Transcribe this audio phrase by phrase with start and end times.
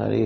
[0.00, 0.24] హరి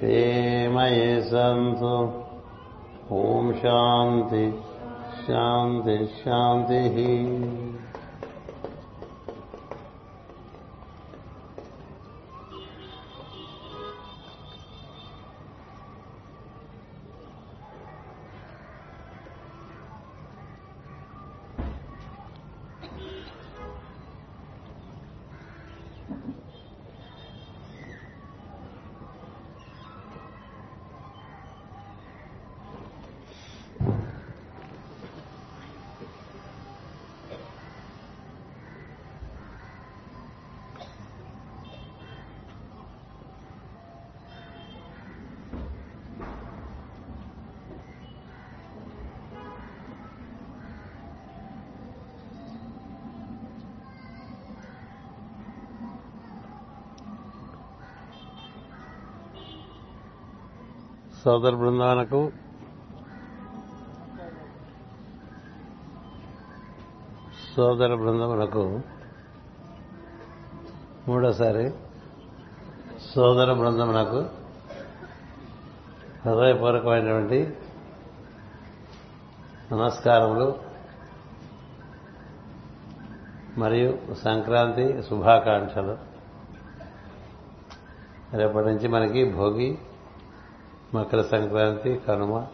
[0.00, 2.12] ते मये सन्तु।
[3.14, 4.62] ॐ शान्ति
[6.10, 7.69] शान्तिः
[61.30, 62.32] సోదర బృందాలకు
[67.56, 68.80] సోదర బృందములకు
[71.08, 71.72] మూడోసారి
[73.14, 74.20] సోదర బృందమునకు
[76.28, 77.56] హృదయపూర్వకమైనటువంటి
[79.72, 80.58] నమస్కారములు
[83.58, 85.98] మరియు సంక్రాంతి శుభాకాంక్షలు.
[88.36, 89.78] రేపటి నుంచి మనకి భోగి
[90.94, 92.46] మకర సంక్రాంతి కనుమ.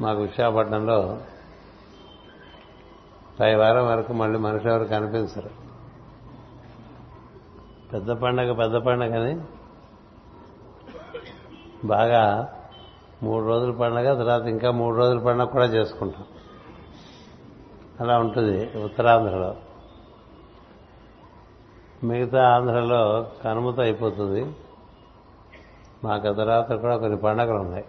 [0.00, 1.20] మాకు విశాఖపట్నంలో
[3.40, 5.50] పై వారం వరకు మళ్ళీ మనుషులు ఎవరు కనిపించరు.
[7.92, 9.40] పెద్ద పండగ పెద్ద పండగని
[11.84, 12.54] బాగా
[13.22, 16.24] మూడు రోజుల పండగ తర్వాత ఇంకా మూడు రోజుల పండగ కూడా చేసుకుంటాం.
[18.00, 19.56] అలా ఉంటుంది ఉత్తరాంధ్రలో.
[22.04, 24.56] మిగతా ఆంధ్రలో కనుమతో అయిపోతుంది.
[26.04, 27.84] మాకు తర్వాత కూడా కొన్ని పండగలు ఉన్నాయి.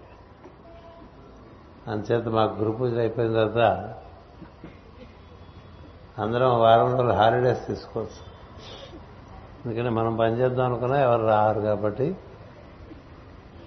[1.88, 3.96] అందుచేత మాకు గురు పూజలు అయిపోయిన తర్వాత
[6.20, 8.34] అందరం వారం రోజులు హాలిడేస్ తీసుకోవచ్చు.
[9.66, 12.18] ఎందుకంటే మనం పనిచేద్దాం అనుకున్నా ఎవరు రారు కాబట్టి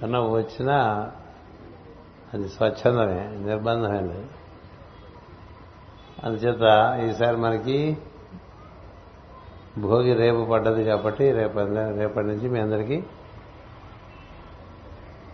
[0.02, 1.10] కన్నా వచ్చినా
[2.34, 4.26] అది స్వచ్ఛందమే నిర్బంధమే లేదు
[6.24, 7.98] అందుచేత ఈసారి మనకి
[9.78, 11.58] భోగి రేపు పడ్డది కాబట్టి రేపు
[11.98, 13.04] రేపటి నుంచి మీ అందరికీ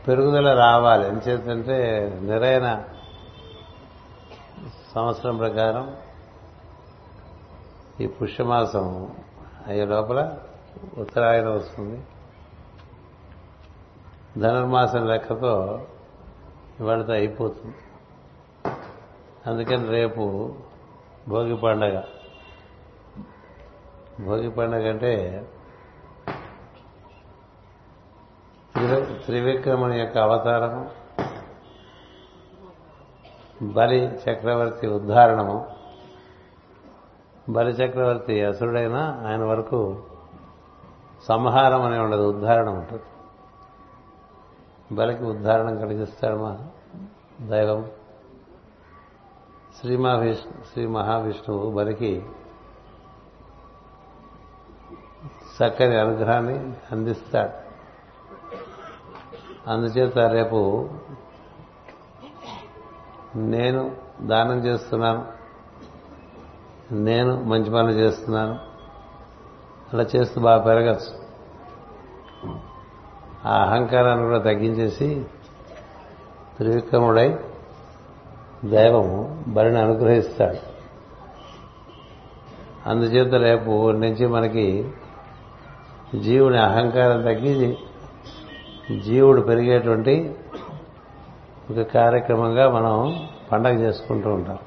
[0.08, 1.08] పెరుగుదల రావాలి.
[1.08, 2.84] ఎంచేతంటే నిరైన
[4.94, 5.96] సంవత్సరం ప్రకారం
[8.00, 9.16] ఈ పుష్యమాసం
[9.66, 10.38] అయ్యే లోపల
[10.98, 12.02] ఉత్తరాయణం వస్తుంది.
[14.41, 15.86] ధనుర్మాసం లెక్కతో
[16.80, 17.74] ఇవాళతో అయిపోతుంది.
[19.46, 20.54] అందుకని రేపు
[21.28, 22.02] భోగి పండగ.
[24.20, 25.44] భోగి పండగ అంటే
[29.24, 30.91] త్రివిక్రముని యొక్క అవతారము
[33.63, 35.71] బలి చక్రవర్తి ఉద్ధారణము.
[37.48, 40.03] బలి చక్రవర్తి అసురుడైనా ఆయన వరకు
[41.28, 43.03] సంహారం అనే ఉండదు ఉద్ధారణ ఉంటుంది.
[44.95, 46.59] బలికి ఉద్ధారణ కలిగిస్తాడు మా
[47.41, 47.91] దైవం.
[49.80, 52.27] శ్రీ మహావిష్ణు శ్రీ మహావిష్ణువు బలికి
[55.59, 57.61] చక్కని అనుగ్రహాన్ని అందిస్తాడు.
[59.66, 60.91] అందుచేత రేపు
[63.36, 65.26] నేను దానం చేస్తున్నాను.
[66.92, 68.59] నేను మంచి పనులు చేస్తున్నాను.
[69.92, 71.22] అలా చేస్తూ బాగా పెరగచ్చు.
[73.48, 75.26] ఆ అహంకారాన్ని కూడా తగ్గించేసి
[76.56, 77.38] త్రివిక్రముడై
[78.65, 80.72] దైవము బరిని అనుగ్రహిస్తాడు.
[82.88, 84.92] అందుచేత రేపు నుంచి మనకి
[86.18, 87.78] జీవుని అహంకారం తగ్గి
[89.04, 90.34] జీవుడు పెరిగేటువంటి
[91.70, 94.58] ఒక కార్యక్రమంగా మనం పండగ చేసుకుంటూ ఉంటాం.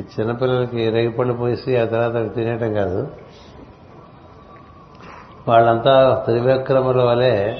[0.00, 3.08] చిన్నపిల్లలకి రేగిపళ్ళు పోసి ఆ తర్వాత అవి తినేయటం కాదు.
[5.48, 7.54] వాళ్ళంతా త్రివిక్రముల వలె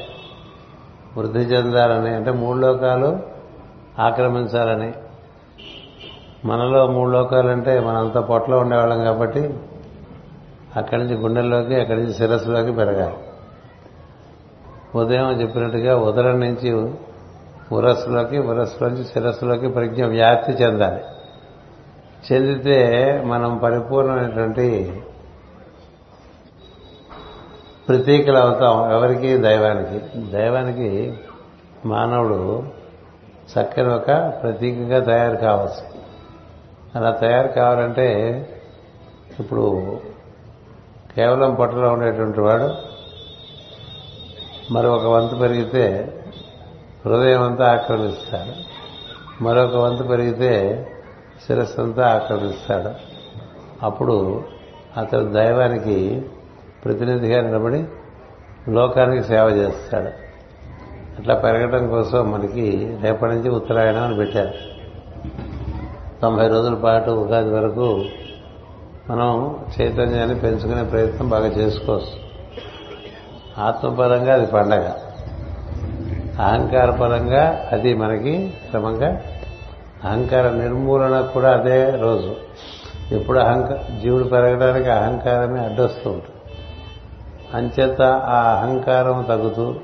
[1.17, 3.19] వృద్ధి చెందాలని అంటే మూడు లోకాలు
[3.99, 4.93] ఆక్రమించాలని.
[6.45, 9.55] మనలో మూడు లోకాలంటే మనంత పొట్టలో ఉండేవాళ్ళం కాబట్టి
[10.77, 13.17] అక్కడి నుంచి గుండెల్లోకి అక్కడి నుంచి శిరస్సులోకి పెరగాలి.
[14.95, 16.95] ఉదయం చెప్పినట్టుగా ఉదరం నుంచి
[17.73, 21.01] ఉరస్సులోకి ఉరస్సులోంచి శిరస్సులోకి ప్రజ్ఞ వ్యాప్తి చెందాలి.
[22.33, 25.03] చెందితే మనం పరిపూర్ణమైనటువంటి
[27.89, 29.39] ప్రతీకలు అవుతాం ఎవరికి?
[29.39, 30.21] దైవానికి.
[30.31, 31.19] దైవానికి
[31.87, 32.63] మానవుడు
[33.53, 34.07] చక్కని ఒక
[34.43, 35.95] ప్రతీకగా తయారు కావచ్చు.
[36.95, 38.09] అలా తయారు కావాలంటే
[39.41, 39.99] ఇప్పుడు
[41.17, 42.94] కేవలం పొట్టలో ఉండేటువంటి వాడు
[44.71, 46.15] మరొక వంతు పెరిగితే
[47.07, 48.75] హృదయం అంతా ఆక్రమిస్తాడు.
[49.43, 50.87] మరొక వంతు పెరిగితే
[51.47, 52.91] శిరస్సు అంతా ఆక్రమిస్తాడు.
[53.83, 54.45] అప్పుడు
[54.97, 56.23] అతడు దైవానికి
[56.85, 57.85] ప్రతినిధిగా నిలబడి
[58.69, 60.09] లోకానికి సేవ చేస్తాడు.
[61.19, 64.55] అట్లా పెరగడం కోసం మనకి రేపటి నుంచి ఉత్తరాయణం అని పెట్టారు.
[66.23, 68.05] తొంభై రోజుల పాటు ఉగాది వరకు
[69.11, 72.24] మనం చైతన్యాన్ని పెంచుకునే ప్రయత్నం బాగా చేసుకోవచ్చు.
[73.59, 74.93] ఆత్మపరంగా అది పండగ.
[76.41, 79.23] అహంకారపరంగా అది మనకి క్రమంగా
[80.05, 82.37] అహంకార నిర్మూలన కూడా అదే రోజు.
[83.13, 86.35] ఎప్పుడు అహంకార జీవుడు పెరగడానికి అహంకారమే అడ్డొస్తూ ఉంటుంది.
[87.55, 89.75] అంచేత ఆ అహంకారం తగ్గుతూ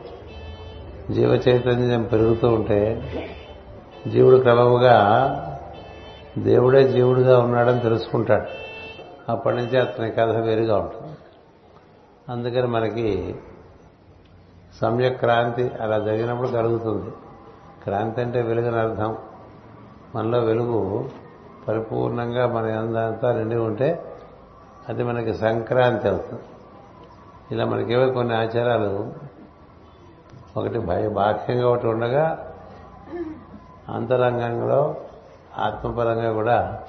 [1.10, 3.02] జీవ చైతన్యం పెరుగుతూ ఉంటే
[4.08, 5.36] జీవుడు క్రమముగా
[6.38, 8.46] దేవుడే జీవుడుగా ఉన్నాడని తెలుసుకుంటాడు.
[9.28, 11.12] అప్పటి నుంచి అతని కథ వేరుగా ఉంటుంది.
[12.28, 13.34] అందుకని మనకి
[14.80, 17.10] సమ్యక్ క్రాంతి అలా జరిగినప్పుడు కలుగుతుంది.
[17.84, 19.16] క్రాంతి అంటే వెలుగుని అర్థం.
[20.14, 21.10] మనలో వెలుగు
[21.68, 24.16] పరిపూర్ణంగా మన అంతా నిండి ఉంటే
[24.88, 26.42] అది మనకి సంక్రాంతి అవుతుంది.
[27.50, 29.12] ఇలా మనకేవో కొన్ని ఆచారాలు.
[30.56, 32.52] ఒకటి భయ బాహ్యంగా ఒకటి ఉండగా
[33.88, 34.96] అంతరంగంలో
[35.58, 36.82] ఆత్మపరంగా కూడా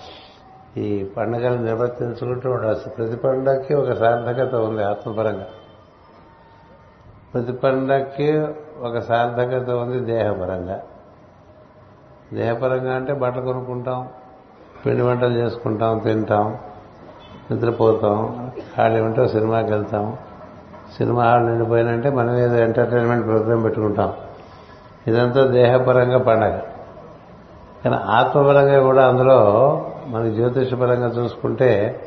[0.78, 5.48] ఈ పండుగలు నిర్వర్తించుకుంటూ ఉండవచ్చు ప్రతి పండుగకి ఒక సార్థకత ఉంది ఆత్మపరంగా.
[7.34, 8.48] ప్రతి పండక్కి
[8.82, 10.82] ఒక సార్థకత ఉంది దేహపరంగా.
[12.34, 14.10] దేహపరంగా అంటే బట్టలు కొనుక్కుంటాం
[14.86, 16.58] పిండి వంటలు చేసుకుంటాం తింటాం
[17.52, 20.18] నిద్రపోతాం ఖాళీ ఉంటే సినిమాకి వెళ్తాం.
[20.98, 24.14] సినిమా హాల్ నిండిపోయినంటే మనం ఏదో ఎంటర్టైన్మెంట్ ప్రోగ్రామ్ పెట్టుకుంటాం.
[25.08, 26.60] ఇదంతా దేహపరంగా పండగ.
[27.86, 29.40] కానీ ఆత్మపరంగా కూడా అందులో
[30.08, 32.02] మన జ్యోతిషపరంగా చూసుకుంటే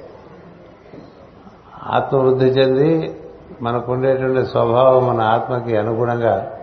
[1.84, 3.20] ఆత్మవృద్ధి చెంది
[3.64, 6.58] మనకుండేటువంటి స్వభావం మన ఆత్మకి అనుగుణంగా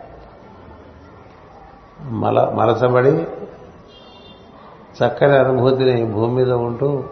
[2.02, 3.28] మల మలసబడి
[4.98, 7.04] చక్కని అనుభూతిని భూమి మీద ఉంటూ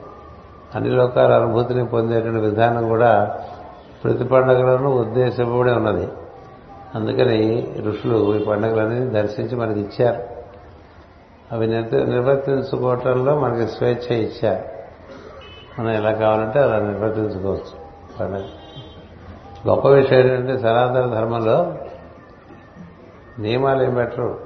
[0.76, 3.40] అన్ని లోకాల అనుభూతిని పొందేటువంటి విధానం కూడా
[4.04, 6.08] ప్రతి పండుగలను ఉద్దేశపడి ఉన్నది.
[6.96, 10.24] అందుకని ఋషులు ఈ పండుగలన్నీ దర్శించి మనకి ఇచ్చారు.
[11.56, 14.64] అవి నిర్వర్తించుకోవటంలో మనకి స్వేచ్ఛ ఇచ్చారు.
[15.82, 18.44] మనం ఎలా కావాలంటే అలా నిర్వర్తించుకోవచ్చు పండుగ.
[19.68, 21.76] గొప్ప విషయం ఏంటంటే సనాతన ధర్మంలో
[23.40, 24.40] నియమాలు ఏం పెట్టరు.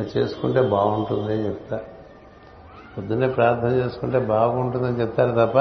[0.00, 1.80] చేసుకుంటే బాగుంటుంది అని చెప్తా.
[2.98, 5.58] పొద్దున్నే ప్రార్థన చేసుకుంటే బాగుంటుందని చెప్తారు తప్ప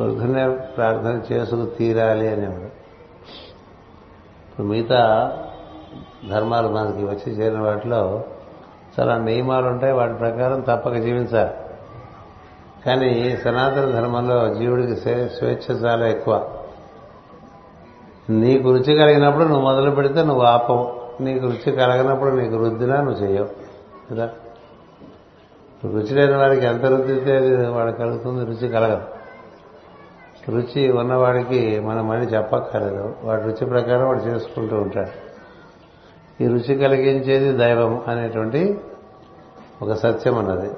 [0.00, 2.86] పొద్దున్నే ప్రార్థన చేసుకు తీరాలి అనేవాడు.
[4.50, 5.32] ఇప్పుడు మిగతా
[6.30, 8.24] ధర్మాలు మనకి వచ్చి చేరిన వాటిలో
[9.00, 9.92] చాలా నియమాలు ఉంటాయి.
[9.92, 11.50] వాటి ప్రకారం తప్పక జీవించాలి.
[12.86, 14.96] కానీ సనాతన ధర్మంలో జీవుడికి
[15.28, 16.55] స్వేచ్ఛ చాలా ఎక్కువ.
[18.30, 21.00] నీకు రుచి కలిగినప్పుడు నువ్వు మొదలు పెడితే నువ్వు ఆపవు.
[21.20, 23.48] నీకు రుచి కలగనప్పుడు నీకు రుద్దినా నువ్వు చేయవు.
[24.12, 24.30] కదా?
[25.84, 29.02] రుచి లేని వాడికి ఎంత రుద్దితే వాడు కలుగుతుంది రుచి కలగదు.
[30.50, 33.14] రుచి ఉన్నవాడికి మనం మళ్ళీ చెప్పక్కర్లేదు.
[33.24, 35.26] వాడి రుచి ప్రకారం వాడు చేసుకుంటూ ఉంటాడు.
[36.42, 38.80] ఈ రుచి కలిగించేది దైవం అనేటువంటి
[39.82, 40.70] ఒక సత్యం అన్నది.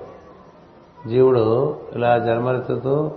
[1.09, 3.11] జీవుడు ఇలా జన్మలెత్తుతూ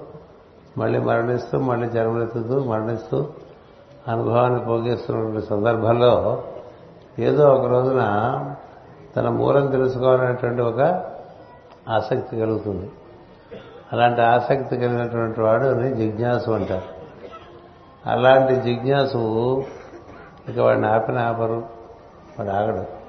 [0.77, 3.27] మళ్ళీ మరణిస్తూ మళ్ళీ జన్మలెత్తుతూ మరణిస్తూ
[4.07, 6.43] అనుభవాన్ని పోగేస్తున్నటువంటి సందర్భంలో
[7.19, 8.01] ఏదో ఒక రోజున
[9.15, 11.05] తన మూలం తెలుసుకోవాలనేటువంటి ఒక
[11.89, 12.91] ఆసక్తి కలుగుతుంది.
[13.93, 17.01] అలాంటి ఆసక్తి కలిగినటువంటి వాడు జిజ్ఞాసు అంటారు.
[18.09, 19.63] అలాంటి జిజ్ఞాసు
[20.49, 21.63] ఇక వాడిని ఆపిన ఆపరు
[22.39, 23.01] వాడు ఆగడు.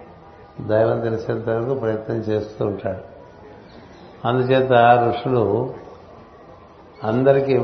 [0.69, 3.13] దైవం తెలిసేంత వరకు ప్రయత్నం చేస్తూ ఉంటాడు.
[4.29, 4.73] అందుచేత
[5.09, 5.75] ఋషులు
[7.05, 7.59] అందరికీ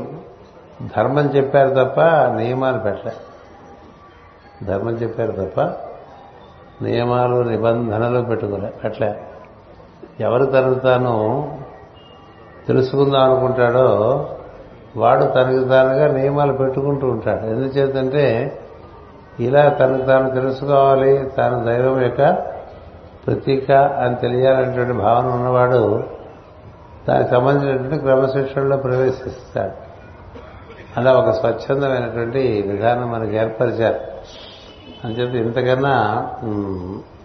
[0.97, 2.01] ధర్మం చెప్పారు తప్ప
[2.35, 3.13] నియమాలు పెట్టలే.
[4.65, 5.61] ధర్మం చెప్పారు తప్ప
[6.81, 9.23] నియమాలు నిబంధనలు పెట్టుకోలే పెట్టలే.
[10.19, 11.53] ఎవరు తనకు తాను
[12.67, 13.87] తెలుసుకుందాం అనుకుంటాడో
[14.97, 17.45] వాడు తనకు తానుగా నియమాలు పెట్టుకుంటూ ఉంటాడు.
[17.45, 18.59] ఎందుచేతంటే
[19.39, 22.31] ఇలా తనకు తాను తెలుసుకోవాలి తాను దైవం యొక్క
[23.27, 26.03] ప్రతీక అని తెలియాలనేటువంటి భావన ఉన్నవాడు
[27.09, 29.88] దానికి సంబంధించినటువంటి క్రమశిక్షణలో ప్రవేశిస్తాడు.
[30.97, 33.99] అలా ఒక స్వచ్ఛందమైనటువంటి విధానం మనకి ఏర్పరిచారు.
[35.05, 36.27] అని చెప్పి ఇంతకన్నా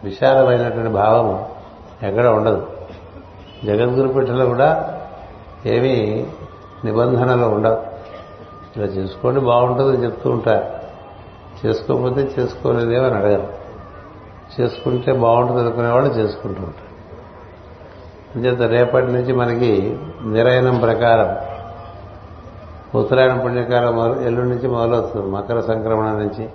[0.05, 1.45] విశాలమైనటువంటి భావం
[2.09, 2.67] ఎక్కడ ఉండదు.
[3.65, 5.01] జగద్గురు పీఠలో కూడా
[5.67, 6.27] ఏమీ
[6.85, 7.83] నిబంధనలు ఉండవు.
[8.77, 10.85] ఇలా చేసుకోండి బాగుంటుందని చెప్తూ ఉంటారు.
[11.67, 13.49] చేసుకోకపోతే చేసుకోలేదేమని అడగరు.
[14.61, 16.95] చేసుకుంటే బాగుంటుంది అనుకునేవాళ్ళు చేసుకుంటూ ఉంటారు.
[18.37, 21.44] అంచేత రేపటి నుంచి మనకి నిరయనం ప్రకారం
[22.95, 26.49] ఉత్తరాయణ పుణ్యకాలం మొదలు ఎల్లుండి నుంచి మొదలవుతుంది మకర సంక్రమణ నుంచి.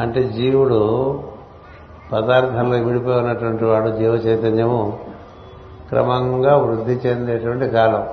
[0.00, 1.22] అంటే జీవుడు
[2.12, 4.98] పదార్థంలో విడిపోయి ఉన్నటువంటి వాడు జీవ చైతన్యము
[5.88, 8.08] క్రమంగా వృద్ధి చెందేటువంటి కాలం.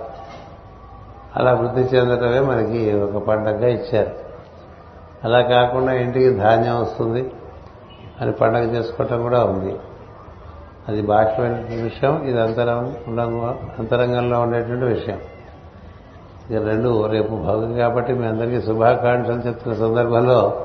[1.35, 4.11] అలా వృద్ధి చెందటమే మనకి ఒక పండగగా ఇచ్చారు.
[5.23, 7.31] అలా కాకుండా ఇంటికి ధాన్యం వస్తుంది.
[8.21, 9.79] అని పండగ చేసుకోవటం కూడా ఉంది.
[10.87, 12.95] అది బాహ్యమైన విషయం ఇది అంతరం
[13.79, 15.19] అంతరంగంలో ఉండేటువంటి విషయం.
[16.49, 20.63] ఇక రెండు రేపు భౌతిక కాబట్టి మీ అందరికీ శుభాకాంక్షలు చెప్తున్న సందర్భంలో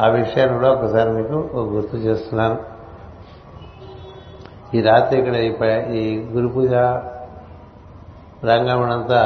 [0.00, 2.56] ఆ విషయాన్ని కూడా ఒకసారి మీకు గుర్తు చేస్తున్నాను.
[4.74, 5.34] ఈ రాత్రి ఇక్కడ
[5.94, 6.70] ఈ గురు పూజ
[8.42, 9.20] ప్రాంగణమంతా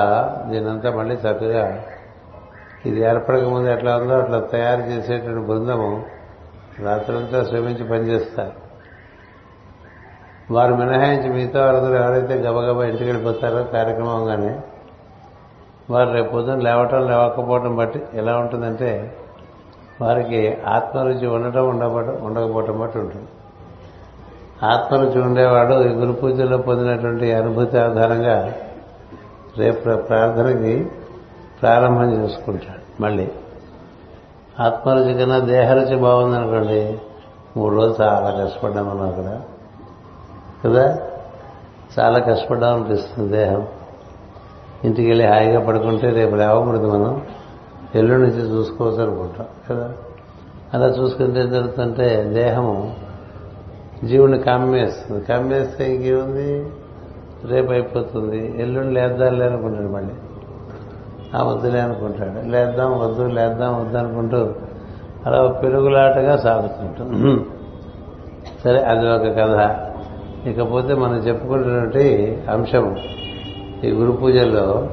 [0.50, 1.82] దీనంతా మళ్ళీ చక్కగా
[2.86, 6.04] ఇది ఏర్పడక ముందు ఎట్లా ఉందో అట్లా తయారు చేసేటువంటి బృందము
[6.84, 8.52] రాత్రంతా శ్రమించి పనిచేస్తారు.
[10.50, 14.58] వారు మినహాయించి మిగతా వారందరూ ఎవరైతే గబగబా ఇంటికి వెళ్ళిపోతారో కార్యక్రమంగానే
[15.90, 19.16] వారు రేపు పొద్దున్న లేవటం లేవకపోవటం బట్టి ఎలా ఉంటుందంటే
[20.00, 23.28] వారికి ఆత్మరుచి ఉండటం ఉండబడ ఉండకపోవటం బట్టి ఉంటుంది.
[24.62, 28.54] ఆత్మరుచి ఉండేవాడు ఈ గురు పూజలో పొందినటువంటి అనుభూతి ఆధారంగా
[29.58, 30.88] రేపు ప్రార్థనకి
[31.62, 33.30] ప్రారంభం చేసుకుంటాడు మళ్ళీ.
[34.60, 37.00] ఆత్మరుచి కన్నా దేహరుచి బాగుందనుకోండి
[37.56, 39.40] మూడు రోజులు చాలా కష్టపడ్డాం అక్కడ.
[40.64, 40.98] కదా?
[42.00, 43.66] చాలా కష్టపడ్డాం అనిపిస్తుంది దేహం.
[44.84, 47.22] ఇంటికి వెళ్ళి హాయిగా పడుకుంటే రేపు లేవకూడదు మనం.
[47.94, 49.92] ఎల్లుండి నుంచి చూసుకోవచ్చు అనుకుంటాం కదా?
[50.74, 52.94] అలా చూసుకుంటే ఏం జరుగుతుంటే దేహము
[54.04, 55.24] జీవుని కమ్మేస్తుంది.
[55.24, 56.66] కమ్మేస్తే ఇంకేముంది?
[57.44, 58.62] రేపు అయిపోతుంది.
[58.62, 60.12] ఎల్లుండి లేద్దాం లేనుకుంటాడు మళ్ళీ.
[61.34, 62.48] ఆ వద్దులే అనుకుంటాడు.
[62.48, 64.54] లేద్దాం వద్దు లేద్దాం వద్దు అనుకుంటూ
[65.26, 67.44] అలా పెరుగులాటగా సాగుతుంటుంది
[68.64, 69.76] సరే అది ఒక కథ.
[70.48, 72.96] ఇకపోతే మనం చెప్పుకుంటున్నటువంటి అంశం
[73.84, 74.88] ఈ గురు పూజల్లో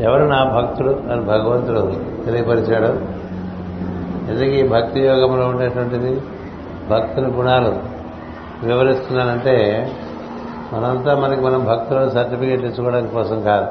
[0.00, 1.80] ఎవరు నా భక్తుడు అని భగవంతుడు
[2.24, 3.20] తెలియపరిచాడు?
[4.30, 6.20] ఎందుకు ఈ భక్తి యోగంలో ఉండేటువంటిది?
[6.90, 8.00] భక్తుని గుణాలు.
[8.66, 9.56] వివరిస్తున్నానంటే
[10.72, 13.68] మనంతా మనకి మనం భక్తులు సర్టిఫికేట్ ఇచ్చుకోవడం కోసం కాదు.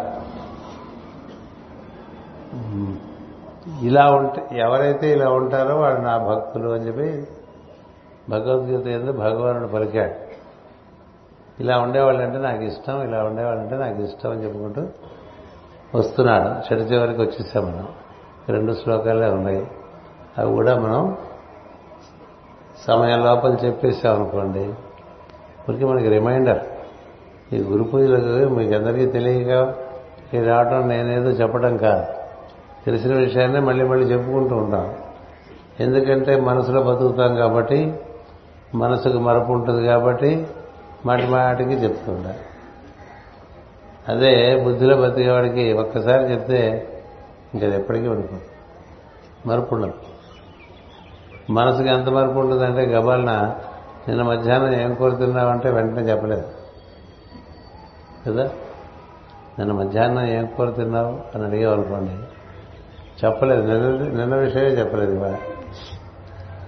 [3.81, 7.27] ఇలా ఉంటే ఎవరైతే ఇలా ఉంటారో వాడు నా భక్తులు అని చెప్పి
[8.29, 10.28] భగవద్గీత ఎందుకు భగవానుడు పలికాడు.
[11.59, 14.87] ఇలా ఉండేవాళ్ళంటే నాకు ఇష్టం ఇలా ఉండేవాళ్ళంటే నాకు ఇష్టం అని చెప్పుకుంటూ
[15.95, 17.87] వస్తున్నాడు చెడు చివరికి వచ్చేసాం మనం.
[18.49, 19.67] రెండు శ్లోకాలే ఉన్నాయి.
[20.37, 21.17] అవి కూడా మనం
[22.87, 24.59] సమయం లోపల చెప్పేసాం అనుకోండి.
[24.59, 26.59] ఇప్పటికీ మనకి రిమైండర్.
[27.53, 29.75] ఈ గురు పూజలకు మీకు అందరికీ తెలియక
[30.33, 32.05] ఈ రావటం నేనేదో చెప్పడం కాదు.
[32.85, 34.95] తెలిసిన విషయాన్నే మళ్ళీ మళ్ళీ చెప్పుకుంటూ ఉంటాం.
[35.79, 37.93] ఎందుకంటే మనసులో బతుకుతాం కాబట్టి
[38.75, 40.47] మనసుకు మరపు ఉంటుంది కాబట్టి
[41.05, 42.49] మాటి మాటికి చెప్తుంటారు
[44.11, 46.87] అదే బుద్ధిలో బతికేవాడికి ఒక్కసారి చెప్తే
[47.53, 48.43] ఇంకా ఎప్పటికీ ఉండిపోతుంది
[49.45, 49.93] మరపు ఉండదు
[51.49, 53.55] మనసుకి ఎంత మరపు ఉంటుందంటే గబాలన
[54.07, 56.45] నిన్న మధ్యాహ్నం ఏం కోరుతున్నావంటే వెంటనే చెప్పలేదు.
[58.27, 58.43] కదా?
[59.59, 61.19] నిన్న మధ్యాహ్నం ఏం కోరుతున్నావు?
[61.35, 62.11] అని అడిగేవాళ్ళనుకోండి.
[63.25, 63.61] చెప్పలేదు.
[63.61, 65.35] నిన్న నిన్న విషయమే చెప్పలేదు ఇవాళ.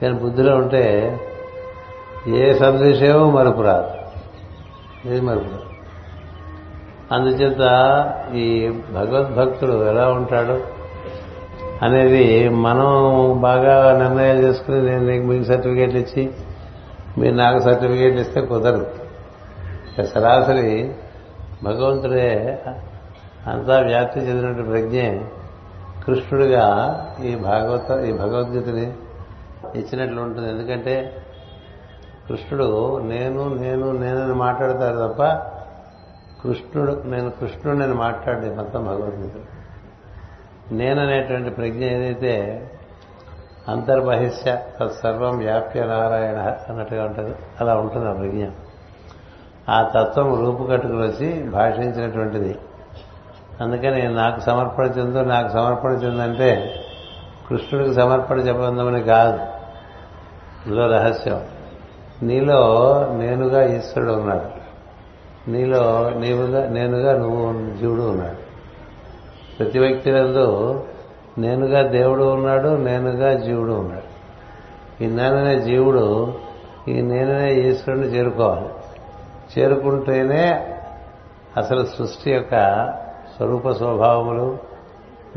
[0.02, 1.18] కానీ బుద్ధిలో ఉంటే
[2.28, 4.01] ఏ సద్విషయమో మరుపు రాదు.
[5.06, 5.60] ఏది మరుపు
[7.14, 7.62] అందుచేత
[8.34, 10.64] ఈ భగవద్భక్తుడు ఎలా ఉంటాడు
[11.86, 12.90] అనేది మనం
[13.42, 16.32] బాగా నిర్ణయాలు చేసుకుని నేను నీకు మీకు సర్టిఫికేట్లు ఇచ్చి
[17.18, 18.86] మీరు నాకు సర్టిఫికేట్ ఇస్తే కుదరదు.
[20.06, 20.92] సరాసరి
[21.64, 22.62] భగవంతుడే
[23.48, 25.26] అంతా వ్యాప్తి చెందినటువంటి ప్రజ్ఞే
[26.06, 26.66] కృష్ణుడిగా
[27.24, 28.94] ఈ భాగవత ఈ భగవద్గీతని
[29.80, 30.50] ఇచ్చినట్లు ఉంటుంది.
[30.50, 31.18] ఎందుకంటే
[32.30, 35.24] కృష్ణుడు నేను నేను నేనని మాట్లాడతారు తప్ప
[36.44, 39.32] కృష్ణుడు నేను కృష్ణుడు నేను మాట్లాడే మొత్తం భగవద్గీత
[40.72, 42.68] నేననేటువంటి ప్రజ్ఞ ఏదైతే
[43.68, 48.46] అంతర్బహిష్య తత్సర్వం వ్యాప్య నారాయణ అన్నట్టుగా ఉంటుంది అలా ఉంటుంది ఆ ప్రజ్ఞ.
[49.70, 52.60] ఆ తత్వం రూపుకట్టుకుని వచ్చి భాషించినటువంటిది.
[53.62, 56.76] అందుకని నాకు సమర్పణ చెందు నాకు సమర్పణ చెందంటే
[57.50, 59.40] కృష్ణుడికి సమర్పణ చెప్పందమని కాదు.
[60.66, 61.42] ఇందులో రహస్యం.
[62.24, 62.62] నీలో
[63.12, 64.62] నేనుగా ఈశ్వరుడు ఉన్నాడు.
[65.50, 68.52] నీలో నీవుగా నేనుగా నువ్వు జీవుడు ఉన్నాడు.
[69.58, 70.84] ప్రతి వ్యక్తి నందు
[71.38, 74.12] నేనుగా దేవుడు ఉన్నాడు నేనుగా జీవుడు ఉన్నాడు.
[75.04, 76.34] ఈ నేననే జీవుడు
[76.88, 78.70] ఈ నేననే ఈశ్వరుని చేరుకోవాలి.
[79.58, 80.76] చేరుకుంటేనే
[81.58, 82.86] అసలు సృష్టి యొక్క
[83.38, 84.58] స్వరూప స్వభావములు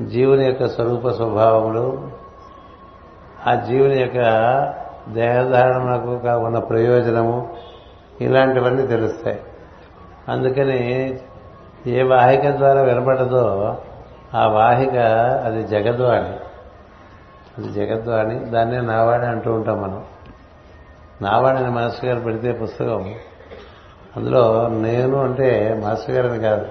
[0.07, 2.11] జీవుని యొక్క స్వరూప స్వభావములు
[3.47, 4.19] ఆ జీవుని యొక్క
[5.09, 7.57] దేహధారణకు ఉన్న ప్రయోజనము
[8.21, 9.41] ఇలాంటివన్నీ తెలుస్తాయి.
[10.29, 11.15] అందుకని
[11.87, 13.77] ఏ వాహిక ద్వారా వినపడదో
[14.35, 14.99] ఆ వాహిక
[15.45, 16.37] అది జగద్వాణి
[17.59, 20.05] అది జగద్వాణి దాన్నే నావాణి అంటూ ఉంటాం మనం.
[21.23, 23.15] నావాణిని మాస్టర్ గారు పెడితే పుస్తకం.
[24.17, 26.67] అందులో నేను అంటే మాస్టర్ గారిని కాదు.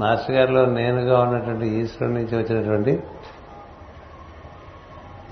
[0.00, 3.02] మాస్టర్ గారిలో నేనుగా ఉన్నటువంటి ఈశ్వరుడి నుంచి వచ్చినటువంటి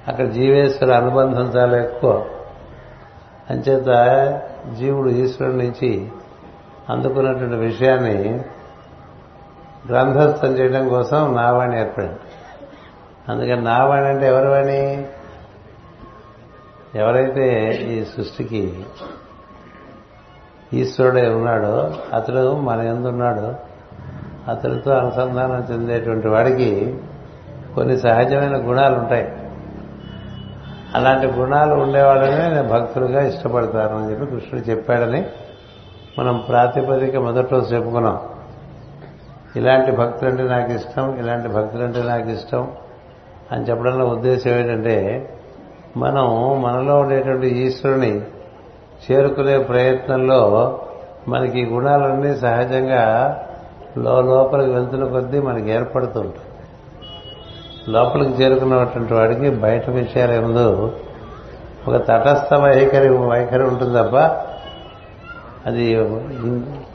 [0.08, 2.26] అక్కడ జీవేశ్వర అనుబంధం చాలా ఎక్కువ.
[3.50, 3.86] అంచేత
[4.78, 6.08] జీవుడు ఈశ్వరుడి నుంచి
[6.88, 8.40] అందుకున్నటువంటి విషయాన్ని
[9.88, 12.18] గ్రంథస్థం చేయడం కోసం నావాణి ఏర్పడింది.
[13.28, 15.08] అందుకని నావాణి అంటే ఎవరి వాణి?
[16.94, 18.86] ఎవరైతే ఈ సృష్టికి
[20.72, 23.54] ఈశ్వరుడే ఉన్నాడో అతడు మన ఎందున్నాడో
[24.48, 26.98] అతడితో అనుసంధానం చెందేటువంటి వాడికి
[27.74, 29.37] కొన్ని సహజమైన గుణాలు ఉంటాయి
[30.98, 35.26] అలాంటి గుణాలు ఉండేవాళ్ళనే నేను భక్తులుగా ఇష్టపడతాను అని చెప్పి కృష్ణుడు చెప్పాడని
[36.18, 38.18] మనం ప్రాతిపదిక మొదటి రోజు చెప్పుకున్నాం.
[39.56, 42.68] ఇలాంటి భక్తులంటే నాకు ఇష్టం ఇలాంటి భక్తులంటే నాకు ఇష్టం
[43.52, 44.96] అని చెప్పడంలో ఉద్దేశం ఏంటంటే
[45.96, 46.26] మనం
[46.62, 48.20] మనలో ఉండేటువంటి ఈశ్వరుని
[49.04, 50.40] చేరుకునే ప్రయత్నంలో
[51.28, 53.04] మనకి ఈ గుణాలన్నీ సహజంగా
[53.98, 56.47] లోపలికి వెళ్తున్న కొద్దీ మనకి ఏర్పడుతుంటాయి
[57.88, 60.92] లోపలికి చేరుకున్నటువంటి వాడికి బయట విషయాలు ఎందు
[61.88, 64.16] ఒక తటస్థ వైఖరి వైఖరి ఉంటుంది తప్ప
[65.66, 66.04] అది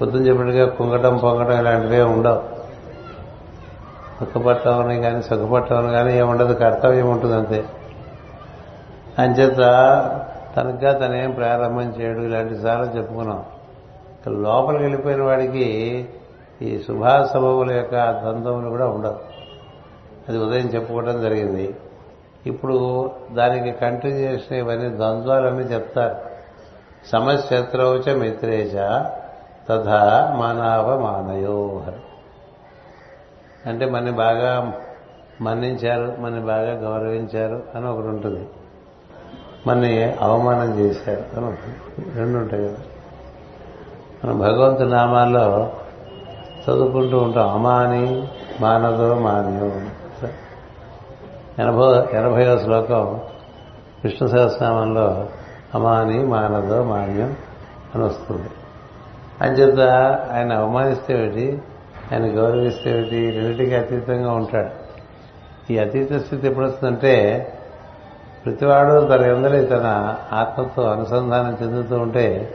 [0.01, 2.41] పొద్దున చెప్పినట్టుగా కుంగటం పొంగటం ఇలాంటివే ఉండవు.
[4.21, 7.65] దుఃఖపట్టమని కానీ సుఖపట్టమని కానీ ఏముండదు కర్తవ్యం ఉంటుంది అంతే.
[9.19, 9.57] అంచేత
[10.57, 13.43] తనగా తనేం ప్రారంభం చేయడు ఇలాంటి చాలా చెప్పుకున్నాం.
[14.27, 16.07] లోపలికి వెళ్ళిపోయిన వాడికి
[16.61, 19.32] ఈ శుభాశుభముల యొక్క ద్వంద్వములు కూడా ఉండవు.
[20.29, 21.75] అది ఉదయం చెప్పుకోవడం జరిగింది.
[22.45, 26.15] ఇప్పుడు దానికి కంటిన్యూషన్ ఇవన్నీ ద్వంద్వాలన్నీ చెప్తారు.
[27.11, 29.03] సమశత్రౌచ మిత్రేచ
[29.69, 31.93] తథా మానవ మానయోహర్
[33.67, 34.73] అంటే మన బాగా
[35.41, 38.47] మన్నించారు మన బాగా గౌరవించారు అని ఒకటి ఉంటుంది.
[39.67, 41.57] మన అవమానం చేశారు అని
[42.15, 42.77] రెండు ఉంటాయి కదా.
[44.25, 45.71] మనం భగవంతు నామాల్లో
[46.63, 47.49] చదువుకుంటూ ఉంటాం.
[47.49, 48.27] అమాని
[48.61, 49.71] మానదో మాన్యో
[51.59, 53.21] ఎనభై ఎనభైవ శ్లోకం
[54.03, 55.27] విష్ణు సహస్రనామంలో
[55.75, 57.35] అమాని మానదో మాన్యం
[57.95, 58.49] అని వస్తుంది.
[59.41, 59.79] అంచేత
[60.31, 61.61] ఆయన అవమానిస్తే ఏమిటి?
[62.13, 63.31] ఆయన గౌరవిస్తే ఏమిటి?
[63.31, 64.69] రెండింటికి అతీతంగా ఉంటాడు.
[65.73, 67.47] ఈ అతీత స్థితి ఎప్పుడు వస్తుందంటే
[68.45, 72.53] ప్రతివాడు తన ఎందరి తన ఆత్మతో అనుసంధానం చెందుతూ ఉంటే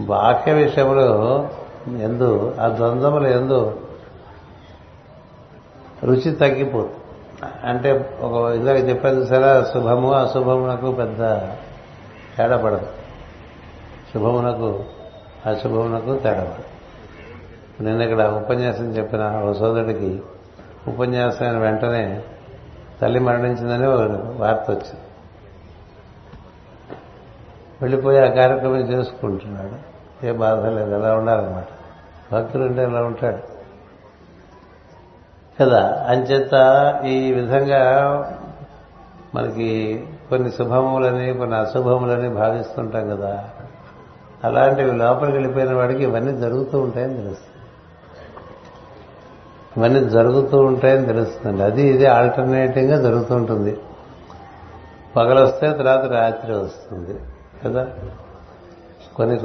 [0.00, 1.48] బాహ్య విషయంలో
[2.00, 3.80] ఎందు ఆ ద్వంద్వములు ఎందు
[6.04, 7.03] రుచి తగ్గిపోతుంది.
[7.64, 11.18] అంటే ఒక ఇందాక చెప్పాను సరే శుభము అశుభమునకు పెద్ద
[12.38, 12.86] తేడా పడదు.
[14.14, 14.84] శుభమునకు
[15.46, 16.74] అశుభమునకు తేడా పడదు.
[17.82, 20.22] నేను ఇక్కడ ఉపన్యాసం చెప్పిన ఒక సోదరుడికి
[20.88, 22.22] ఉపన్యాసం వెంటనే
[23.02, 23.86] తల్లి మరణించిందని
[24.40, 25.00] వార్త వచ్చింది.
[27.82, 29.94] వెళ్ళిపోయి ఆ కార్యక్రమం చేసుకుంటున్నాడు.
[30.26, 31.66] ఏ బాధ లేదు ఎలా ఉండాలన్నమాట.
[32.34, 33.53] భక్తులు ఉంటే ఎలా ఉంటాడు?
[35.60, 36.06] కదా?
[36.08, 36.52] అంచేత
[37.06, 38.02] ఈ విధంగా
[39.34, 43.50] మనకి కొన్ని శుభములని కొన్ని అశుభములని భావిస్తుంటాం కదా?
[44.44, 47.66] అలాంటివి లోపలికి వెళ్ళిపోయిన వాడికి ఇవన్నీ జరుగుతూ ఉంటాయని తెలుస్తుంది.
[49.76, 53.78] ఇవన్నీ జరుగుతూ ఉంటాయని తెలుస్తుంది అది ఇది ఆల్టర్నేటివ్గా జరుగుతూ ఉంటుంది
[55.16, 57.20] పగలొస్తే తర్వాత రాత్రి వస్తుంది
[57.64, 57.86] కదా?
[59.16, 59.38] కొన్ని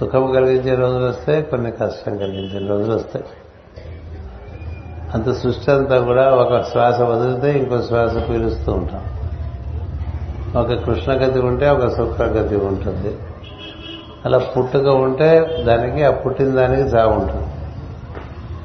[0.00, 3.24] సుఖం కలిగించే రోజులు వస్తాయి కొన్ని కష్టం కలిగించే రోజులు వస్తాయి.
[5.14, 9.04] అంత సృష్టి అంతా కూడా ఒక శ్వాస వదిలితే ఇంకో శ్వాస పీలుస్తూ ఉంటాం.
[10.62, 13.18] ఒక కృష్ణగతి ఉంటే ఒక శుక్రగతి ఉంటుంది.
[14.24, 17.46] అలా పుట్టుక ఉంటే దానికి ఆ పుట్టిన దానికి చావు ఉంటుంది.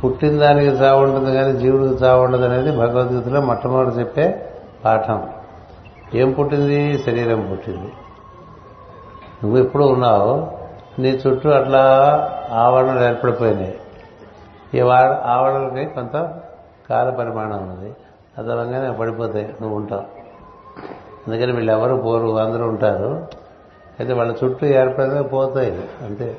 [0.04, 4.46] పుట్టిన దానికి చావు ఉంటుంది కానీ జీవుడికి చావు ఉండదు అనేది భగవద్గీతలో మొట్టమొదటి చెప్పే
[4.86, 5.30] పాఠం.
[6.16, 6.98] ఏం పుట్టింది?
[6.98, 7.92] శరీరం పుట్టింది.
[9.44, 10.48] నువ్వు ఎప్పుడు ఉన్నావు?
[11.02, 11.84] నీ చుట్టూ అట్లా
[12.52, 13.79] ఆవరణలు ఏర్పడిపోయినాయి.
[14.76, 16.42] ఈ ఆవరణలకి కొంత
[16.90, 17.96] కాల పరిమాణం ఉన్నది.
[18.38, 19.54] అదనంగానే పడిపోతాయి.
[19.62, 20.02] నువ్వు ఉంటావు.
[21.28, 22.40] అందుకని వీళ్ళు ఎవరు పోరు.
[22.40, 23.28] అందరూ ఉంటారు.
[24.00, 25.90] అయితే వాళ్ళ చుట్టూ ఏర్పడితే పోతాయి.
[26.06, 26.38] అంతే.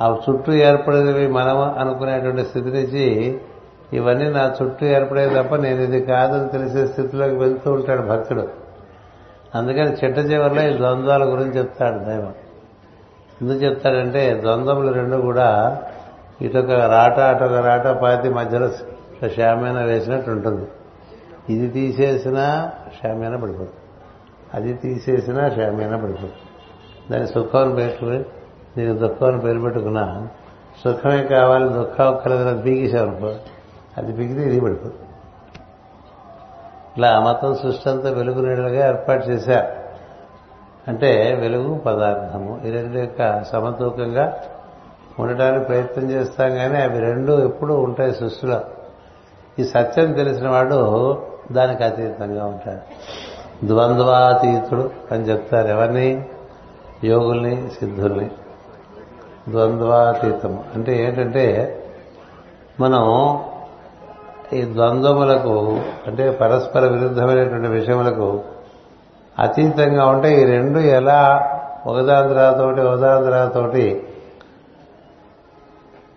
[0.00, 3.40] ఆ చుట్టూ ఏర్పడేవి మనం అనుకునేటువంటి స్థితి నుంచి
[3.92, 8.48] ఇవన్నీ నా చుట్టూ ఏర్పడే తప్ప నేను ఇది కాదని తెలిసే స్థితిలోకి వెళ్తూ ఉంటాడు భక్తుడు.
[9.54, 12.34] అందుకని చిట్ట చివరిలో ఈ ద్వంద్వాల గురించి చెప్తాడు దైవం.
[13.42, 15.82] ఎందుకు చెప్తాడంటే ద్వంద్వములు రెండు కూడా
[16.42, 18.68] ఇటొక రాట అటొక రాట పాతి మధ్యలో
[19.28, 20.66] శామ్యాన వేసినట్టు ఉంటుంది.
[21.50, 22.70] ఇది తీసేసినా
[23.02, 23.70] శామ్యాన పడిపోతుంది
[24.54, 26.32] అది తీసేసినా శామ్యాన పడిపోతుంది
[27.10, 28.24] దాని సుఖం పెట్టుకుని
[28.78, 30.28] నీకు దుఃఖం పేరు పెట్టుకున్నా
[30.84, 33.34] సుఖమే కావాలి దుఃఖం కలగదు బీగేసావనుకో
[33.98, 34.94] అది పీకితే ఇది పడిపోతుంది
[36.98, 39.84] ఇలా మతం సృష్టి అంతా వెలుగు నీడలుగా ఏర్పాటు చేశారు
[40.88, 42.60] అంటే వెలుగు పదార్థము.
[42.64, 44.36] ఈ రెండు యొక్క సమతూకంగా
[45.20, 48.60] ఉండటానికి ప్రయత్నం చేస్తాం కానీ అవి రెండు ఎప్పుడూ ఉంటాయి సృష్టిలో.
[49.58, 51.18] ఈ సత్యం తెలిసిన వాడు
[51.52, 52.80] దానికి అతీతంగా ఉంటాడు.
[53.66, 56.24] ద్వంద్వాతీతుడు అని చెప్తారు ఎవరిని?
[57.04, 58.30] యోగుల్ని సిద్ధుల్ని.
[59.48, 60.64] ద్వంద్వాతీతము.
[60.74, 61.78] అంటే ఏంటంటే
[62.80, 63.38] మనం
[64.52, 68.40] ఈ ద్వంద్వములకు అంటే పరస్పర విరుద్ధమైనటువంటి విషయములకు
[69.38, 71.50] అతీతంగా ఉంటే ఈ రెండు ఎలా
[71.86, 74.02] ఒకదాని తర్వాతోటి ఒకదాని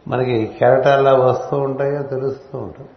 [0.08, 2.90] మనకి కెరటాల్లో వస్తూ ఉంటాయో తెలుస్తూ ఉంటుంది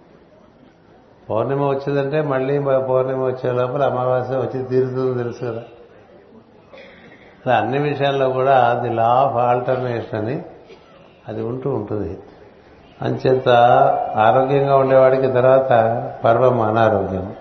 [1.31, 5.63] పౌర్ణిమ వచ్చిందంటే మళ్ళీ పౌర్ణిమ వచ్చే లోపల అమావాస్య వచ్చి తీరుతుంది తెలుసు కదా.
[7.47, 10.43] అలా అన్ని విషయాల్లో కూడా ది లా ఆఫ్ ఆల్టర్నేషన్ అని
[11.29, 12.19] అది ఉంటూ ఉంటుంది.
[13.03, 13.49] అంచేత
[14.17, 15.69] ఆరోగ్యంగా ఉండేవాడికి తర్వాత
[16.25, 17.35] పర్వం అనారోగ్యం.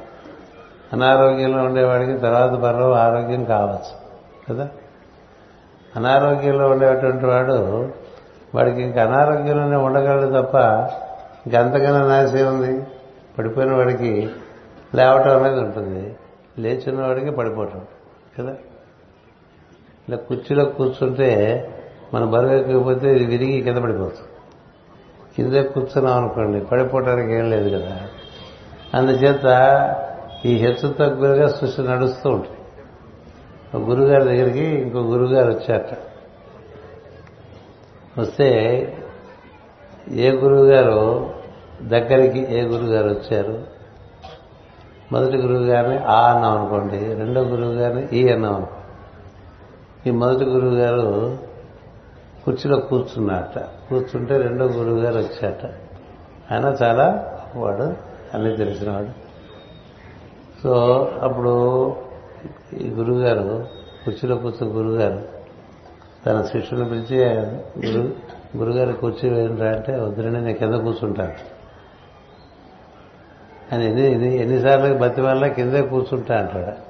[0.94, 4.10] అనారోగ్యంలో ఉండేవాడికి తర్వాత పర్వం ఆరోగ్యం కావచ్చు.
[4.50, 4.70] కదా?
[5.96, 7.90] అనారోగ్యంలో ఉండేటువంటి వాడు
[8.56, 10.56] వాడికి ఇంక అనారోగ్యంలోనే ఉండగలడు తప్ప
[11.46, 12.88] ఇంకంతకన్నా నాశే ఉంది
[13.38, 14.30] పడిపోయిన వాడికి
[14.96, 16.16] లేవటం అనేది ఉంటుంది.
[16.60, 17.82] లేచిన వాడికి పడిపోవటం
[18.40, 18.56] కదా?
[20.10, 21.70] ఇలా కుర్చీలో కూర్చుంటే
[22.14, 24.30] మన బరువు ఎక్కకపోతే ఇది విరిగి కింద పడిపోతుంది.
[25.36, 28.02] కిందే కూర్చున్నాం అనుకోండి పడిపోవటానికి ఏం లేదు కదా?
[28.94, 29.46] అందుచేత
[30.46, 32.58] ఈ హెచ్చు తగ్గులుగా సృష్టి నడుస్తూ ఉంటుంది.
[33.78, 36.09] ఒక గురుగారి దగ్గరికి ఇంకో గురుగారు వచ్చారట.
[38.20, 38.50] వస్తే
[40.12, 41.30] ఏ గురువుగారు
[41.82, 43.64] దగ్గరికి ఏ గురుగారు వచ్చారు?
[45.12, 50.10] మొదటి గురువు గారిని ఆ అన్నాం అనుకోండి రెండో గురువు గారిని ఈ అన్నాం అనుకోండి.
[50.10, 51.38] ఈ మొదటి గురువు గారు
[52.46, 55.66] కుర్చీలో కూర్చున్నట కూర్చుంటే రెండో గురువు గారు వచ్చాట
[56.52, 57.84] ఆయన చాలా వాడు
[58.34, 59.30] అన్నీ తెలిసినవాడు
[60.64, 60.74] సో
[61.22, 61.96] అప్పుడు
[62.74, 63.66] ఈ గురువుగారు
[64.06, 65.39] కుర్చీలో కూర్చున్న గురువుగారు
[66.26, 67.26] తన శిష్యుని పిలిచి
[67.88, 68.14] గురు
[68.58, 71.60] గురుగారు కుర్చీ వేయండిరా అంటే వద్దురండి నేను కింద కూర్చుంటాను.
[73.76, 76.90] అని ఎన్ని ఎన్నిసార్లు బతి వల్ల కిందే కూర్చుంటా అంటాడు.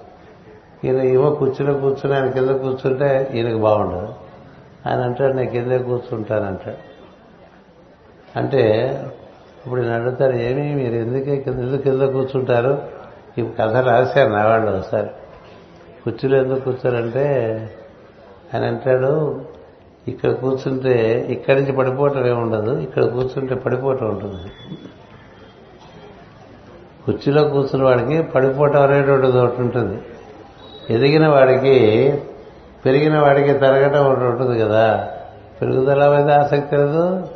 [0.88, 4.14] ఈయన ఏమో కుర్చీలో కూర్చుని ఆయన కింద కూర్చుంటే ఈయనకు బాగుండదు.
[4.88, 6.78] ఆయన అంటాడు నేను కిందే కూర్చుంటానంటాడు
[8.40, 8.88] అంటే
[9.66, 12.82] ఇప్పుడు నేను అడుగుతారు ఏమి మీరు ఎందుకే కింద ఎందుకు కింద కూర్చుంటారు?
[13.38, 15.08] ఈ కథ రాశారు నా వాళ్ళు ఒకసారి.
[16.04, 17.26] కుర్చీలో ఎందుకు కూర్చోరంటే
[18.54, 19.40] ఆయన అంటాడు
[20.08, 24.52] ఇక్కడ కూర్చుంటే ఇక్కడి నుంచి పడిపోవటం ఏముండదు ఇక్కడ కూర్చుంటే పడిపోవటం ఉంటుంది.
[27.06, 29.98] కుర్చీలో కూర్చున్న వాడికి పడిపోవటం అనేటువంటిది ఒకటి ఉంటుంది.
[30.90, 31.78] ఎదిగిన వాడికి
[32.86, 35.10] పెరిగిన వాడికి తరగటం ఒకటి ఉంటుంది కదా.
[35.62, 37.28] పెరుగుదల మీద ఆసక్తి లేదు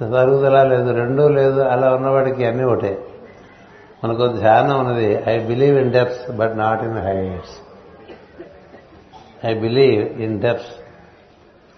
[0.00, 2.98] తరుగుదల లేదు రెండూ లేదు అలా ఉన్నవాడికి అన్నీ ఒకటే.
[4.04, 7.65] మనకు ధ్యానం ఉన్నది I believe in depths but not in heights
[9.44, 10.66] I believe in depths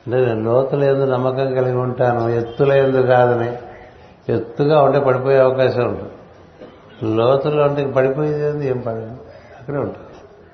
[0.07, 3.57] అంటే నేను లోతుల ఎందు నమ్మకం కలిగి ఉంటాను ఎత్తుల ఎందు కాదని.
[4.33, 6.13] ఎత్తుగా ఉంటే పడిపోయే అవకాశం ఉంటుంది.
[7.17, 9.17] లోతులో ఉంటే పడిపోయేది ఏం పడదు.
[9.61, 10.07] అక్కడే ఉంటుంది.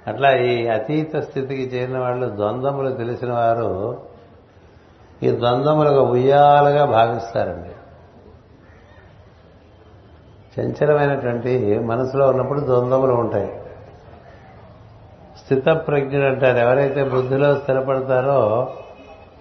[0.07, 3.99] అట్లా ఈ అతీత స్థితికి చేరిన వాళ్ళు ద్వంద్వములు తెలిసిన వారు
[5.23, 7.71] ఈ ద్వంద్వములుగా ఉయ్యాలుగా భావిస్తారండి.
[10.61, 13.64] చంచలమైనటువంటి మనసులో ఉన్నప్పుడు ద్వంద్వములు ఉంటాయి.
[15.45, 18.73] స్థితప్రజ్ఞుడు అంటారు ఎవరైతే బుద్ధిలో స్థిరపడతారో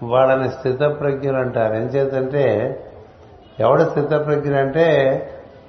[0.04, 2.78] వాళ్ళని స్థితప్రజ్ఞులు అంటారు ఏం చేతంటే
[3.60, 4.88] ఎవడు స్థితప్రజ్ఞ అంటే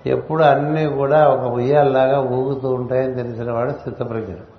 [0.06, 4.54] ఎప్పుడు అన్నీ కూడా ఒక ఉయ్యాలలాగా ఊగుతూ ఉంటాయని తెలిసిన వాడు స్థితప్రజ్ఞుడు.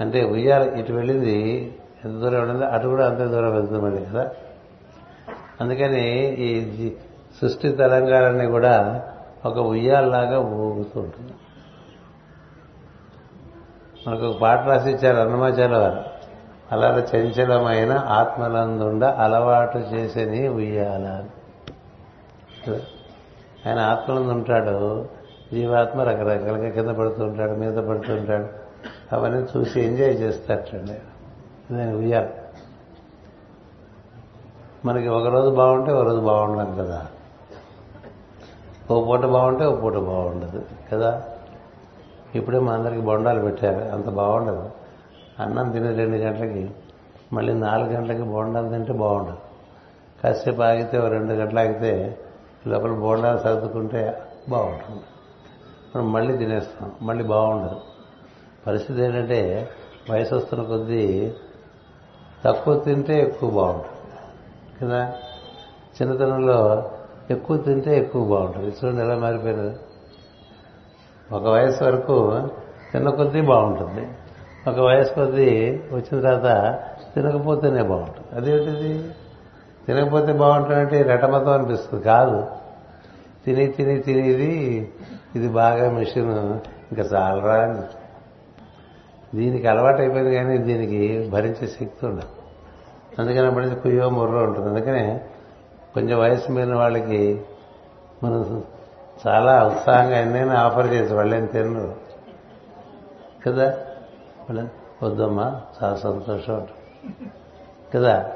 [0.00, 1.72] అంటే ఉయ్యాల ఇటు వెళ్ళింది
[2.04, 2.64] ఎంత దూరం వెళ్ళింది?
[2.64, 4.30] అటు కూడా అంతే దూరం వెళ్తుంది మళ్ళీ కదా?
[5.60, 6.90] అందుకని ఈ
[7.40, 9.02] సృష్టి తరంగాలన్నీ కూడా
[9.46, 11.32] ఒక ఉయ్యాలలాగా ఊగుతూ ఉంటుంది.
[14.06, 16.04] మనకు ఒక పాట రాసిచ్చారు అన్నమాచార్య వారు.
[16.72, 21.24] అలా చంచలమైన ఆత్మలందుండ అలవాటు చేసేని ఉయ్యాల
[23.66, 25.08] ఆయన ఆత్మలందు ఉంటాడు
[25.52, 28.46] జీవాత్మ రకరకాలుగా కింద పడుతూ ఉంటాడు మీద పడుతూ ఉంటాడు.
[29.14, 30.94] అవన్నీ చూసి ఎంజాయ్ చేస్తాటండి
[31.74, 32.28] నేను ఉయ్యాల.
[34.84, 37.06] మనకి ఒక రోజు బాగుంటే ఒక రోజు బాగుండం కదా.
[38.90, 41.22] ఓ పూట బాగుంటే ఓ పూట బాగుండదు కదా?
[42.34, 43.94] ఇప్పుడే మా అందరికి బొండాలు పెట్టారు.
[43.94, 44.70] అంత బాగుండదు.
[45.38, 46.70] అన్నం తిని రెండు గంటలకి
[47.32, 49.36] మళ్ళీ నాలుగు గంటలకి బోండాలు తింటే బాగుండదు.
[50.24, 52.18] కాసేపు ఆగితే రెండు గంటలు ఆగితే
[52.66, 55.02] లోపల బోండాలు సర్దుకుంటే బాగుంటుంది.
[55.96, 56.92] మనం మళ్ళీ తినేస్తాం.
[57.02, 57.80] మళ్ళీ బాగుండదు.
[58.66, 59.70] పరిస్థితి ఏంటంటే
[60.10, 61.32] వయసు వస్తున్న కొద్దీ
[62.44, 63.88] తక్కువ తింటే ఎక్కువ బాగుంటుంది.
[64.82, 65.12] కదా?
[66.02, 66.90] చిన్నతనంలో
[67.30, 68.66] ఎక్కువ తింటే ఎక్కువ బాగుంటుంది.
[68.66, 69.76] చూడండి ఎలా మారిపోయినది.
[71.32, 72.48] ఒక వయసు వరకు
[72.92, 74.08] తిన్న కొద్దీ బాగుంటుంది.
[74.70, 76.78] ఒక వయసు కొద్దీ వచ్చిన తర్వాత
[77.14, 78.36] తినకపోతేనే బాగుంటుంది.
[78.36, 79.10] అదేంటిది
[79.86, 82.04] తినకపోతే బాగుంటుందంటే రెటమతం అనిపిస్తుంది.
[82.04, 82.46] కాదు.
[83.46, 84.92] తిని తిని తినేది
[85.36, 86.60] ఇది బాగా మిషన్.
[86.92, 87.82] ఇంకా చాలరా అని.
[89.36, 92.28] దీనికి అలవాటు అయిపోయింది కానీ దీనికి భరించే శక్తి ఉండదు.
[93.18, 94.68] అందుకని అప్పటి కుయ్యో ముర్రో ఉంటుంది.
[94.68, 95.20] అందుకనే
[95.94, 97.42] కొంచెం వయసు మీద వాళ్ళకి
[98.24, 98.62] మనం
[99.26, 101.94] చాలా ఉత్సాహంగా ఎన్నైనా ఆఫర్ చేసి వాళ్ళేం తినరు.
[103.46, 103.78] కదా?
[105.02, 106.66] వద్దమ్మా చాలా సంతోషం
[107.94, 108.30] కదా?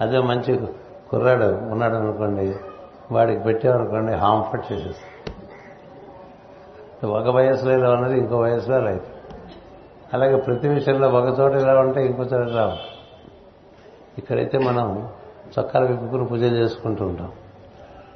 [0.00, 0.66] అదే మంచి
[1.10, 2.56] కుర్రాడు ఉన్నాడు అనుకోండి
[3.12, 5.10] వాడికి పెట్టామనుకోండి హాంఫర్ట్ చేసేస్తాం.
[7.10, 8.96] ఒక వయసులో ఇలా ఉన్నది ఇంకో వయసులో అలా
[10.14, 12.72] అలాగే ప్రతి విషయంలో ఒక చోట ఇలా ఉంటే ఇంకో చోట రావు
[14.18, 15.08] ఇక్కడైతే మనం
[15.58, 17.32] చొక్కాలు విప్పుకుని పూజలు చేసుకుంటూ ఉంటాం.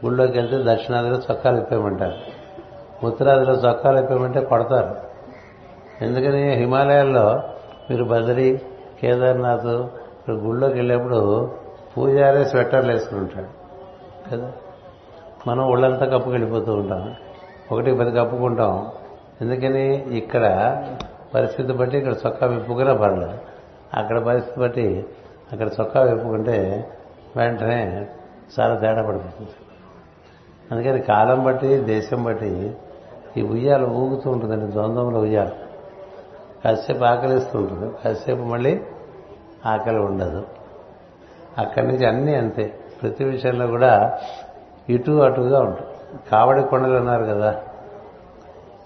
[0.05, 2.15] గుళ్ళోకి వెళ్తే దక్షిణాదిలో చొక్కాలు ఇప్పేయమంటారు.
[3.07, 4.97] ఉత్తరాదిలో చొక్కాలు ఇప్పేయమంటే కొడతారు.
[6.05, 7.43] ఎందుకని హిమాలయాల్లో
[7.91, 8.61] మీరు బదరి
[9.03, 11.53] కేదార్నాథ్ ఇప్పుడు గుళ్ళోకి వెళ్ళేప్పుడు
[11.97, 13.47] పూజారే స్వెట్టర్లు వేసుకుని ఉంటాడు.
[14.31, 14.53] కదా?
[15.47, 17.15] మనం ఒళ్ళంతా కప్పుకెళ్ళిపోతూ ఉంటాం.
[17.73, 18.93] ఒకటి పది కప్పుకుంటాం.
[19.41, 20.75] ఎందుకని ఇక్కడ
[21.35, 23.39] పరిస్థితి బట్టి ఇక్కడ చొక్కా విప్పుకునే పర్లేదు.
[23.95, 25.07] అక్కడ పరిస్థితి బట్టి
[25.53, 26.89] అక్కడ చొక్కా విప్పుకుంటే
[27.37, 28.07] వెంటనే
[28.61, 29.51] చాలా తేడా పడిపోతుంది.
[30.73, 32.77] అందుకని కాలం బట్టి దేశం బట్టి
[33.37, 35.51] ఈ ఉయ్యాలు ఊగుతూ ఉంటుందండి ద్వంద్వంలో ఉయ్యాలు.
[36.65, 38.81] కాసేపు ఆకలిస్తూ ఉంటుంది కాసేపు మళ్ళీ
[39.67, 40.47] ఆకలి ఉండదు.
[41.59, 42.75] అక్కడి నుంచి అన్నీ అంతే.
[43.03, 44.19] ప్రతి విషయంలో కూడా
[44.89, 45.87] ఇటు అటుగా ఉంటుంది.
[46.31, 47.57] కావడి కొండలు అన్నారు కదా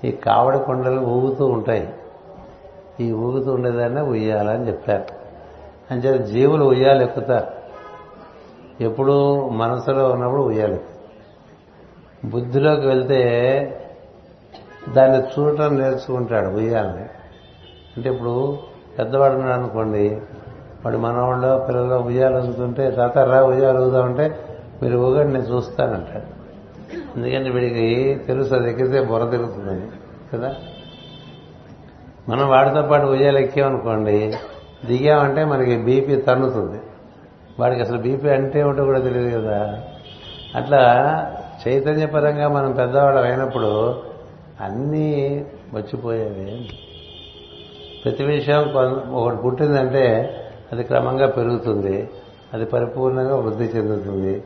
[0.05, 1.95] ఈ కావడి కొండలు ఊగుతూ ఉంటాయి.
[3.01, 5.05] ఈ ఊగుతూ ఉండేదాన్ని ఉయ్యాలని చెప్పారు.
[5.90, 7.62] అంటే జీవులు ఉయ్యాలు ఎక్కుతారు
[9.51, 10.81] మనసులో ఉన్నప్పుడు ఉయ్యాలి
[12.24, 13.20] బుద్ధిలోకి వెళ్తే
[14.96, 17.04] దాన్ని చూడటం నేర్చుకుంటాడు ఉయ్యాలని.
[17.96, 18.58] అంటే ఇప్పుడు
[18.98, 20.08] పెద్దవాడు ఉన్నాడు అనుకోండి
[20.85, 24.38] వాడు మనవాళ్ళు పిల్లలు ఉయ్యాలు ఊగుతుంటే తాత రా ఉయ్యాలు ఊగుదామంటే
[24.82, 26.42] మీరు ఊగండి నేను చూస్తానంటాడు.
[27.16, 29.87] ఎందుకంటే వీడికి తెలుసు అది ఎక్కితే బుర్ర తిరుగుతుందని
[30.35, 30.54] కదా?
[32.28, 34.35] మనం వాడితో పాటు ఉయ్యాలు ఎక్కామనుకోండి
[34.85, 36.80] దిగామంటే మనకి బీపీ తన్నుతుంది.
[37.61, 39.82] వాడికి అసలు బీపీ అంటే ఏమిటో కూడా తెలియదు కదా.
[40.54, 40.82] అట్లా
[41.68, 44.03] చైతన్యపరంగా మనం పెద్దవాళ్ళం అయినప్పుడు
[44.61, 45.44] అన్నీ
[45.75, 46.68] వచ్చిపోయేవి
[48.05, 48.72] ప్రతి విషయం
[49.12, 50.37] ఒకటి పుట్టిందంటే
[50.72, 52.11] అది క్రమంగా పెరుగుతుంది.
[52.55, 54.44] అది పరిపూర్ణంగా వృద్ధి చెందుతుంది.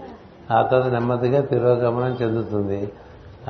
[0.51, 2.93] ఆ తర్వాత నెమ్మదిగా తిరోగమనం చెందుతుంది.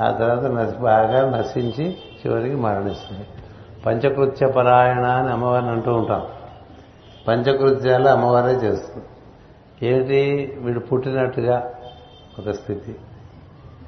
[0.01, 3.27] ఆ తర్వాత బాగా నశించి చివరికి మరణిస్తుంది.
[3.85, 6.27] పంచకృత్య పరాయణ అని అమ్మవారిని అంటూ ఉంటాం.
[7.27, 9.05] పంచకృత్యాలు అమ్మవారే చేస్తుంది.
[9.89, 10.53] ఏమిటి?
[10.61, 11.71] వీడు పుట్టినట్టుగా
[12.39, 12.95] ఒక స్థితి.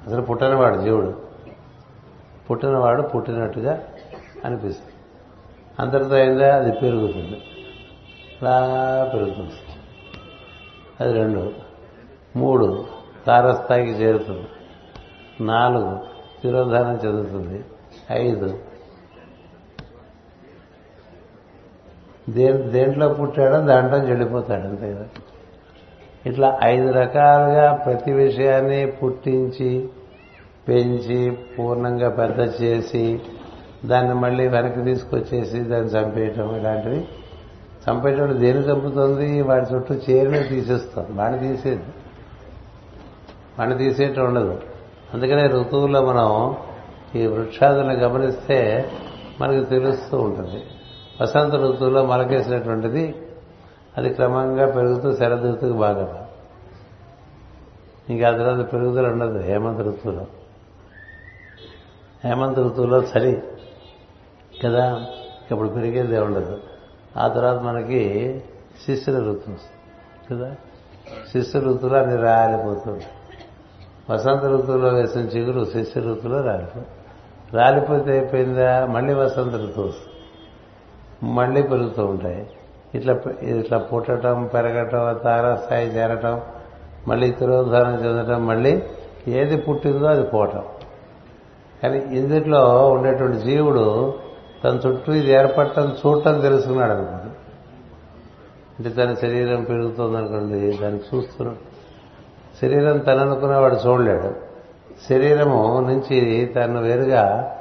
[0.08, 1.22] అసలు పుట్టనివాడు జీవుడు.
[2.52, 3.84] పుట్టినవాడు పుట్టినట్టుగా
[4.46, 4.94] అనిపిస్తుంది.
[5.80, 7.42] అంతటితో అయిందా అది పెరుగుతుంది.
[8.42, 9.54] అలా పెరుగుతుంది.
[11.00, 11.54] అది రెండు.
[12.36, 12.86] మూడు.
[13.28, 14.48] తారస్థాయికి చేరుతుంది.
[15.44, 16.00] నాలుగు.
[16.44, 17.66] తిరోధానం చెందుతుంది.
[18.12, 18.60] ఐదు.
[22.70, 25.06] దేంట్లో పుట్టాడో దాంట్లో చెడిపోతాడు అంతే కదా?
[26.26, 29.90] ఇట్లా ఐదు రకాలుగా ప్రతి విషయాన్ని పుట్టించి
[30.68, 33.22] పెంచి పూర్ణంగా పెద్ద చేసి
[33.86, 37.08] దాన్ని మళ్ళీ వెనక్కి తీసుకొచ్చేసి దాన్ని చంపేయటం ఇలాంటివి.
[37.90, 39.42] చంపేటప్పుడు దేని చంపుతుంది?
[39.42, 41.06] వాడి చుట్టూ చేరినే తీసేస్తాం.
[41.12, 41.84] వాడిని తీసేది.
[43.60, 44.60] వాడిని తీసేయటం ఉండదు.
[45.14, 46.56] అందుకనే ఋతువుల్లో మనం
[47.16, 48.86] ఈ వృక్షాదులను గమనిస్తే
[49.42, 50.64] మనకు తెలుస్తూ ఉంటుంది.
[51.22, 53.16] వసంత ఋతువులో మొలకేసినటువంటిది
[54.00, 56.30] అది క్రమంగా పెరుగుతూ శరద్ ఋతువుకి బాగా
[58.10, 60.26] ఇంకా ఆ తర్వాత పెరుగుదల ఉండదు హేమంత ఋతువులో.
[62.26, 63.44] హేమంత ఋతువులో చలి
[64.66, 65.06] కదా
[65.52, 66.60] ఇప్పుడు పెరిగేది ఉండదు.
[67.18, 68.44] ఆ తర్వాత మనకి
[68.86, 69.58] శిశిర ఋతువు
[70.32, 70.56] కదా?
[71.32, 73.06] శిశిర ఋతువులో అన్ని రాలిపోతుంది
[74.10, 76.82] వసంత ఋతువులో వేసిన చిగురు శిశిర ఋతువులో రాలిపో
[77.54, 78.86] రాలిపోతే అయిపోయిందా?
[78.86, 79.94] మళ్ళీ వసంత ఋతువు
[81.26, 82.50] మళ్ళీ పెరుగుతూ ఉంటాయి.
[82.96, 86.42] ఇట్లా ఇట్లా పుట్టడం పెరగటం తారాస్థాయి చేరటం
[87.08, 88.84] మళ్ళీ తిరోధానం చెందటం మళ్ళీ
[89.28, 90.64] ఏది పుట్టిందో అది పోవటం.
[91.84, 94.14] కానీ ఇందుట్లో ఉండేటువంటి జీవుడు
[94.64, 97.32] తన చుట్టూ ఇది ఏర్పడటం చూడటం తెలుసుకున్నాడు అనమాట
[98.80, 101.58] అంటే తన శరీరం పెరుగుతుందనుకోండి దాన్ని చూస్తున్నాడు.
[102.62, 104.50] శరీరం తను అనుకున్నవాడు చూడలేడు.
[105.10, 107.56] శరీరము నుంచి తను వేరుగా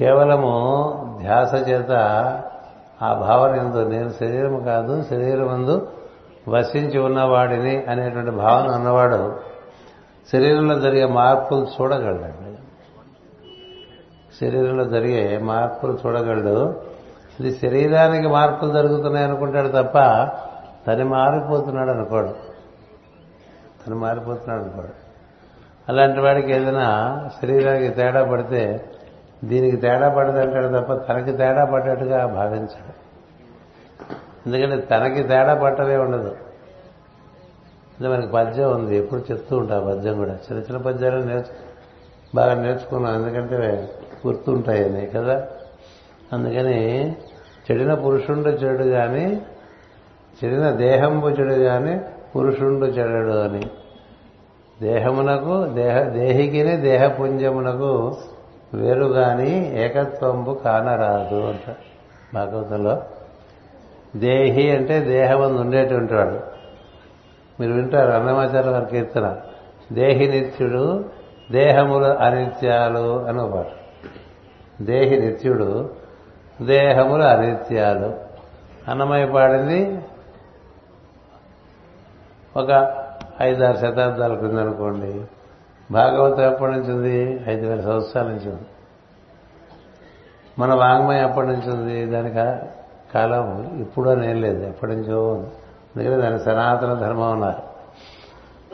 [0.00, 0.52] కేవలము
[1.22, 1.90] ధ్యాస చేత
[3.02, 5.88] ఆ భావన ఎందు నేను శరీరం కాదు శరీరం ఎందు
[6.48, 9.50] వసించి ఉన్నవాడిని అనేటువంటి భావన ఉన్నవాడు
[10.32, 12.58] శరీరంలో జరిగే మార్పులు చూడగలడండి.
[14.40, 16.82] శరీరంలో జరిగే మార్పులు చూడగలడు.
[17.40, 19.98] ఇది శరీరానికి మార్పులు జరుగుతున్నాయి అనుకుంటాడు తప్ప
[20.86, 22.34] తను మారిపోతున్నాడు అనుకోడు.
[23.86, 25.10] తను మారిపోతున్నాడు అనుకోడు.
[25.88, 28.89] అలాంటి వాడికి ఏదైనా శరీరానికి తేడా పడితే
[29.44, 33.10] దీనికి తేడా పడదంటాడు తప్ప తనకి తేడా పడ్డట్టుగా భావించాడు.
[34.46, 36.36] ఎందుకంటే తనకి తేడా పట్టలే ఉండదు.
[38.00, 40.32] అంటే మనకి పద్యం ఉంది ఎప్పుడు చెప్తూ ఉంటా పద్యం కూడా.
[40.32, 41.70] చిన్న చిన్న పద్యాలు నేర్చు
[42.34, 43.14] బాగా నేర్చుకున్నాం.
[43.14, 43.90] ఎందుకంటే
[44.26, 45.46] గుర్తుంటాయని కదా.
[46.32, 47.10] అందుకని
[47.70, 49.42] చెడిన పురుషుండు చెడు కానీ
[50.44, 52.00] చెడిన దేహంబు చెడు కానీ
[52.36, 53.70] పురుషుండు చెడడు అని.
[54.82, 58.16] దేహమునకు దేహ దేహికిని దేహపుంజమునకు
[58.74, 61.76] వేరుగాని ఏకత్వంబు కానరాదు అంట
[62.34, 63.02] భాగవతంలో.
[64.16, 66.40] దేహి అంటే దేహమందు ఉండేటువంటి వాడు.
[67.60, 69.36] మీరు వింటారు అన్నమాచార్య వారి కీర్తన.
[69.92, 71.04] దేహి నిత్యుడు
[71.52, 73.66] దేహములు అనిత్యాలు అని ఒక పాట.
[74.82, 75.90] దేహి నిత్యుడు
[76.62, 78.30] దేహములు అనిత్యాలు.
[78.88, 79.98] అన్నమయ్య పాడింది
[82.56, 82.96] ఒక
[83.40, 85.24] ఐదారు శతాబ్దాల క్రింద అనుకోండి
[85.90, 87.40] భాగవతం ఎప్పటి నుంచి ఉంది?
[87.48, 88.62] ఐదు వేల సంవత్సరాల నుంచి ఉంది.
[90.58, 92.04] మన వాంగ్మయం ఎప్పటి నుంచి ఉంది?
[92.04, 92.36] దానికి
[93.14, 94.66] కాలం ఇప్పుడు అని ఏం లేదు.
[94.66, 95.46] ఎప్పటి నుంచో ఉంది.
[95.96, 97.62] అందుకని దాని సనాతన ధర్మం ఉన్నారు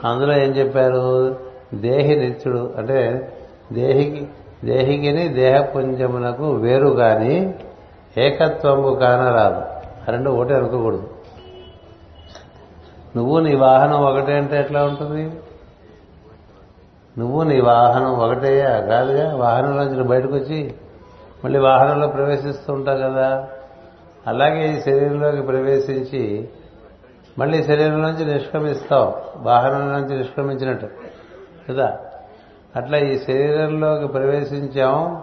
[0.07, 1.37] అందులో ఏం చెప్పారు?
[1.75, 2.75] దేహి నిత్యుడు.
[2.79, 3.33] అంటే
[3.73, 4.29] దేహికి
[4.65, 7.55] దేహికిని దేహపుంజమునకు వేరు కానీ
[8.19, 9.63] ఏకత్వము కానరాదు.
[10.11, 11.11] రెండు ఒకటి అనుకోకూడదు.
[13.17, 15.33] నువ్వు నీ వాహనం ఒకటే అంటే ఎట్లా ఉంటుంది?
[17.19, 20.75] నువ్వు నీ వాహనం ఒకటే కాదుగా వాహనంలోంచి బయటకు వచ్చి
[21.45, 23.49] మళ్ళీ వాహనంలో ప్రవేశిస్తూ ఉంటావు కదా.
[24.27, 26.49] అలాగే ఈ శరీరంలోకి ప్రవేశించి
[27.39, 29.15] మళ్ళీ శరీరంలోంచి నిష్క్రమిస్తావు.
[29.37, 30.89] వాహనం నుంచి నిష్క్రమించినట్టు.
[31.71, 31.99] కదా?
[32.77, 35.23] అట్లా ఈ శరీరంలోకి ప్రవేశించాం.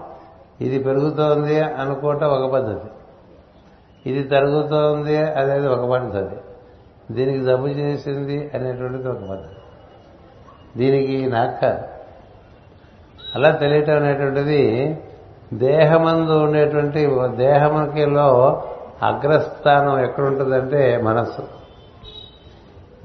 [0.61, 2.87] ఇది పెరుగుతోంది అనుకోవటం ఒక పద్ధతి.
[4.09, 6.35] ఇది తరుగుతోంది అనేది ఒక పద్ధతి.
[7.13, 9.62] దీనికి జబ్బు చేసింది అనేటువంటిది ఒక పద్ధతి.
[10.77, 11.65] దీనికి నాకు
[13.35, 14.97] అలా తెలియటం అనేటువంటిది
[15.53, 18.63] దేహమందు ఉండేటువంటి దేహముకిలో
[19.03, 21.43] అగ్రస్థానం ఎక్కడుంటుందంటే మనస్సు.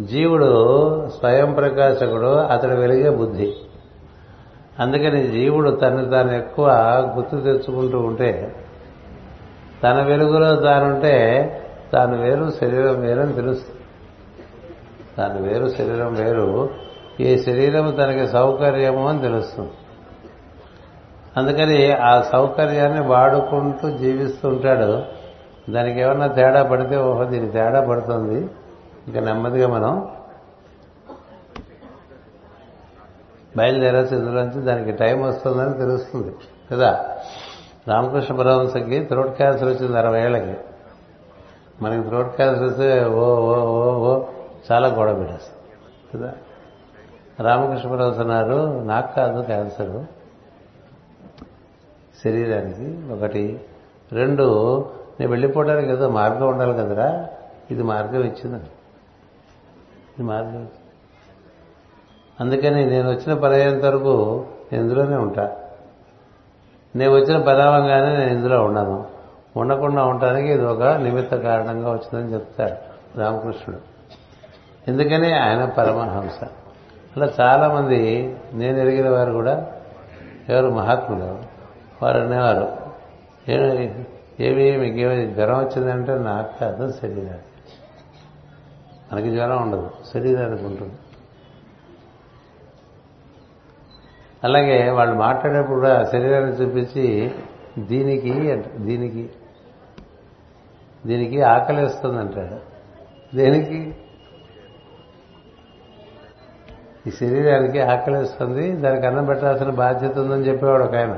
[0.05, 0.51] జీవుడు
[1.09, 3.55] స్వయం ప్రకాశకుడు అతడు వెలిగే బుద్ధి.
[4.81, 6.69] అందుకని జీవుడు తను తాను ఎక్కువ
[7.17, 8.57] గుర్తు తెచ్చుకుంటూ ఉంటే
[9.83, 11.17] తన వెలుగులో తానుంటే
[11.93, 13.81] తాను వేరు శరీరం వేరని తెలుస్తుంది.
[15.19, 16.69] తాను వేరు శరీరం వేరు
[17.21, 19.73] ఈ శరీరము తనకి సౌకర్యము అని తెలుస్తుంది.
[21.37, 25.03] అందుకని ఆ సౌకర్యాన్ని వాడుకుంటూ జీవిస్తుంటాడు.
[25.73, 28.51] దానికి ఏమన్నా తేడా పడితే ఓహో దీనికి తేడా పడుతుంది.
[29.09, 30.09] ఇంకా నెమ్మదిగా మనం
[33.57, 36.35] బయలుదేరచ్చు ఇందులోంచి దానికి టైం వస్తుందని తెలుస్తుంది.
[36.73, 37.19] కదా?
[37.89, 40.55] రామకృష్ణ పరమహంసకి థ్రోట్ క్యాన్సర్ వచ్చింది అరవై ఏళ్ళకి.
[41.83, 44.23] మనకి థ్రోట్ క్యాన్సర్ వస్తే ఓ ఓ ఓ ఓ
[44.73, 45.59] చాలా గొడవ పెట్టేస్తుంది.
[46.15, 46.33] కదా?
[47.41, 50.05] రామకృష్ణ పరమహంస అన్నారు నాకు కాదు క్యాన్సర్
[52.25, 53.61] శరీరానికి ఒకటి.
[54.13, 54.79] రెండు
[55.21, 57.27] నేను వెళ్ళిపోవడానికి ఏదో మార్గం ఉండాలి కదరా.
[57.71, 58.69] ఇది మార్గం ఇచ్చిందని
[60.19, 60.69] ఇది మార్గం
[62.41, 65.57] అందుకని నేను వచ్చిన పని వరకు నేను ఇందులోనే ఉంటా.
[66.97, 69.07] నేను వచ్చిన పరావంగానే నేను ఇందులో ఉండను.
[69.57, 73.81] ఉండకుండా ఉండటానికి ఇది ఒక నిమిత్త కారణంగా వచ్చిందని చెప్తాడు రామకృష్ణుడు.
[74.91, 75.33] ఎందుకని?
[75.33, 76.49] ఆయన పరమహంస.
[77.19, 78.01] అలా చాలా మంది
[78.53, 79.55] నేను ఎరిగిన వారు కూడా
[80.49, 81.31] ఎవరు మహాత్ములు?
[82.03, 82.67] వారు అనేవారు
[83.51, 87.73] ఏమి మీకేమీ జ్వరం వచ్చిందంటే నాకు కాదు శరీరానికి.
[89.13, 90.95] మనకి జ్వరం ఉండదు శరీరానికి ఉంటుంది.
[94.45, 97.35] అలాగే వాళ్ళు మాట్లాడేప్పుడు కూడా శరీరాన్ని చూపించి
[97.79, 99.31] దీనికి అంట దీనికి
[101.07, 102.59] దీనికి ఆకలిస్తుంది అంటాడు
[103.37, 103.81] దేనికి?
[107.09, 111.15] ఈ శరీరానికి ఆకలిస్తుంది దానికి అన్నం పెట్టాల్సిన బాధ్యత ఉందని చెప్పేవాడు ఒక ఆయన.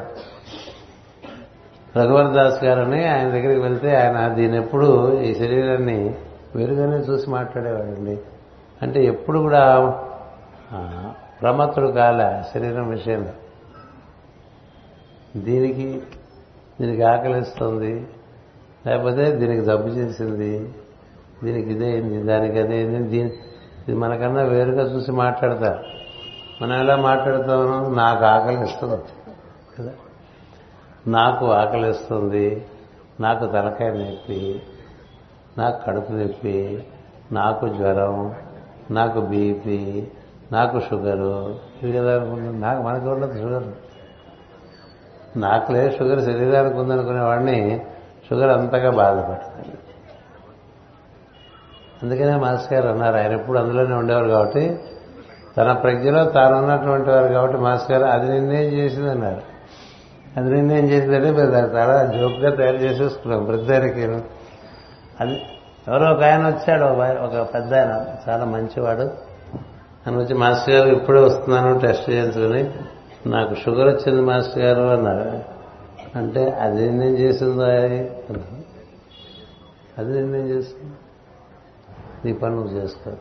[1.96, 4.88] రఘువర్ దాస్ గారని ఆయన దగ్గరికి వెళ్తే ఆయన దీని ఎప్పుడు
[5.20, 6.14] ఈ శరీరాన్ని
[6.56, 8.18] వేరుగానే చూసి మాట్లాడేవాడండి.
[8.82, 9.62] అంటే ఎప్పుడు కూడా
[11.42, 13.34] ప్రమత్తుడు కాల శరీరం విషయంలో.
[15.40, 15.88] దీనికి
[16.80, 18.06] దీనికి ఆకలిస్తుంది
[18.86, 20.52] లేకపోతే దీనికి జబ్బు చేసింది
[21.44, 23.32] దీనికి ఇదేంది దానికి అదేంది దీని
[23.90, 25.84] ఇది మనకన్నా వేరుగా చూసి మాట్లాడతారు.
[26.62, 29.02] మనం ఎలా మాట్లాడతాము నాకు ఆకలిస్తుంది.
[29.78, 29.92] కదా?
[31.06, 32.66] నాకు ఆకలిస్తుంది.
[33.20, 34.62] నాకు తలకాయ నొప్పి.
[35.58, 36.86] నాకు కడుపు నొప్పి.
[37.32, 38.34] నాకు జ్వరం.
[38.90, 40.06] నాకు బీపీ.
[40.52, 41.58] నాకు షుగరు.
[41.82, 43.64] ఇవి కదా అనుకుంటాం నాకు మనకి ఉండదు షుగర్?
[45.38, 47.86] నాకులే షుగర్ శరీరానికి ఉందనుకునే వాడిని
[48.30, 49.76] షుగర్ అంతగా బాధపడుతుంది
[52.02, 53.16] అందుకనే మాస్టర్ గారు అన్నారు.
[53.16, 54.78] ఆయన ఎప్పుడు అందులోనే ఉండేవారు కాబట్టి
[55.56, 59.42] తన ప్రజ్ఞలో తాను ఉన్నటువంటి వారు కాబట్టి మాస్టర్ గారు అది నిర్ణయం చేసింది అన్నారు
[60.36, 64.02] అది నిర్ణయం చేసిందంటే మీరు దాన్ని చాలా జోక్గా తయారు చేసేసుకున్నాం ప్రతిదానికి
[65.20, 65.42] అది
[65.88, 66.84] ఎవరో ఒక ఆయన వచ్చాడు
[67.24, 69.10] ఒక పెద్ద ఆయన చాలా మంచివాడు.
[70.06, 72.70] అని వచ్చి మాస్టర్ గారు ఇప్పుడే వస్తున్నాను టెస్ట్ చేయించుకుని
[73.28, 75.40] నాకు షుగర్ వచ్చింది మాస్టర్ గారు అన్నారు.
[76.18, 78.10] అంటే అది నిర్ణయం చేసిందో అది
[79.98, 80.92] అది నిర్ణయం చేసింది?
[82.24, 83.12] నీ పని నువ్వు చేసుకో.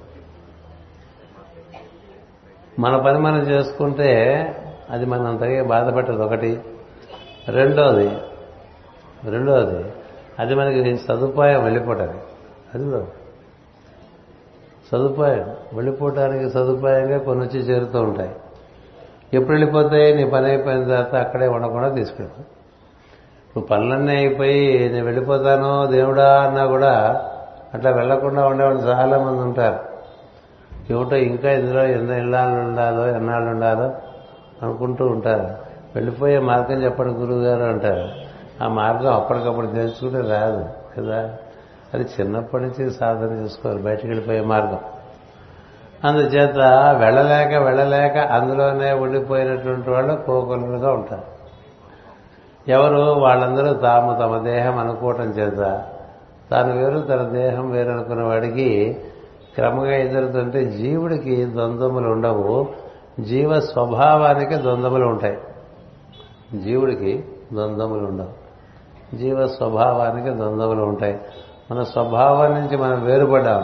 [2.79, 4.15] మన పని మనం చేసుకుంటే
[4.89, 6.61] అది మనం అంతగా బాధపడ్డది ఒకటి.
[7.49, 8.11] రెండోది.
[9.29, 9.93] రెండోది.
[10.39, 12.23] అది మనకి సదుపాయం వెళ్ళిపోవటానికి.
[12.73, 13.05] అది
[14.91, 15.55] సదుపాయం.
[15.73, 18.35] వెళ్ళిపోవటానికి సదుపాయంగా కొన్ని వచ్చి చేరుతూ ఉంటాయి.
[19.33, 20.13] ఎప్పుడు వెళ్ళిపోతాయి?
[20.13, 22.59] నీ పని అయిపోయిన తర్వాత అక్కడే ఉండకుండా తీసుకెళ్తావు.
[23.49, 27.25] నువ్వు పనులన్నీ అయిపోయి నేను వెళ్ళిపోతాను దేవుడా అన్నా కూడా
[27.73, 29.79] అట్లా వెళ్ళకుండా ఉండేవాళ్ళు చాలా మంది ఉంటారు.
[30.93, 33.91] ఏమిటో ఇంకా ఇందులో ఎన్ని ఇళ్ళాలు ఉండాలో ఎన్నాళ్ళు ఉండాలో
[34.65, 35.47] అనుకుంటూ ఉంటారు.
[35.95, 38.09] వెళ్ళిపోయే మార్గం చెప్పండి గురువు గారు అంటారు.
[38.63, 41.35] ఆ మార్గం అప్పటికప్పుడు తెలుసుకుంటే రాదు కదా?
[41.93, 44.79] అది చిన్నప్పటి నుంచి సాధన చేసుకోవాలి బయటకు వెళ్ళిపోయే మార్గం.
[46.03, 46.57] అందుచేత
[46.99, 51.39] వెళ్ళలేక వెళ్ళలేక అందులోనే ఉండిపోయినటువంటి వాళ్ళు కోకొలుగా ఉంటారు.
[52.67, 53.01] ఎవరు?
[53.01, 55.83] వాళ్ళందరూ తాము తమ దేహం అనుకోవటం చేత
[56.51, 58.97] తాను వేరు తన దేహం వేరు అనుకున్న వాడికి
[59.55, 62.67] క్రమంగా ఎదురుతుంటే జీవుడికి ద్వంద్వములు ఉండవు
[63.19, 65.37] జీవ స్వభావానికి ద్వంద్వములు ఉంటాయి.
[66.59, 68.49] జీవుడికి ద్వంద్వములు ఉండవు.
[69.15, 71.19] జీవ స్వభావానికి ద్వంద్వములు ఉంటాయి.
[71.71, 73.63] మన స్వభావం నుంచి మనం వేరుపడ్డాం.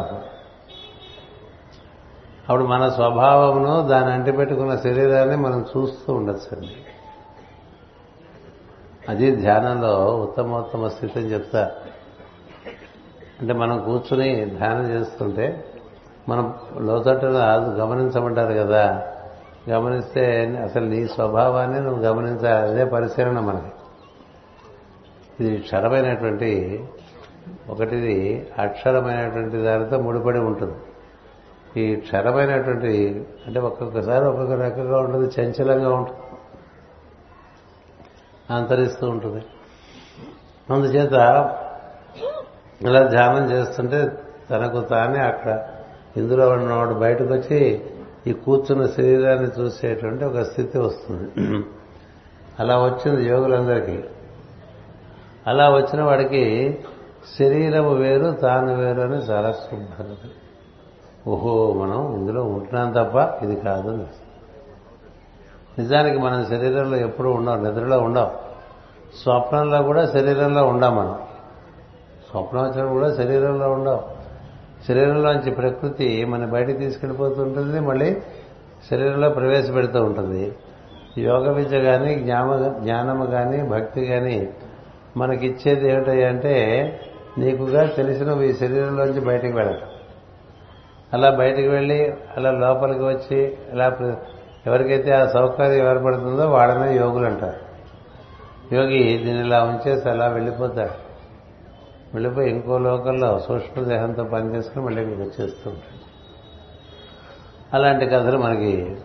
[2.49, 6.75] అప్పుడు మన స్వభావమును దాన్ని అంటిపెట్టుకున్న శరీరాన్ని మనం చూస్తూ ఉండొచ్చండి.
[9.09, 11.94] అది ధ్యానంలో ఉత్తమోత్తమ స్థితి అని చెప్తారు.
[13.41, 15.65] అంటే మనం కూర్చుని ధ్యానం చేస్తుంటే
[16.29, 17.37] మనం లోతట్టున
[17.79, 19.07] గమనించమంటారు కదా.
[19.69, 23.65] గమనిస్తే అసలు నీ స్వభావాన్ని నువ్వు గమనించాలి అదే పరిశీలన మనకి
[25.43, 26.85] ఇది క్షరమైనటువంటి
[27.69, 30.75] ఒకటిది అక్షరమైనటువంటి దానితో ముడిపడి ఉంటుంది.
[31.81, 36.19] ఈ క్షరమైనటువంటి అంటే ఒక్కొక్కసారి ఒక్కొక్క రకంగా ఉంటుంది చంచలంగా ఉంటుంది.
[38.53, 39.45] అంతరిస్తూ ఉంటుంది.
[40.73, 41.13] అందుచేత
[42.81, 44.11] ఇలా ధ్యానం చేస్తుంటే
[44.51, 45.67] తనకు తానే అక్కడ
[46.17, 47.85] ఇందులో ఉన్నవాడు బయటకు వచ్చి
[48.27, 51.63] ఈ కూర్చున్న శరీరాన్ని చూసేటువంటి ఒక స్థితి వస్తుంది.
[52.59, 54.03] అలా వచ్చింది యోగులందరికీ.
[55.47, 56.77] అలా వచ్చిన వాడికి
[57.39, 60.17] శరీరము వేరు తాను వేరు అని చాలా శుభ్రత
[61.27, 64.05] ఓహో మనం ఇందులో ఉంటున్నాం తప్ప ఇది కాదు అని.
[65.79, 68.31] నిజానికి మనం శరీరంలో ఎప్పుడూ ఉండం నిద్రలో ఉండం.
[69.23, 71.24] స్వప్నంలో కూడా శరీరంలో ఉండం మనం.
[72.35, 74.01] స్వప్నోచనం కూడా శరీరంలో ఉండవు.
[74.87, 78.21] శరీరంలోంచి ప్రకృతి మన బయటికి తీసుకెళ్ళిపోతుంటుంది మళ్ళీ
[78.91, 80.55] శరీరంలో ప్రవేశపెడుతూ ఉంటుంది.
[81.17, 84.49] యోగ విద్య కానీ జ్ఞాన జ్ఞానము కానీ భక్తి కానీ
[85.17, 86.55] మనకిచ్చేది ఏమిటంటే
[87.37, 89.87] నీకుగా తెలిసిన ఈ శరీరంలోంచి బయటకు వెళ్ళటం.
[91.13, 93.97] అలా బయటికి వెళ్ళి అలా లోపలికి వచ్చి అలా
[94.67, 97.65] ఎవరికైతే ఆ సౌకర్యం ఏర్పడుతుందో వాళ్ళనే యోగులు అంటారు
[98.75, 101.04] యోగి దీన్ని ఇలా ఉంచేసి అలా వెళ్ళిపోతాడు.
[102.15, 106.05] వెళ్ళిపోయి ఇంకో లోకంలో సూక్ష్మదేహంతో పనిచేసుకుని మళ్ళీ ఇక్కడికి వచ్చేస్తూ ఉంటాడు.
[107.73, 108.97] అలాంటి కథలు మనకి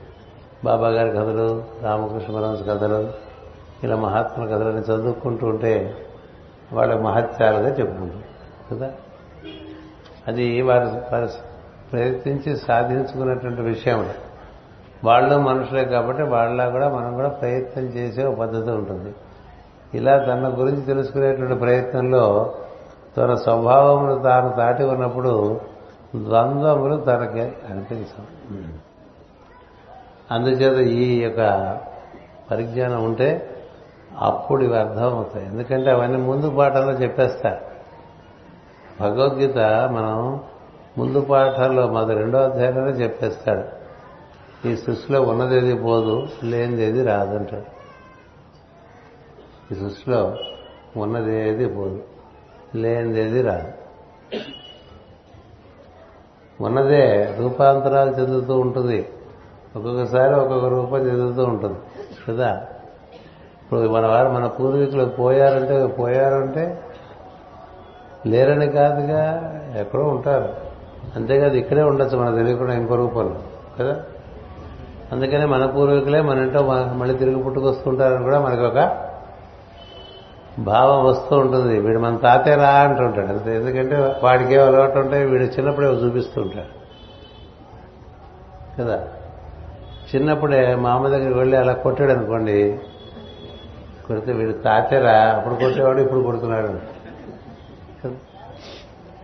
[0.65, 3.13] బాబా గారి కథలు రామకృష్ణ పరమస్ కథలు
[3.85, 5.95] ఇలా మహాత్ముల కథలని చదువుకుంటూ ఉంటే
[6.73, 8.93] వాళ్ళ మహత్యాలుగా చెప్పుకుంటారు కదా?
[10.29, 11.29] అది వారు వారు
[11.93, 14.09] ప్రయత్నించి సాధించుకున్నటువంటి విషయం
[15.05, 19.15] వాళ్ళు మనుషులే కాబట్టి వాళ్ళ కూడా మనం కూడా ప్రయత్నం చేసే ఒక పద్ధతి ఉంటుంది.
[19.95, 22.55] ఇలా తన గురించి తెలుసుకునేటువంటి ప్రయత్నంలో
[23.17, 25.61] తన స్వభావములు తాను దాటి ఉన్నప్పుడు
[26.17, 28.27] ద్వంద్వములు తనకి అనిపించవు.
[30.35, 31.41] అందుచేత ఈ యొక్క
[32.51, 33.57] పరిజ్ఞానం ఉంటే
[34.19, 35.47] అప్పుడు ఇవి అర్థమవుతాయి.
[35.47, 37.71] ఎందుకంటే అవన్నీ ముందు పాఠంలో చెప్పేస్తారు
[39.01, 39.59] భగవద్గీత
[39.93, 40.41] మనం
[40.99, 43.81] ముందు పాఠాల్లో మొదటి రెండో అధ్యాయంలోనే చెప్పేస్తాడు.
[44.69, 47.81] ఈ సృష్టిలో ఉన్నదేది పోదు లేనిదేది రాదంటాడు.
[49.75, 50.37] ఈ సృష్టిలో
[50.97, 52.03] ఉన్నదేది పోదు.
[52.75, 53.69] లేనిదేది రాదు.
[56.63, 59.09] ఉన్నదే రూపాంతరాలు చెందుతూ ఉంటుంది.
[59.77, 61.79] ఒక్కొక్కసారి ఒక్కొక్క రూపం చెందుతూ ఉంటుంది.
[62.29, 62.67] కదా?
[63.63, 66.81] ఇప్పుడు మన వారు మన పూర్వీకులు పోయారంటే పోయారంటే
[68.27, 70.55] లేరని కాదుగా ఎక్కడో ఉంటారు.
[71.17, 73.41] అంతేకాదు ఇక్కడే ఉండొచ్చు మన తెలియకుండా ఇంకో రూపంలో.
[73.81, 74.05] కదా?
[75.13, 76.63] అందుకనే మన పూర్వీకులే మన ఇంట్లో
[76.95, 79.10] మళ్ళీ తిరిగి పుట్టుకొస్తుంటారని కూడా మనకి ఒక
[80.59, 81.79] భావం వస్తూ ఉంటుంది.
[81.79, 83.27] వీడు మన తాతే రా అంటుంటాడు.
[83.27, 83.57] అంతే.
[83.57, 86.81] ఎందుకంటే వాడికి ఏం అలవాటు ఉంటాయి వీడు చిన్నప్పుడే చూపిస్తూ ఉంటాడు
[88.83, 89.09] కదా?
[90.15, 92.79] చిన్నప్పుడే మా అమ్మ దగ్గరికి వెళ్ళి అలా కొట్టాడు అనుకోండి
[94.07, 97.01] కొడితే వీడు తాతేరా అప్పుడు కొట్టేవాడు ఇప్పుడు కొడుతున్నాడు.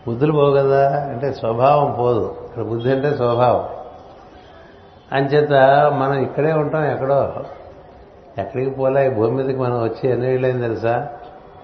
[0.09, 1.07] బుద్ధులు పోవు కదా?
[1.09, 2.37] అంటే స్వభావం పోదు.
[2.45, 3.69] ఇక్కడ బుద్ధి అంటే స్వభావం.
[5.13, 5.53] అంచేత
[5.93, 7.33] మనం ఇక్కడే ఉంటాం ఎక్కడో.
[8.39, 11.09] ఎక్కడికి పోలే ఈ భూమి మీదకి మనం వచ్చి ఎన్ని ఏళ్ళైంది తెలుసా?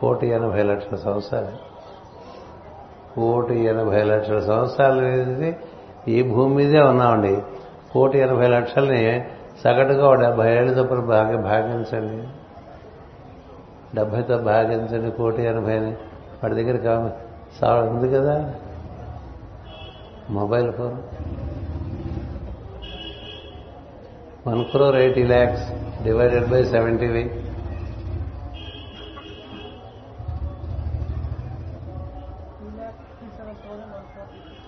[0.01, 1.49] కోటి ఎనభై లక్షల సంవత్సరాలు.
[3.15, 5.57] కోటి ఎనభై లక్షల సంవత్సరాలు అనేది
[6.09, 7.43] ఈ భూమి మీదే ఉన్నామండి.
[7.93, 9.25] కోటి ఎనభై లక్షల్ని
[9.65, 12.29] సగటుగా ఒక డెబ్బై ఏళ్ళ బాగా భాగ్య భాగించండి.
[13.97, 15.91] డెబ్బైతో భాగించండి కోటి ఎనభైని.
[16.43, 18.55] వాడి దగ్గర కావాలి ఉంది కదా?
[20.31, 20.97] Mobile phone.
[24.47, 25.73] One crore eighty lakhs
[26.05, 27.45] divided by seventy వి.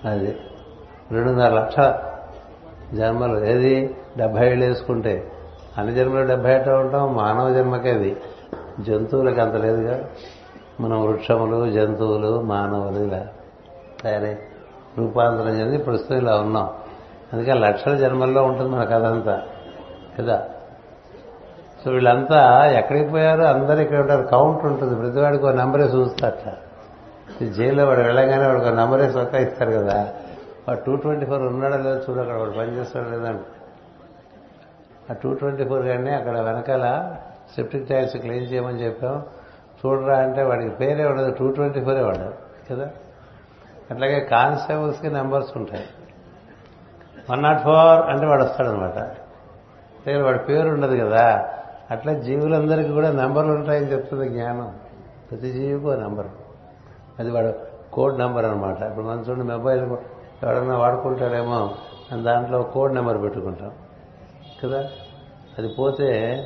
[0.04, 0.36] అది
[1.12, 1.74] రెండున్నర లక్ష.
[2.94, 3.96] జన్మలు ఏది?
[4.18, 5.32] డెబ్బై ఏళ్ళు వేసుకుంటే.
[5.78, 8.16] అన్ని జన్మలు డెబ్బై ఏట ఉంటాం మానవ జన్మకేది
[8.80, 10.08] జంతువులకు అంత లేదుగా.
[10.80, 13.26] మనం వృక్షములు జంతువులు మానవులు ఇలా
[14.02, 14.36] తయారై
[14.98, 16.70] రూపాంతరం చెంది ప్రస్తుతం ఇలా ఉన్నాం.
[17.32, 19.42] అందుకే లక్షల జన్మల్లో ఉంటుంది మన కథ అంతా.
[20.20, 20.48] కదా
[21.84, 24.26] సో వీళ్ళంతా ఎక్కడికి పోయారు అందరు ఇక్కడ ఉంటారు.
[24.26, 24.96] కౌంట్ ఉంటుంది.
[24.96, 26.52] ప్రతివాడికి ఒక నెంబరే చూస్తారట.
[27.44, 30.14] జైల్లో వాడు వెళ్ళగానే వాడికి ఒక నెంబరే సొక్క ఇస్తారు కదా.
[30.68, 33.42] వాడు టూ ట్వంటీ ఫోర్ ఉన్నాడో లేదో చూడు అక్కడ వాడు పనిచేస్తాడు లేదండి
[35.10, 37.14] ఆ టూ ట్వంటీ ఫోర్ కానీ అక్కడ వెనకాల
[37.56, 39.22] సెప్టిక్ ట్యాంక్స్ క్లీన్ చేయమని చెప్పాం.
[39.86, 41.30] చూడరా అంటే వాడికి పేరే ఉండదు.
[41.38, 42.34] టూ ట్వంటీ ఫోరే వాడు.
[42.74, 42.90] కదా?
[43.90, 45.84] అట్లాగే కానిస్టేబుల్స్కి నెంబర్స్ ఉంటాయి.
[47.30, 49.16] వన్ నాట్ ఫోర్ అంటే వాడు వస్తాడనమాట.
[50.06, 51.48] దగ్గర వాడి పేరు ఉండదు కదా.
[51.90, 54.74] అట్లా జీవులందరికీ కూడా నెంబర్లు ఉంటాయని చెప్తుంది జ్ఞానం.
[55.30, 56.26] ప్రతి జీవికి ఒక నెంబర్.
[57.18, 57.52] అది వాడు
[57.92, 59.80] కోడ్ నెంబర్ అనమాట ఇప్పుడు మన చూడండి మొబైల్
[60.42, 61.70] ఎవడన్నా వాడుకుంటాడేమో
[62.22, 63.70] దాంట్లో కోడ్ నెంబర్ పెట్టుకుంటాం.
[64.64, 64.88] కదా?
[65.58, 66.40] అది పోతే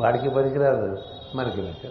[0.00, 0.96] వాడికి పనికిరాదు
[1.34, 1.86] మనకి లెక్క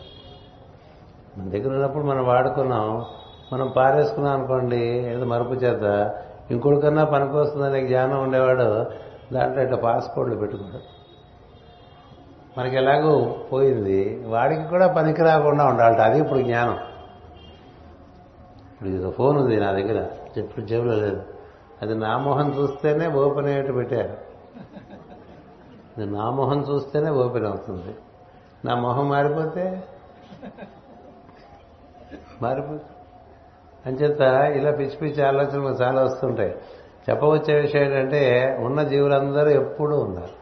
[1.38, 3.06] మన దగ్గర ఉన్నప్పుడు మనం వాడుకున్నాం
[3.54, 6.16] మనం పారేసుకున్నాం అనుకోండి ఏదో మరుపు చేత
[6.52, 8.86] ఇంకొకరికన్నా పనికొస్తుందనే జ్ఞానం ఉండేవాడు
[9.34, 10.97] దాంట్లో ఇట్లా పాస్పోర్ట్లు పెట్టుకుంటాడు.
[12.58, 14.24] మనకి ఎలాగో పోయింది.
[14.26, 16.00] వాడికి కూడా పనికి రాకుండా ఉండాలట.
[16.00, 16.78] అది ఇప్పుడు జ్ఞానం.
[18.74, 20.08] ఇప్పుడు ఇది ఫోన్ ఉంది నా దగ్గర.
[20.38, 21.24] ఎప్పుడు జేబులో లేదు.
[21.82, 24.18] అది నా మొహం చూస్తేనే ఓపెన్ అయ్యేట్టు పెట్టారు.
[25.98, 27.96] ఇది నా మొహం చూస్తేనే ఓపెన్ అవుతుంది.
[28.66, 29.84] నా మొహం మారిపోతే?
[32.42, 32.82] మారిపోతుంది.
[33.86, 34.22] అంచేత
[34.58, 36.56] ఇలా పిచ్చి పిచ్చి ఆలోచనలు చాలా వస్తుంటాయి.
[37.10, 40.37] చెప్పవచ్చే విషయం ఏంటంటే ఉన్న జీవులందరూ ఎప్పుడూ ఉన్నారు.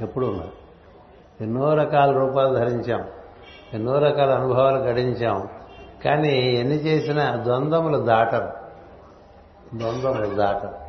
[0.00, 0.62] ఎప్పుడు ఉన్నారు
[1.40, 3.04] ఎన్నో రకాల రూపాలు ధరించాం.
[3.74, 5.48] ఎన్నో రకాల అనుభవాలు గడించాం.
[6.04, 8.48] కానీ ఎన్ని చేసినా ద్వంద్వములు దాటరు.
[9.76, 10.82] ద్వంద్వములు దాటరు.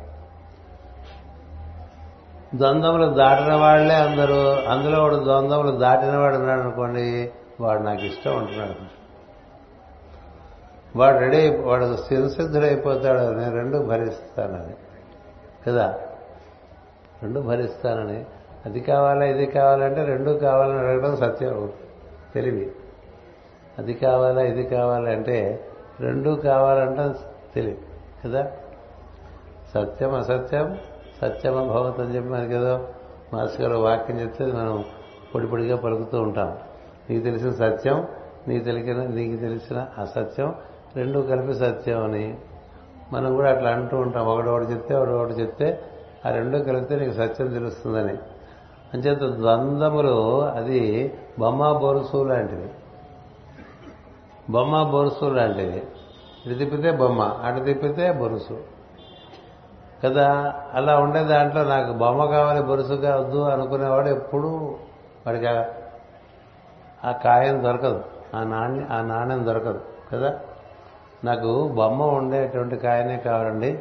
[2.56, 9.04] ద్వంద్వములు దాటిన వాళ్ళే అందరూ అందులో వాడు ద్వంద్వములు దాటిన వాడు ఉన్నాడు అనుకోండి వాడు నాకు ఇష్టం ఉంటున్నాడు.
[10.98, 14.74] వాడు రెడీ వాడు స్థిరసిద్ధుడైపోతాడు నేను రెండు భరిస్తానని.
[15.66, 16.00] కదా?
[17.22, 18.24] రెండు భరిస్తానని.
[18.66, 21.72] అది కావాలా ఇది కావాలంటే రెండు కావాలని అడగడం సత్యం.
[22.34, 22.72] తెలివి.
[23.78, 25.64] అది కావాలా ఇది కావాలంటే
[26.00, 27.18] రెండు కావాలంటే
[27.54, 27.78] తెలివి.
[28.24, 28.50] కదా?
[29.74, 30.78] సత్యం అసత్యం
[31.22, 32.88] సత్యం భగవత్ అని చెప్పి మనకి ఏదో
[33.34, 34.84] మాస్టర్ గారు వాక్యం చెప్తే మనం
[35.34, 36.58] పొడి పొడిగా పలుకుతూ ఉంటాం.
[37.10, 38.06] నీకు తెలిసిన సత్యం
[38.48, 40.54] నీకు తెలిసిన నీకు తెలిసిన అసత్యం
[40.96, 42.38] రెండు కలిపి సత్యం అని.
[43.12, 44.26] మనం కూడా అట్లా అంటూ ఉంటాం.
[44.26, 45.82] ఒకడొకటి చెప్తే ఒకడొకటి చెప్తే
[46.26, 48.18] ఆ రెండు కలిపితే నీకు సత్యం తెలుస్తుందని.
[48.94, 52.70] అంచేత ద్వంద్వములు అది బొమ్మ బొరుసు లాంటివి
[54.50, 55.82] బొమ్మ బొరుసు లాంటివి
[56.46, 58.60] ఇటు తిప్పితే బొమ్మ అటు తిప్పితే బొరుసు.
[60.04, 64.76] కదా అలా ఉండే దాంట్లో నాకు బొమ్మ కావాలి బొరుసు కావద్దు అనుకునేవాడు ఎప్పుడు
[65.26, 65.64] వాడికి ఆ-
[67.04, 68.04] ఆ కాయం దొరకదు.
[68.34, 69.80] ఆ నాణ్య ఆ నాణ్యం దొరకదు.
[70.12, 70.40] కదా?
[71.24, 73.78] నాకు బొమ్మ ఉండేటువంటి కాయనే కావాలండి.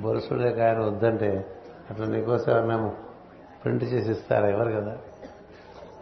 [0.00, 1.46] బొరుసుడే కాయని వద్దంటే
[1.90, 3.11] అట్లా నీకోసం అన్నాము
[3.64, 4.96] ప్రింట్ చేసి ఇస్తారా ఎవరు కదా?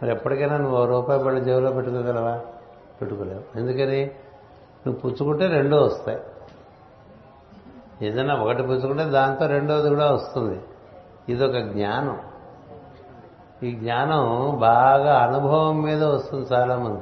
[0.03, 2.39] మరి ఎప్పటికైనా నువ్వు రూపాయి పడి జేబులో పెట్టుకోగలవా?
[3.01, 3.59] పెట్టుకోలేవు.
[3.59, 4.05] ఎందుకని?
[4.87, 6.19] నువ్వు పుచ్చుకుంటే రెండో వస్తాయి.
[8.07, 10.61] ఏదైనా ఒకటి పుచ్చుకుంటే దాంతో రెండోది కూడా వస్తుంది.
[11.29, 12.19] ఇదొక జ్ఞానం.
[13.63, 17.01] ఈ జ్ఞానం బాగా అనుభవం మీద వస్తుంది చాలా మంది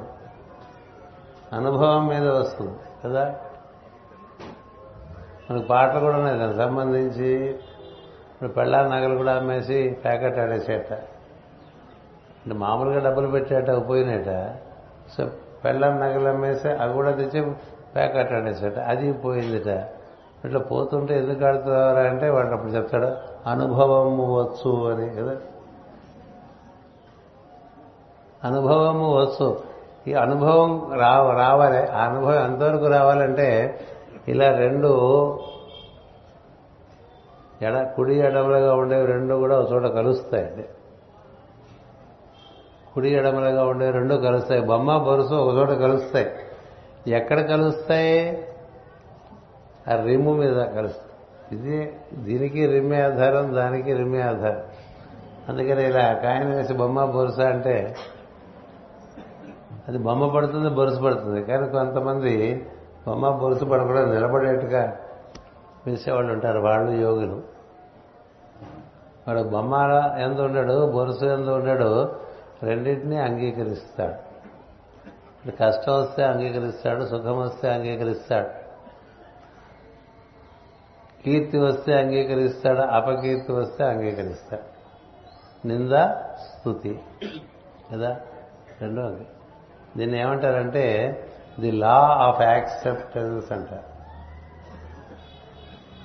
[1.56, 3.34] అనుభవం మీద వస్తుంది కదా?
[5.50, 7.58] మనకు పాటలు కూడా ఉన్నాయి దానికి సంబంధించి
[8.40, 10.92] ఇప్పుడు పెళ్ళాల నగలు కూడా అమ్మేసి ప్యాకెట్ ఆడేసేట.
[10.92, 14.52] అంటే మామూలుగా డబ్బులు పెట్టేట పోయినట
[15.18, 15.30] సో
[15.64, 17.52] పెళ్ళాల నగలు అమ్మేసి అవి కూడా తెచ్చి
[17.94, 18.78] ప్యాకెట్ ఆడేసేట.
[18.78, 19.66] అది పోయిందిట.
[20.44, 23.06] ఇట్లా పోతుంటే ఎందుకు ఆడుతున్నారా అంటే వాడు అప్పుడు చెప్తాడు
[23.48, 25.36] అనుభవము వచ్చు అని కదా.
[28.44, 29.60] అనుభవము వచ్చు.
[30.08, 30.92] ఈ అనుభవం
[31.38, 31.86] రావాలి.
[31.86, 33.80] ఆ అనుభవం ఎంతవరకు రావాలంటే
[34.28, 34.88] ఇలా రెండు
[37.62, 40.64] ఎడ కుడి ఎడమలుగా ఉండేవి రెండు కూడా ఒక చోట కలుస్తాయండి.
[42.94, 44.60] కుడి ఎడమలుగా ఉండేవి రెండు కలుస్తాయి.
[44.60, 46.30] బొమ్మ బొరుసు ఒక చోట కలుస్తాయి.
[47.06, 48.46] ఎక్కడ కలుస్తాయి?
[49.92, 51.10] ఆ రిమ్ము మీద కలుస్తాయి.
[51.52, 54.62] ఇది దీనికి రిమ్మే ఆధారం దానికి రిమ్మే ఆధారం.
[55.48, 57.96] అందుకని ఇలా కాయన వేసి బొమ్మ బొరుస అంటే
[59.88, 61.42] అది బొమ్మ పడుతుంది బొరుసు పడుతుంది.
[61.42, 62.66] కానీ కొంతమంది
[63.08, 64.96] బొమ్మ బొరుసు పడకుండా నిలబడేట్టుగా
[65.86, 67.42] పిలిచేవాళ్ళు ఉంటారు వాళ్ళు యోగులు.
[69.28, 69.74] వాడు బొమ్మ
[70.20, 72.20] ఎంత ఉండడు బొరుసు ఎంత ఉండడు
[72.62, 74.30] రెండింటినీ అంగీకరిస్తాడు.
[75.60, 78.48] కష్టం వస్తే అంగీకరిస్తాడు సుఖం వస్తే అంగీకరిస్తాడు.
[81.22, 84.80] కీర్తి వస్తే అంగీకరిస్తాడు అపకీర్తి వస్తే అంగీకరిస్తాడు.
[85.66, 85.92] నింద
[86.34, 87.02] స్థుతి
[87.92, 88.20] కదా?
[88.80, 89.16] రెండో
[89.96, 91.16] దీన్ని ఏమంటారంటే
[91.60, 93.89] ది లా ఆఫ్ యాక్సెప్టెన్స్ అంటారు.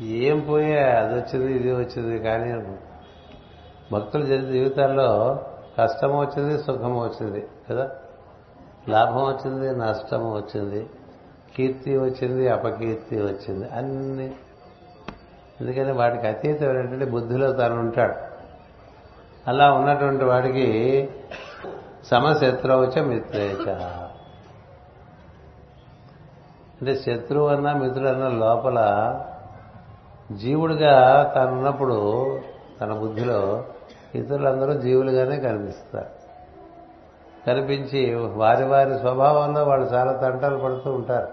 [0.02, 2.64] ఏం పోయే అది వచ్చింది ఇది వచ్చింది కానీ
[3.92, 5.40] భక్తుల జీవితాల్లో
[5.78, 7.90] కష్టం వచ్చింది సుఖం వచ్చింది కదా?
[8.90, 10.90] లాభం వచ్చింది నష్టం వచ్చింది
[11.58, 14.36] కీర్తి వచ్చింది అపకీర్తి వచ్చింది అన్ని.
[15.62, 18.14] ఎందుకని వాటికి అతీతం ఏంటంటే బుద్ధిలో తాను ఉంటాడు.
[19.48, 21.10] అలా ఉన్నటువంటి వాడికి
[22.06, 23.70] సమశత్రువచ మిత్రేచ
[26.82, 28.78] అంటే శత్రువు అన్నా మిత్రుడన్నా లోపల
[30.32, 32.40] జీవుడిగా తానున్నప్పుడు
[32.82, 33.64] తన బుద్ధిలో
[34.16, 36.26] ఇతరులందరూ జీవులుగానే కనిపిస్తారు.
[37.48, 41.28] కనిపించి వారి వారి స్వభావంలో వాళ్ళు చాలా తంటాలు పడుతూ ఉంటారు.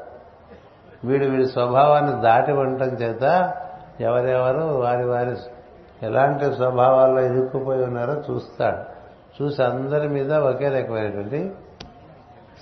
[1.05, 3.55] వీడు వీడి స్వభావాన్ని దాటి ఉండటం చేత
[4.01, 5.37] ఎవరెవరు వారి వారి
[6.03, 8.93] ఎలాంటి స్వభావాల్లో ఇరుక్కుపోయి ఉన్నారో చూస్తాడు.
[9.43, 11.53] చూసి అందరి మీద ఒకే రకమైనటువంటి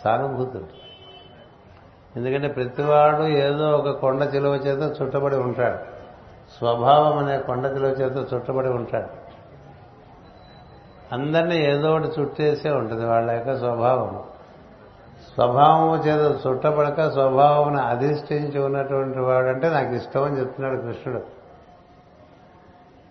[0.05, 0.59] సానుభూతి
[2.17, 6.00] ఎందుకంటే ప్రతివాడు ఏదో ఒక కొండ చిలువ చేత చుట్టబడి ఉంటాడు.
[6.59, 9.31] స్వభావం అనే కొండ చేత చుట్టబడి ఉంటాడు.
[11.15, 14.23] అందరినీ ఏదో ఒకటి చుట్టేసే ఉంటుంది వాళ్ళ యొక్క స్వభావం.
[15.35, 21.41] స్వభావము చేత చుట్టపడక స్వభావమును అధిష్ఠించి ఉన్నటువంటి వాడంటే నాకు ఇష్టం అని చెప్తున్నాడు కృష్ణుడు.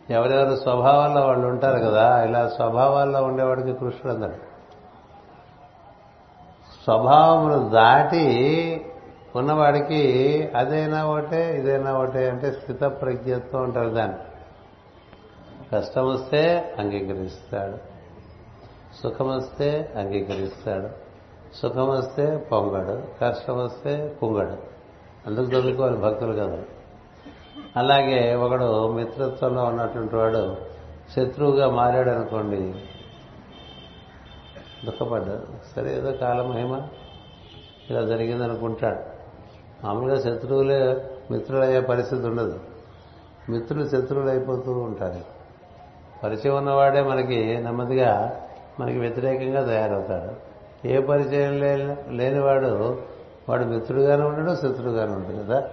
[0.10, 4.50] ఎవరెవరు స్వభావాల్లో వాళ్ళు ఉంటారు కదా ఇలా స్వభావాల్లో ఉండేవాడికి కృష్ణుడు అన్నాడు
[6.84, 8.26] స్వభావమును దాటి
[9.36, 14.18] ఉన్నవాడికి అదైనా ఒకటే ఇదైనా ఒకటే అంటే స్థిత ప్రజ్ఞత్వం అంటారు దాన్ని.
[15.72, 17.78] కష్టం వస్తే అంగీకరిస్తాడు.
[19.04, 20.90] సుఖం వస్తే అంగీకరిస్తాడు.
[21.56, 23.04] సుఖం వస్తే పొంగడు.
[23.22, 24.58] కష్టం వస్తే కుంగడు.
[25.28, 26.64] అందుకు చదువుకోవాలి భక్తులు కదా.
[27.78, 30.58] అలాగే ఒకడు మిత్రత్వంలో ఉన్నటువంటి వాడు
[31.16, 32.74] శత్రువుగా మారాడు అనుకోండి
[34.86, 35.76] దుఃఖపడ్డాడు.
[35.76, 36.82] సరే ఏదో కాలమహిమ
[37.90, 39.19] ఇలా జరిగిందనుకుంటాడు.
[39.84, 42.60] మామూలుగా శత్రువులే మిత్రులయ్యే పరిస్థితి ఉండదు.
[43.50, 45.40] మిత్రులు శత్రువులు అయిపోతూ ఉంటారు.
[46.24, 48.42] పరిచయం ఉన్నవాడే మనకి నెమ్మదిగా
[48.80, 50.50] మనకి వ్యతిరేకంగా తయారవుతాడు.
[50.88, 53.00] ఏ పరిచయం లేని లేనివాడు
[53.50, 55.70] వాడు మిత్రుడుగానే ఉండడు శత్రువుగానే ఉంటాడు కదా.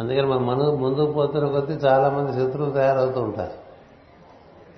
[0.00, 3.62] అందుకని మన మను ముందుకు పోతున్న కొద్దీ చాలామంది శత్రువులు తయారవుతూ ఉంటారు.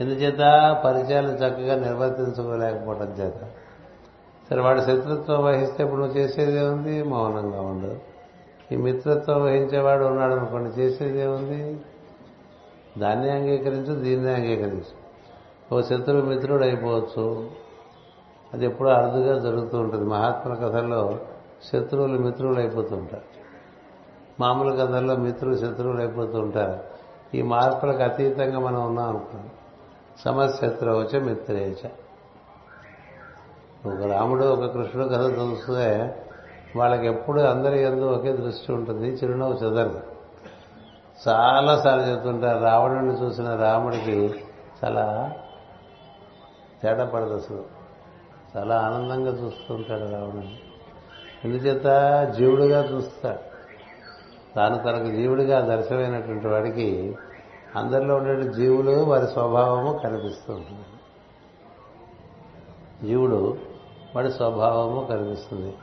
[0.02, 0.82] ఎందుచేత?
[0.84, 3.34] పరిచయాలు చక్కగా నిర్వర్తించుకోలేకపోవడం చేత.
[4.50, 7.02] సరే వాడు శత్రుత్వం వహిస్తే ఇప్పుడు నువ్వు చేసేది ఏముంది?
[7.02, 7.98] మౌనంగా ఉండదు
[8.72, 11.80] ఈ మిత్రత్వం వహించేవాడు ఉన్నాడు అనుకోండి చేసేది ఏముంది?
[12.98, 15.04] దాన్ని అంగీకరించు దీన్ని అంగీకరించు.
[15.74, 17.50] ఓ శత్రువు మిత్రుడు అయిపోవచ్చు.
[18.54, 20.04] అది ఎప్పుడూ అరుదుగా జరుగుతూ ఉంటుంది.
[20.04, 21.18] మహాత్ముల కథల్లో
[21.72, 23.22] శత్రువులు మిత్రులు అయిపోతూ ఉంటారు
[24.40, 26.80] మామూలు కథల్లో మిత్రులు శత్రువులు అయిపోతూ ఉంటారు
[27.36, 29.50] ఈ మార్పులకు అతీతంగా మనం ఉన్నాం అనుకున్నాం
[30.24, 31.88] సమశత్రువచ మిత్రేచ.
[33.90, 36.16] ఒక రాముడు ఒక కృష్ణుడు కథ చూస్తే
[36.76, 39.08] వాళ్ళకి ఎప్పుడు అందరి ఎందు ఒకే దృష్టి ఉంటుంది.
[39.08, 40.00] చిరునవ్వు చెదరదు.
[41.28, 44.34] చాలాసార్లు చెప్తుంటారు రావణుడిని చూసిన రాముడికి
[44.84, 45.32] చాలా
[46.82, 47.64] తేడా పడదు అసలు.
[48.56, 50.58] చాలా ఆనందంగా చూస్తుంటాడు రావణుని.
[51.44, 51.86] ఎందుచేత?
[52.32, 53.54] జీవుడిగా చూస్తాడు.
[54.54, 57.16] తాను తనకు జీవుడిగా దర్శనమైనటువంటి వాడికి
[57.76, 60.84] అందరిలో ఉండే జీవులు వారి స్వభావము కనిపిస్తూ ఉంటుంది.
[63.08, 63.58] జీవుడు
[64.16, 65.74] వాడి స్వభావము కనిపిస్తుంది.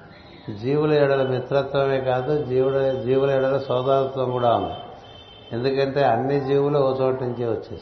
[0.49, 4.73] జీవుల ఎడల మిత్రత్వమే కాదు జీవుల జీవుల ఎడల సోదరత్వం కూడా ఉంది.
[5.53, 7.81] ఎందుకంటే అన్ని జీవులు ఓ చోటు నుంచే వచ్చేసాయి.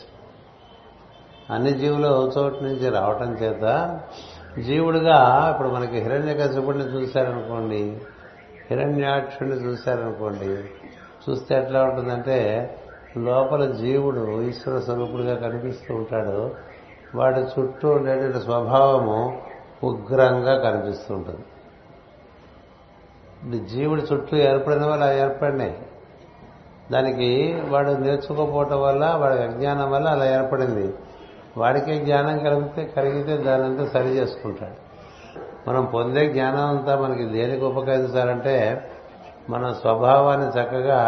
[1.49, 3.99] అన్ని జీవులు ఓ చోటు నుంచి రావటం చేత
[4.60, 8.01] జీవుడుగా ఇప్పుడు మనకి హిరణ్య కశపుడిని చూశారనుకోండి
[8.72, 10.64] హిరణ్యాక్షుడిని చూశారనుకోండి
[11.30, 12.78] చూస్తే ఎట్లా ఉంటుందంటే
[13.18, 16.55] లోపల జీవుడు ఈశ్వర స్వరూపుడిగా కనిపిస్తూ ఉంటాడు.
[17.16, 19.41] వాడి చుట్టూ ఉండేటువంటి స్వభావము
[19.84, 21.39] ఉగ్రంగా కనిపిస్తూ ఉంటుంది.
[23.66, 25.78] జీవుడి చుట్టూ ఏర్పడిన వల్ల ఏర్పడినాయి
[26.92, 30.94] దానికి వాడు నేర్చుకోకపోవటం వల్ల వాడి అజ్ఞానం వల్ల అలా ఏర్పడింది.
[31.58, 34.90] వాడికే జ్ఞానం కలిగితే కలిగితే దానంతా సరి చేసుకుంటాడు.
[35.70, 38.90] మనం పొందే జ్ఞానం అంతా మనకి దేనికి ఉపకరించాలంటే
[39.50, 41.00] మన స్వభావాన్ని చక్కగా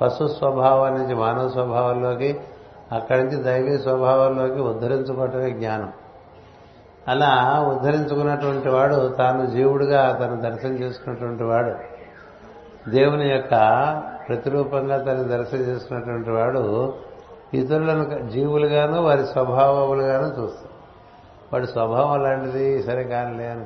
[0.00, 2.40] పశు స్వభావం నుంచి మానవ స్వభావంలోకి
[2.92, 5.92] అక్కడి నుంచి దైవీ స్వభావంలోకి ఉద్ధరించుకోవటమే జ్ఞానం.
[7.08, 11.74] అలా ఉద్ధరించుకున్నటువంటి వాడు తాను జీవుడిగా తను దర్శనం చేసుకున్నటువంటి వాడు.
[12.90, 13.50] దేవుని యొక్క
[14.28, 16.94] ప్రతిరూపంగా తను దర్శనం చేసుకున్నటువంటి వాడు
[17.54, 20.74] ఇతరులను జీవులుగాను వారి స్వభావములుగాను చూస్తాడు.
[21.52, 23.64] వాడి స్వభావం అలాంటిది సరే కానిలే అని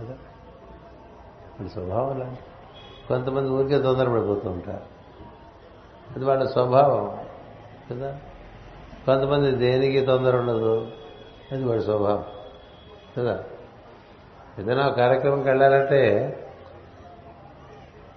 [0.00, 0.14] కదా?
[1.60, 2.38] వాడి స్వభావం అలాంటిది.
[3.08, 4.80] కొంతమంది ఊరికే తొందరపడిపోతూ ఉంటారు.
[6.16, 7.16] అది వాళ్ళ స్వభావం
[7.90, 8.16] కదా?
[9.06, 10.86] కొంతమంది దేనికి తొందర ఉండదు?
[11.52, 12.24] అది వాడి స్వభావం.
[13.18, 13.44] కదా?
[14.58, 16.00] ఏదైనా కార్యక్రమంకి వెళ్ళాలంటే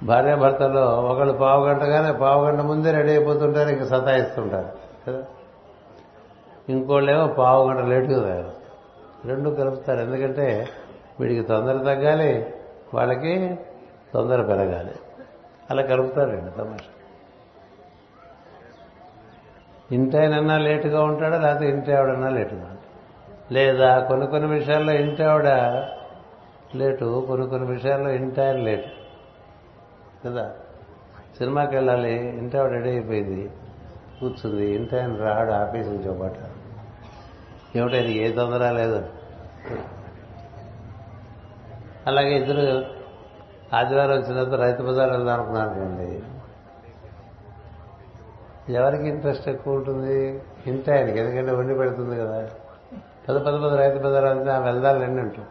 [0.03, 4.69] భార్యాభర్తల్లో ఒకళ్ళు పావు గంటగానే పావు గంట ముందే రెడీ అయిపోతుంటారు ఇంకా సతాయిస్తుంటారు
[5.07, 5.23] కదా?
[6.69, 8.51] ఇంకోళ్ళేమో పావు గంట లేటుగా తయారు
[9.27, 10.67] రెండు కలుపుతారు ఎందుకంటే
[11.19, 12.53] వీడికి తొందర తగ్గాలి
[12.93, 13.59] వాళ్ళకి
[14.13, 14.95] తొందర పెరగాలి.
[15.69, 16.91] అలా కలుపుతారండి తమాషా.
[19.91, 22.74] ఇంటైనన్నా లేటుగా ఉంటాడా లేకపోతే ఇంటి ఆవిడన్నా లేటుగా
[23.51, 25.47] లేదా కొన్ని కొన్ని విషయాల్లో ఇంటి ఆవిడ
[26.75, 28.87] లేటు కొన్ని కొన్ని విషయాల్లో ఇంటాయన లేటు.
[30.27, 30.53] కదా?
[31.37, 33.51] సినిమాకి వెళ్ళాలి ఇంటి ఆవిడ రెడీ అయిపోయింది
[34.19, 36.33] కూర్చుంది ఇంటాయన రాడు ఆఫీస్ నుంచి ఒకట
[37.77, 39.05] ఏమిటది ఏ తొందర లేదు.
[42.07, 42.85] అలాగే ఇద్దరు
[43.75, 46.23] ఆదివారం వచ్చిన తర్వాత రైతు బజార్ వెళ్దాం అనుకున్నానుకోండి
[48.73, 50.41] ఎవరికి ఇంట్రెస్ట్ ఎక్కువ ఉంటుంది?
[50.67, 52.49] ఇంటి ఆయనకి ఎందుకంటే వండి పెడుతుంది కదా.
[53.29, 55.45] పెద్ద పెద్ద పెద్ద రైతు బజార్ వెళ్తే ఆ వెళ్దాలని అంటాం.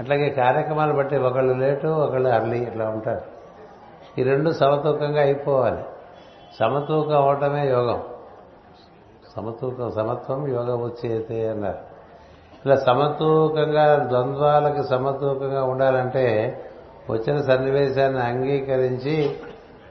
[0.00, 3.38] అట్లాగే కార్యక్రమాలు బట్టి ఒకళ్ళు లేటు ఒకళ్ళు అర్లీ ఇట్లా ఉంటారు.
[4.20, 5.82] ఈ రెండు సమతూకంగా అయిపోవాలి.
[6.60, 8.02] సమతూకం అవటమే యోగం.
[9.36, 11.78] సమతూకం సమత్వం యోగ వచ్చేతే అన్నారు.
[12.66, 16.58] ఇలా సమతూకంగా ద్వంద్వాలకి సమతూకంగా ఉండాలంటే
[17.10, 19.36] వచ్చిన సన్నివేశాన్ని అంగీకరించి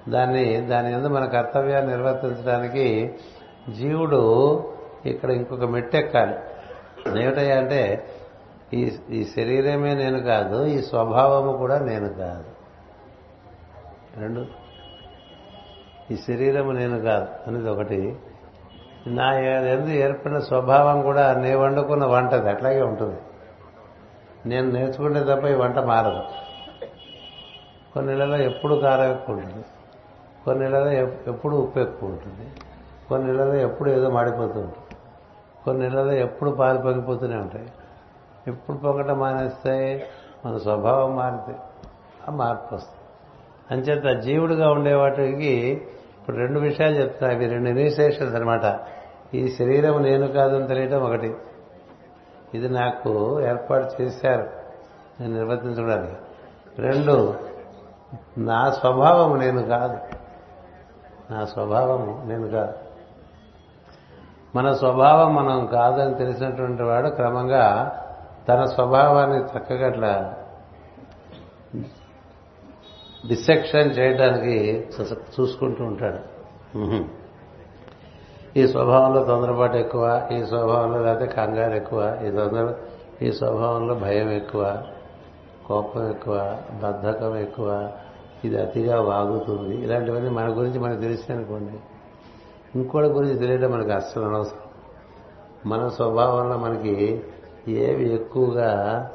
[0.10, 3.16] దాన్ని దాని ఎందు మన కర్తవ్యాన్ని నిర్వర్తించడానికి
[3.70, 4.64] జీవుడు
[5.10, 6.36] ఇక్కడ ఇంకొక మెట్టెక్కాలి.
[7.22, 8.10] ఏమిటయ్యా అంటే
[8.74, 12.44] ఈ ఈ శరీరమే నేను కాదు ఈ స్వభావము కూడా నేను కాదు.
[14.20, 14.46] రెండు.
[16.12, 18.16] ఈ శరీరము నేను కాదు అనేది ఒకటి.
[19.08, 23.20] నా ఎందు ఏర్పడిన స్వభావం కూడా నేను వండుకున్న వంటది అట్లాగే ఉంటుంది.
[24.46, 26.22] నేను నేర్చుకుంటే తప్ప ఈ వంట మారదు.
[27.94, 29.66] కొన్ని నెలలో ఎప్పుడు కారం ఎక్కువ ఉంటుంది.
[30.46, 30.92] కొన్ని నెలలో
[31.28, 32.52] ఎప్పుడు ఉప్పు ఎక్కువ ఉంటుంది.
[33.10, 34.87] కొన్ని నెలలో ఎప్పుడు ఏదో మాడిపోతూ ఉంటుంది.
[35.68, 37.72] కొన్ని నెలలు ఎప్పుడు పాలు పొంగిపోతూనే ఉంటాయి.
[38.48, 40.08] ఎప్పుడు పొంగటం మానేస్తే
[40.46, 41.60] మన స్వభావం మారితే
[42.30, 43.02] ఆ మార్పు వస్తుంది.
[43.72, 45.54] అంచేత జీవుడుగా ఉండే వాటికి
[46.22, 47.36] ఇప్పుడు రెండు విషయాలు చెప్తున్నా.
[47.36, 48.80] ఇవి రెండు ఇనిషియేషన్స్ అనమాట
[49.34, 51.36] ఈ శరీరం నేను కాదని తెలియటం ఒకటి.
[52.54, 54.50] ఇది నాకు ఏర్పాటు చేశారు.
[55.22, 56.16] నేను నిర్వర్తించడానికి
[56.82, 57.34] రెండు
[58.38, 59.98] నా స్వభావం నేను కాదు.
[61.34, 62.87] నా స్వభావము నేను కాదు.
[64.56, 67.96] మన స్వభావం మనం కాదని తెలిసినటువంటి వాడు క్రమంగా
[68.50, 70.34] తన స్వభావాన్ని చక్కగా అట్లా
[73.28, 76.38] డిసెక్షన్ చేయడానికి చూ- చూసుకుంటూ ఉంటాడు.
[78.60, 82.74] ఈ స్వభావంలో తొందరపాటు ఎక్కువ ఈ స్వభావంలో లేకపోతే కంగారు ఎక్కువ ఈ తొందర
[83.22, 84.84] ఈ స్వభావంలో భయం ఎక్కువ
[85.68, 87.92] కోపం ఎక్కువ బద్ధకం ఎక్కువ
[88.46, 89.76] ఇది అతిగా వాగుతుంది.
[89.76, 91.80] ఇలాంటివన్నీ మన గురించి మనకు తెలిసిననుకోండి
[92.76, 94.68] ఇంకోటి గురించి తెలియడం మనకి అస్సలు అనవసరం.
[95.72, 97.22] మన స్వభావంలో మనకి
[97.68, 99.12] ఏవి ఎక్కువగా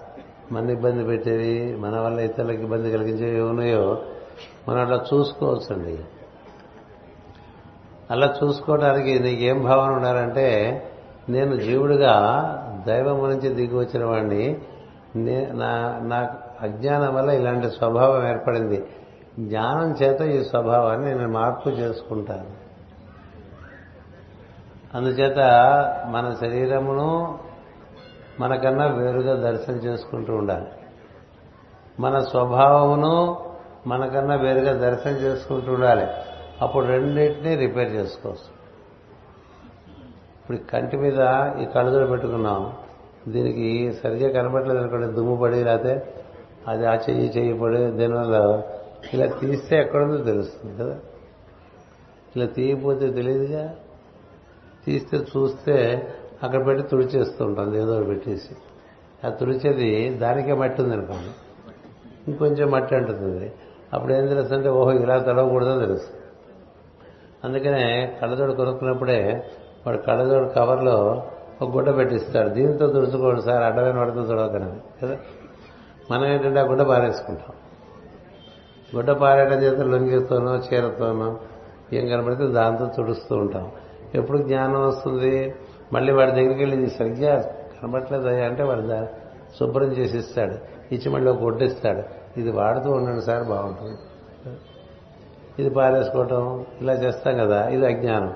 [0.53, 4.03] మన ఇబ్బంది పెట్టేవి మన వల్ల ఇతరులకు ఇబ్బంది కలిగించేవి ఉన్నాయో
[4.69, 5.99] మనం అట్లా చూసుకోవచ్చండి.
[8.11, 10.83] అలా చూసుకోవడానికి నీకేం భావన ఉండాలంటే
[11.29, 12.15] నేను జీవుడిగా
[12.87, 14.61] దైవం నుంచి దిగి వచ్చిన వాడిని
[15.17, 16.31] నే- నా నా
[16.61, 18.85] అజ్ఞానం వల్ల ఇలాంటి స్వభావం ఏర్పడింది.
[19.39, 22.62] జ్ఞానం చేత ఈ స్వభావాన్ని నేను మార్పు చేసుకుంటాను.
[24.95, 25.39] అందుచేత
[26.11, 27.39] మన శరీరమును
[28.41, 30.67] మనకన్నా వేరుగా దర్శనం చేసుకుంటూ ఉండాలి.
[32.01, 33.39] మన స్వభావమును
[33.87, 36.07] మనకన్నా వేరుగా దర్శనం చేసుకుంటూ ఉండాలి.
[36.63, 38.63] అప్పుడు రెండింటినీ రిపేర్ చేసుకోవచ్చు.
[40.41, 41.19] ఇప్పుడు కంటి మీద
[41.63, 42.73] ఈ కళ్ళజోడు పెట్టుకున్నాం.
[43.29, 46.15] దీనికి సరిగ్గా కనబడలేదు అనుకోండి దుమ్ము పడి లేకపోతే
[46.69, 48.63] అది ఆ చెయ్యి చెయ్యి పడి దీనివల్ల
[49.15, 50.99] ఇలా తీస్తే ఎక్కడుందో తెలుస్తుంది కదా.
[52.37, 53.75] ఇలా తీయపోతే తెలియదుగా?
[54.87, 56.09] తీస్తే చూస్తే
[56.43, 58.57] అక్కడ పెట్టి తుడిచేస్తూ ఉంటుంది ఏదో ఒకటి పెట్టేసి.
[59.27, 61.31] ఆ తుడిచేది దానికే మట్టి ఉంది అనుకోండి.
[62.29, 63.53] ఇంకొంచెం మట్టి అంటుంది
[63.93, 66.21] అప్పుడు ఏం తెలుస్తుంటే ఓహో ఇలా తడవకూడదో తెలుస్తుంది.
[67.45, 69.51] అందుకనే కళ్ళజోడు కొనుక్కున్నప్పుడే
[69.87, 71.23] వాడు కళ్ళజోడు కవర్లో
[71.63, 72.49] ఒక గుడ్డ పెట్టిస్తాడు.
[72.49, 75.19] దీంతో తుడుచుకోండి సార్ అడ్డమైన వాడితో తుడవకనని కదా?
[76.11, 77.57] మనం ఏంటంటే ఆ గుడ్డ పారేసుకుంటాం.
[78.97, 81.39] గుడ్డ పారేయడం చేత లొంగితోనో చీరతోనో
[81.93, 83.73] ఏం కనబడితే దాంతో తుడుస్తూ ఉంటాం.
[84.15, 85.55] ఎప్పుడు జ్ఞానం వస్తుంది?
[85.93, 89.07] మళ్ళీ వాడి దగ్గరికి వెళ్ళి ఇది సరిగ్గా కనబడట్లేదు అయ్యా అంటే వాడు
[89.59, 90.55] శుభ్రం చేసి ఇస్తాడు
[90.95, 91.63] ఇచ్చి మళ్ళీ ఒక గుడ్డ
[92.37, 93.99] ఇది వాడుతూ ఉండండి సార్ బాగుంటుంది.
[95.59, 98.35] ఇది పారేసుకోవటం ఇలా చేస్తాం కదా ఇది అజ్ఞానం.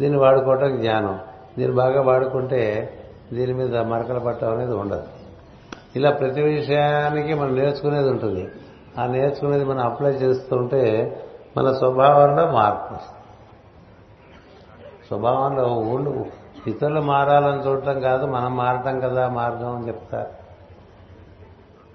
[0.00, 1.18] దీన్ని వాడుకోవటం జ్ఞానం.
[1.58, 2.92] దీన్ని బాగా వాడుకుంటే
[3.32, 5.02] దీని మీద మరకలు పట్టడం అనేది ఉండదు.
[5.96, 8.48] ఇలా ప్రతి విషయానికి మనం నేర్చుకునేది ఉంటుంది.
[8.98, 11.16] ఆ నేర్చుకునేది మనం అప్లై చేస్తుంటే
[11.56, 13.23] మన స్వభావంలో మార్పు వస్తుంది.
[15.14, 16.26] స్వభావంలో ఊళ్ళు
[16.66, 20.44] ఇతరులు మారాలని చూడటం కాదు మనం మారటం కదా మార్గం అని చెప్తారు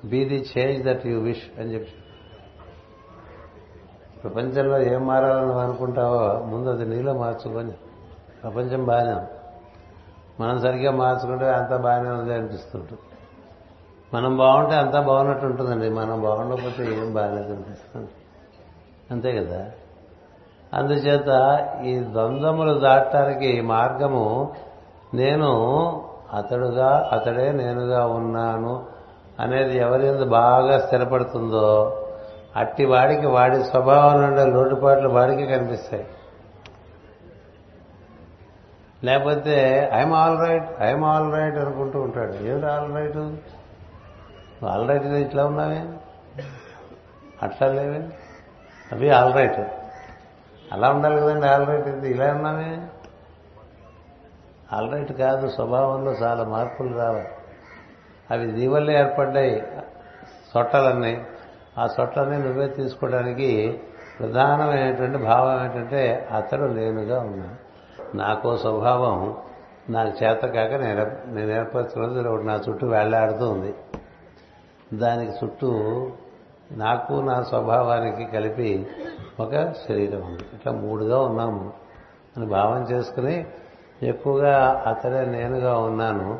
[0.07, 1.93] be the change that you wish అని చెప్పి.
[4.23, 7.71] ప్రపంచంలో ఏం మారాలని అనుకుంటావో ముందు అది నీలో మార్చుకొని
[8.43, 9.27] ప్రపంచం బాగానే
[10.39, 13.01] మనం సరిగ్గా మార్చుకుంటే అంతా బాగానే ఉంది అనిపిస్తుంటుంది.
[14.13, 15.89] మనం బాగుంటే అంతా బాగున్నట్టు ఉంటుందండి.
[15.89, 18.09] మనం బాగుండకపోతే ఏం బాగాలేదు అనిపిస్తుంది.
[19.11, 19.71] అంతే కదా?
[20.73, 21.27] అందుచేత
[21.83, 24.53] ఈ ద్వంద్వములు దాటడానికి ఈ మార్గము
[25.13, 25.51] నేను
[26.33, 28.85] అతడుగా అతడే నేనుగా ఉన్నాను
[29.39, 31.97] అనేది ఎవరి బాగా స్థిరపడుతుందో
[32.55, 36.07] అట్టి వాడికి వాడి స్వభావం నుండి లోటుపాట్లు వాడికి కనిపిస్తాయి.
[39.03, 42.33] లేకపోతే I'm all right I'm all right అనుకుంటూ ఉంటాడు.
[42.33, 43.17] ఏమిటి ఆల్ రైట్?
[44.65, 45.83] ఆల్ రైట్ ఇట్లా ఉన్నావే?
[47.43, 48.09] అట్లా లేవే?
[48.91, 49.59] అవి ఆల్ రైట్.
[50.71, 52.87] అలా ఉండాలి కదండి ఆల్ రైట్ ఇది ఇలా ఉన్నామే?
[54.73, 57.27] ఆల్ రైట్ కాదు స్వభావంలో చాలా మార్పులు రావాలి.
[58.31, 59.67] అవి నీ వల్లే ఏర్పడ్డాయి
[60.53, 61.25] సొట్టలన్నీ.
[61.77, 63.79] ఆ సొట్టలన్నీ నువ్వే తీసుకోవడానికి
[64.19, 67.55] ప్రధానమైనటువంటి భావం ఏంటంటే అతడు నేనుగా ఉన్నా.
[68.15, 69.37] నాకో స్వభావం
[69.89, 73.75] నాకు చేత కాక నేను నేను ఏర్పరచుకున్నది ఒకటి నా చుట్టూ వేళ్ళాడుతూ ఉంది.
[74.93, 75.69] దానికి చుట్టూ
[76.71, 78.87] నాకు నా స్వభావానికి కలిపి
[79.39, 80.39] ఒక శరీరం ఉంది.
[80.53, 81.71] ఇట్లా మూడుగా ఉన్నాము.
[82.37, 83.45] అని భావం చేసుకుని
[84.03, 86.39] ఎక్కువగా అతడే నేనుగా ఉన్నాను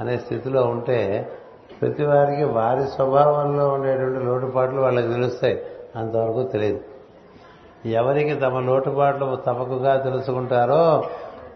[0.00, 1.32] అనే స్థితిలో ఉంటే
[1.80, 5.62] ప్రతి వారికి వారి స్వభావంలో ఉండేటువంటి లోటుపాట్లు వాళ్ళకి తెలుస్తాయి.
[5.96, 6.80] అంతవరకు తెలియదు.
[7.88, 11.04] ఎవరికి తమ లోటుపాట్లు తమకుగా తెలుసుకుంటారో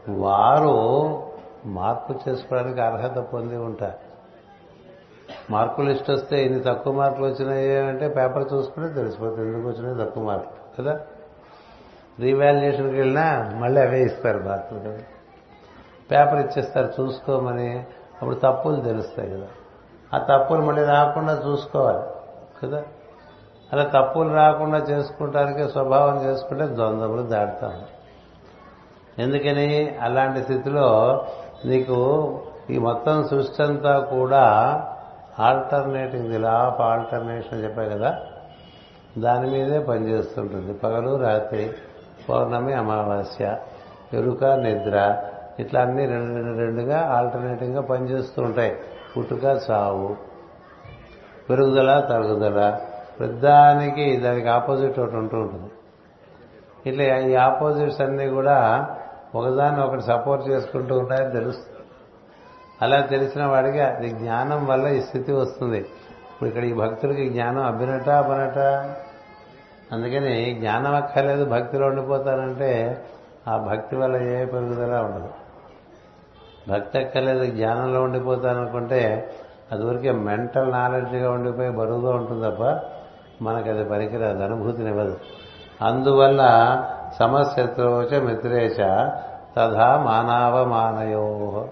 [0.08, 1.22] వారు
[1.66, 4.05] మార్పు చేసుకోవడానికి అర్హత పొంది ఉంటారు.
[5.50, 10.82] మార్కులు లిస్ట్ వస్తే ఇన్ని తక్కువ మార్కులు వచ్చినాయి అంటే పేపర్ చూసుకుంటే తెలిసిపోతుంది ఎందుకు వచ్చినాయి తక్కువ మార్కులు
[10.82, 11.00] కదా?
[12.20, 14.98] రీవాల్యుయేషన్కి వెళ్ళినా మళ్ళీ అవే ఇస్తారు మార్కులు కదా?
[16.10, 17.78] పేపర్ ఇచ్చేస్తారు చూసుకోమని
[18.14, 19.46] అప్పుడు తప్పులు తెలుస్తాయి కదా?
[20.14, 22.02] ఆ తప్పులు మళ్ళీ రాకుండా చూసుకోవాలి
[22.62, 22.82] కదా?
[23.72, 27.82] అలా తప్పులు రాకుండా చేసుకుంటానికి స్వభావం చేసుకుంటే ద్వంద్వములు దాటుతాం.
[29.18, 29.96] ఎందుకని?
[30.00, 31.24] అలాంటి స్థితిలో
[31.64, 31.96] నీకు
[32.70, 34.44] ఈ మొత్తం సృష్టి అంతా కూడా
[35.40, 38.18] alternating the law of alternation చెప్పా కదా
[39.18, 40.72] దాని మీదే పనిచేస్తుంటుంది.
[40.72, 41.72] పగలు రాత్రి
[42.28, 43.56] పౌర్ణమి అమావాస్య
[44.14, 45.22] ఎరుక నిద్ర
[45.58, 48.76] ఇట్లా అన్ని రెండు రెండు రెండుగా ఆల్టర్నేటింగ్గా పనిచేస్తూ ఉంటాయి.
[49.16, 50.16] పుట్టుక చావు
[51.50, 52.78] పెరుగుదల తరుగుదల
[53.20, 55.70] పెద్దానికి దానికి ఆపోజిట్ ఒకటి ఉంటూ ఉంటుంది.
[56.86, 58.88] ఇట్లా ఈ ఆపోజిట్స్ అన్నీ కూడా
[59.34, 61.75] ఒకదాన్ని ఒకటి సపోర్ట్ చేసుకుంటూ ఉంటాయని తెలుస్తుంది.
[62.82, 65.78] అలా తెలిసిన వాడికి అది జ్ఞానం వల్ల ఈ స్థితి వస్తుంది.
[65.78, 68.58] ఇప్పుడు ఇక్కడ ఈ భక్తుడికి జ్ఞానం అబ్బినట అబ్బనట
[69.92, 73.04] అందుకని జ్ఞానం అక్కర్లేదు భక్తిలో ఉండిపోతారంటే
[73.48, 75.28] ఆ భక్తి వల్ల ఏ పెరుగుదల ఉండదు.
[76.72, 79.34] భక్తి అక్కర్లేదు జ్ఞానంలో ఉండిపోతారనుకుంటే
[79.72, 82.62] అది ఊరికే మెంటల్ నాలెడ్జ్గా ఉండిపోయి బరువుగా ఉంటుంది తప్ప
[83.42, 85.16] మనకు అది పనికిరాదు అనుభూతినివ్వదు.
[85.82, 86.42] అందువల్ల
[87.18, 89.08] సమశత్రోచ మిత్రేచ
[89.56, 91.68] తథా మానవ మానయో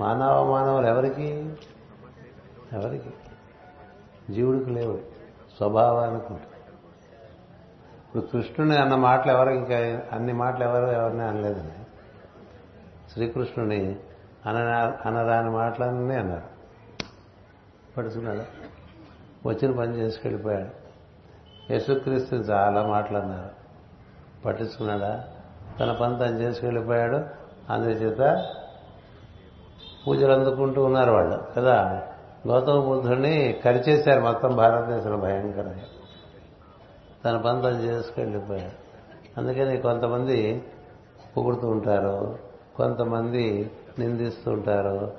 [0.00, 1.56] మానవ మానవులు ఎవరికి?
[2.72, 3.10] ఎవరికి?
[4.30, 4.98] జీవుడికి లేవు.
[5.56, 6.42] స్వభావానికి ఉంటుంది
[8.06, 11.86] ఇప్పుడు కృష్ణుని అన్న మాటలు ఎవరు ఇంకా అన్ని మాటలు ఎవరు ఎవరిని అనలేదండి.
[13.12, 13.96] శ్రీకృష్ణుని
[14.46, 14.56] అన
[15.04, 16.56] అనరాని మాటలన్నీ అన్నారు.
[17.96, 18.42] పడుతున్నాడు
[19.48, 20.86] వచ్చిన పని చేసుకెళ్ళిపోయాడు.
[21.72, 23.50] యేసుక్రీస్తు చాలా మాటలు అన్నారు.
[24.44, 25.24] పట్టించుకున్నాడా?
[25.80, 27.24] తన పని తను చేసుకెళ్ళిపోయాడు.
[27.70, 28.52] అందుచేత
[30.06, 31.38] పూజలు అందుకుంటూ ఉన్నారు వాళ్ళు.
[31.56, 32.02] కదా?
[32.48, 35.80] గౌతమ బుద్ధుడిని కరిచేశారు మొత్తం భారతదేశంలో భయంకరంగా.
[37.24, 38.86] తన పనులు చేసుకెళ్ళిపోయారు
[39.38, 40.64] అందుకని కొంతమంది
[41.36, 42.38] పొగుడుతూ ఉంటారు
[42.76, 45.12] కొంతమంది నిందిస్తూ ఉంటారు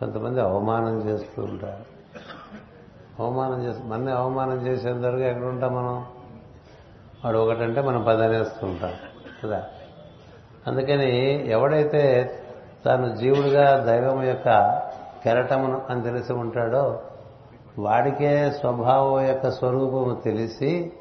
[0.00, 1.94] కొంతమంది అవమానం చేస్తూ ఉంటారు.
[3.22, 6.04] అవమానం చేసి మన్ని అవమానం చేసేంతవరకు ఎక్కడ ఉంటాం మనం?
[7.24, 8.92] వాడు ఒకటంటే మనం పదనేస్తుంటాం
[9.44, 9.64] కదా?
[10.66, 12.30] అందుకని ఎవడైతే
[12.84, 14.48] తాను జీవుడిగా దైవం యొక్క
[15.24, 17.00] కెరటమును అని తెలిసి ఉంటాడో
[17.78, 20.92] వాడికే స్వభావం యొక్క స్వరూపము తెలిసి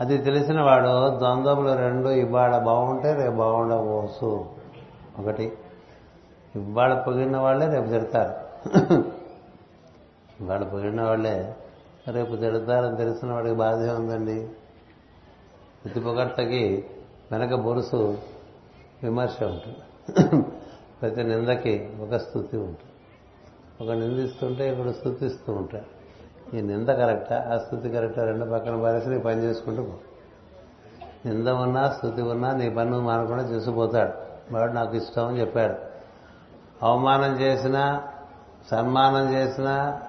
[0.00, 4.46] అది తెలిసిన వాడు ద్వంద్వములు రెండు ఇవాళ బాగుంటే రేపు బాగుండవచ్చు
[5.18, 5.52] ఒకటి
[6.56, 8.34] ఇవాళ పొగిడిన వాళ్ళే రేపు తిడతారు.
[10.40, 11.54] ఇవాళ పొగిడిన వాళ్ళే
[12.08, 14.48] రేపు తిడతారని తెలిసిన వాడికి బాధే ఉందండి.
[15.84, 16.84] ప్రతి పొగడ్తకి
[17.32, 18.18] వెనక బొరుసు
[19.02, 19.78] విమర్శ ఉంటుంది.
[21.02, 22.90] ప్రతి నిందకి ఒక స్థుతి ఉంటుంది.
[23.84, 25.94] ఒక నిందిస్తుంటే ఇప్పుడు స్థుతిస్తూ ఉంటాడు
[26.56, 27.50] ఈ నింద కరెక్టా?
[27.54, 28.24] ఆ స్థుతి కరెక్టా?
[28.24, 29.92] రెండు పక్కన పారేసి నీ పని చేసుకుంటూ పో.
[31.26, 34.12] నింద ఉన్నా స్థుతి ఉన్నా నీ పని మానకుండా చేసిపోతాడు.
[34.54, 35.74] వాడు నాకు ఇష్టం అని చెప్పాడు.
[36.82, 38.02] అవమానం చేసినా
[38.70, 40.00] సన్మానం చేసినా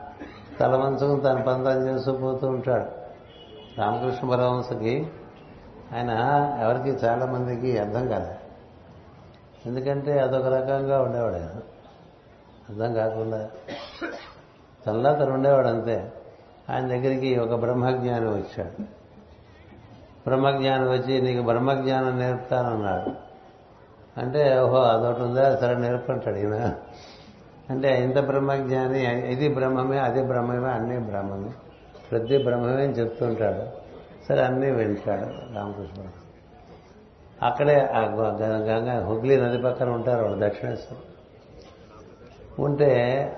[0.60, 3.06] తలవంచుకుని తన పని తను చేసుకుపోతూ ఉంటాడు.
[3.82, 5.08] రామకృష్ణ పరమహంసకి
[5.96, 6.10] ఆయన
[6.62, 8.35] ఎవరికి చాలా మందికి అర్థం కాదు
[9.66, 11.36] ఎందుకంటే అదొక రకంగా ఉండేవాడు.
[12.70, 13.50] అర్థం కాకుండా
[14.88, 16.14] తనలో తను ఉండేవాడు అంతే.
[16.70, 18.82] ఆయన దగ్గరికి ఒక బ్రహ్మజ్ఞానం వచ్చాడు.
[20.28, 23.12] బ్రహ్మజ్ఞానం వచ్చి నీకు బ్రహ్మజ్ఞానం నేర్పుతానన్నాడు.
[24.20, 25.56] అంటే ఓహో అదొకటి ఉందా?
[25.56, 26.76] సరే నేర్పంటాడు ఈయన.
[27.70, 31.50] అంటే ఇంత బ్రహ్మజ్ఞాని ఇది బ్రహ్మమే అది బ్రహ్మమే అన్నీ బ్రహ్మమే
[32.12, 33.86] ప్రతి బ్రహ్మమే అని చెప్తుంటాడు.
[34.30, 36.02] సరే అన్నీ వింటాడు రామకృష్ణ
[37.44, 41.02] అక్కడే ఆ గంగా హుగ్లీ నది పక్కన ఉంటారు వాళ్ళు దక్షిణేశ్వరం.
[42.66, 42.92] ఉంటే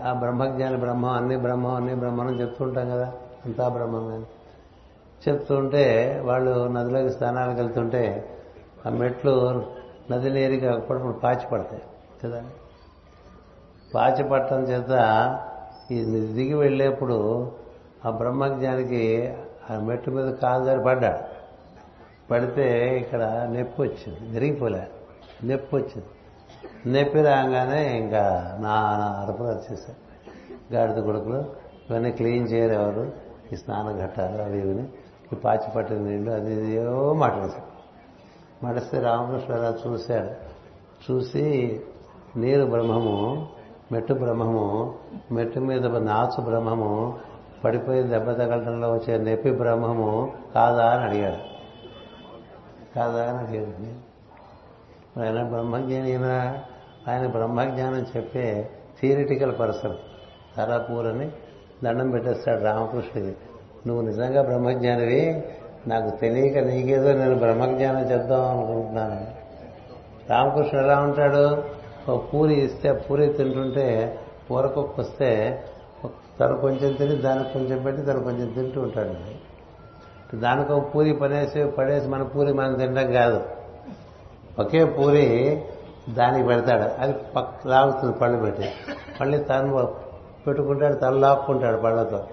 [0.04, 3.14] ఆ బ్రహ్మజ్ఞాని బ్రహ్మం అన్ని బ్రహ్మం అన్ని బ్రహ్మం చెప్తుంటాం కదా
[3.46, 4.20] అంతా బ్రహ్మమే
[5.30, 5.86] చెప్తుంటే
[6.26, 8.30] వాళ్ళు నదిలోకి స్నానాలకు వెళ్తుంటే
[8.88, 9.66] ఆ మెట్లు
[10.12, 11.82] నది నీరుగా అప్పుడప్పుడు పాచి పడతాయి
[12.24, 12.44] కదా.
[13.96, 14.94] పాచి పట్టడం చేత
[15.92, 17.52] ఈ దిగి వెళ్ళేప్పుడు
[18.06, 19.34] ఆ బ్రహ్మజ్ఞానికి
[19.72, 21.27] ఆ మెట్టు మీద కాలు జారి పడ్డాడు.
[22.32, 23.22] పడితే ఇక్కడ
[23.58, 24.88] నొప్పి వచ్చింది విరిగిపోలే
[25.46, 26.10] నొప్పి వచ్చింది.
[26.88, 28.74] నొప్పి రాగానే ఇంకా నా
[29.24, 29.98] అరపులు వచ్చేసాయి
[30.76, 31.40] గాడిద కొడుకులు
[31.90, 33.12] ఇవన్నీ క్లీన్ చేయరు ఎవరు
[33.54, 34.88] ఈ స్నాన ఘట్టాలు అవి ఇవని
[35.34, 37.78] ఈ పాచి పట్టిన నీళ్ళు అది ఏవో మాట్లాడేశారు
[38.66, 40.32] మడిస్తే రామకృష్ణరావు చూశాడు.
[41.06, 41.46] చూసి
[42.38, 43.48] నీరు బ్రహ్మము
[43.92, 44.96] మెట్టు బ్రహ్మము
[45.32, 47.18] మెట్టు మీద నాచు బ్రహ్మము
[47.64, 51.57] పడిపోయి దెబ్బ తగలటంలో వచ్చే నొప్పి బ్రహ్మము కాదా అని అడిగాడు.
[52.98, 53.60] కాదా అని
[55.22, 56.16] ఆయన బ్రహ్మజ్ఞాని
[57.12, 58.70] ఆయన బ్రహ్మజ్ఞానం చెప్పే
[59.02, 59.96] థియరిటికల్ పర్సన్
[60.58, 61.32] తారాపూర్ అని
[61.84, 63.38] దండం పెట్టేస్తాడు రామకృష్ణుడికి.
[63.88, 65.44] నువ్వు నిజంగా బ్రహ్మజ్ఞానివి?
[65.88, 69.28] నాకు తెలియక నీకేదో నేను బ్రహ్మజ్ఞానం చెప్దాం అనుకుంటున్నాను.
[70.30, 71.64] రామకృష్ణ ఎలా ఉంటాడు?
[72.12, 74.20] ఒక పూరి ఇస్తే పూరి తింటుంటే
[74.50, 75.64] కూరకొక్క వస్తే
[76.40, 79.47] తను కొంచెం తిని దానికి కొంచెం పెట్టి తను కొంచెం తింటూ ఉంటాడు.
[80.36, 83.46] దానికో పూరి పనేసి పడేసి మన పూరి మనం తినడం కాదు.
[84.60, 85.64] ఒకే పూరి
[86.10, 87.02] దానికి పెడతాడు.
[87.02, 88.72] అది పక్క లాగుతుంది పళ్ళు పెట్టి.
[89.22, 89.96] మళ్ళీ తను
[90.48, 92.28] పెట్టుకుంటాడు తను లాక్కుంటాడు పళ్ళతో.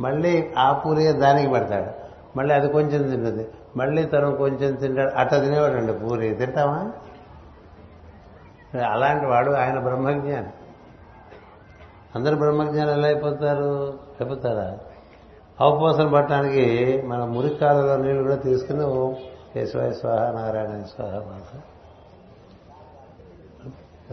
[0.00, 1.90] మళ్ళీ ఆ పూరి దానికి పెడతాడు.
[2.38, 3.48] మళ్ళీ అది కొంచెం తింటుంది.
[3.76, 5.10] మళ్ళీ తను కొంచెం తింటాడు.
[5.10, 6.34] అట్ట తినేవాడండి పూరి.
[6.34, 6.92] తింటామా
[8.90, 10.48] అలాంటి వాడు ఆయన బ్రహ్మజ్ఞాని.
[12.14, 13.98] అందరు బ్రహ్మజ్ఞానం ఎలా అయిపోతారు?
[14.20, 14.78] అయిపోతారా?
[15.60, 19.12] అవపోసన పట్టడానికి మన మురికాలలో నీళ్ళు కూడా తీసుకుని ఓ
[19.54, 21.60] కేశవాయ స్వాహ నారాయణ స్వాహ మాట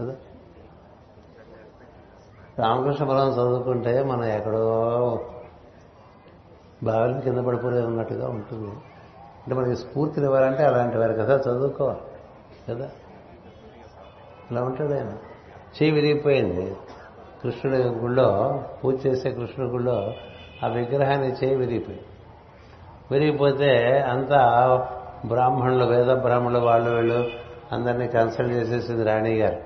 [0.00, 0.16] కదా?
[2.58, 4.60] రామకృష్ణ పరం చదువుకుంటే మనం ఎక్కడో
[6.82, 8.68] బావిల కింద పడిపోలే ఉన్నట్టుగా ఉంటుంది.
[8.68, 12.00] అంటే మనకి స్ఫూర్తిని ఇవ్వాలంటే అలాంటి వారి కదా చదువుకోవాలి.
[12.68, 12.90] కదా?
[14.50, 15.08] అలా ఉంటాడు ఆయన.
[15.08, 16.76] చేయి విరిగిపోయింది.
[17.42, 20.12] కృష్ణుడి గుళ్ళో పూజ చేసే కృష్ణుడి గుళ్ళో
[20.64, 22.04] ఆ విగ్రహాన్ని చేయి విరిగిపోయింది.
[23.12, 24.88] విరిగిపోతే అంతా
[25.26, 27.28] బ్రాహ్మణులు వేద బ్రాహ్మణులు వాళ్ళు వీళ్ళు
[27.72, 29.56] అందరినీ కన్సల్ట్ చేసేసింది రాణి గారు.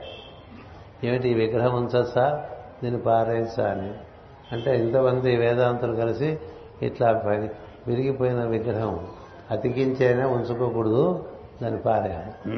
[1.07, 2.45] ఏమిటి ఈ విగ్రహం ఉంచచ్చా
[2.83, 3.91] దీన్ని పారేయచ్చా అని.
[4.53, 6.39] అంటే ఇంతమంది వేదాంతులు కలిసి
[6.83, 7.11] ఇట్లా
[7.87, 9.07] విరిగిపోయిన విగ్రహం
[9.51, 11.29] అతికించైనా ఉంచుకోకూడదు
[11.63, 12.53] దాన్ని పారేయాలి.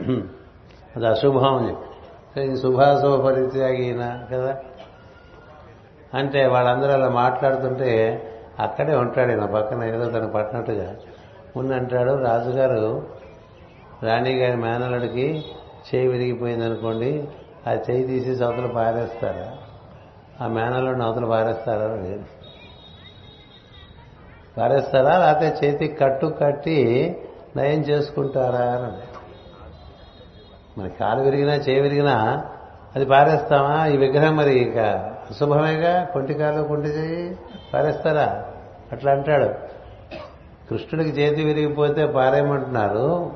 [0.96, 2.56] అది అశుభం అని చెప్పి.
[2.56, 4.56] శుభాశుభ పరిత్యాగిన కదా?
[6.14, 7.90] అంటే వాళ్ళందరూ అలా మాట్లాడుతుంటే
[8.60, 10.94] అక్కడే ఉంటాడు నా పక్కన ఏదో తను పట్టినట్టుగా.
[11.56, 13.02] ఉందంటాడు రాజుగారు
[14.02, 15.44] రాణిగారి మేనలుడికి
[15.94, 17.28] చేయి విరిగిపోయింది అనుకోండి
[17.66, 19.56] ఆ చేయి తీసి అవతల పారేస్తారా?
[20.44, 22.16] ఆ మేనలుడిని అవతల పారేస్తారా?
[24.58, 25.18] పారేస్తారా?
[25.18, 27.16] లేకపోతే చేతికి కట్టు కట్టి
[27.56, 29.02] నయం చేసుకుంటారా అని
[30.80, 32.44] మరి కాలు విరిగినా చేయి విరిగినా
[32.96, 33.86] అది పారేస్తామా?
[33.86, 37.38] ఈ విగ్రహం మరి ఇక అశుభమేగా కొంటి కాలు కొంటి చేయి
[37.74, 38.44] పారేస్తారా?
[38.92, 39.48] అట్లా అంటాడు.
[40.70, 43.32] కృష్ణుడికి చేతి విరిగిపోతే పారేయమంటున్నారు.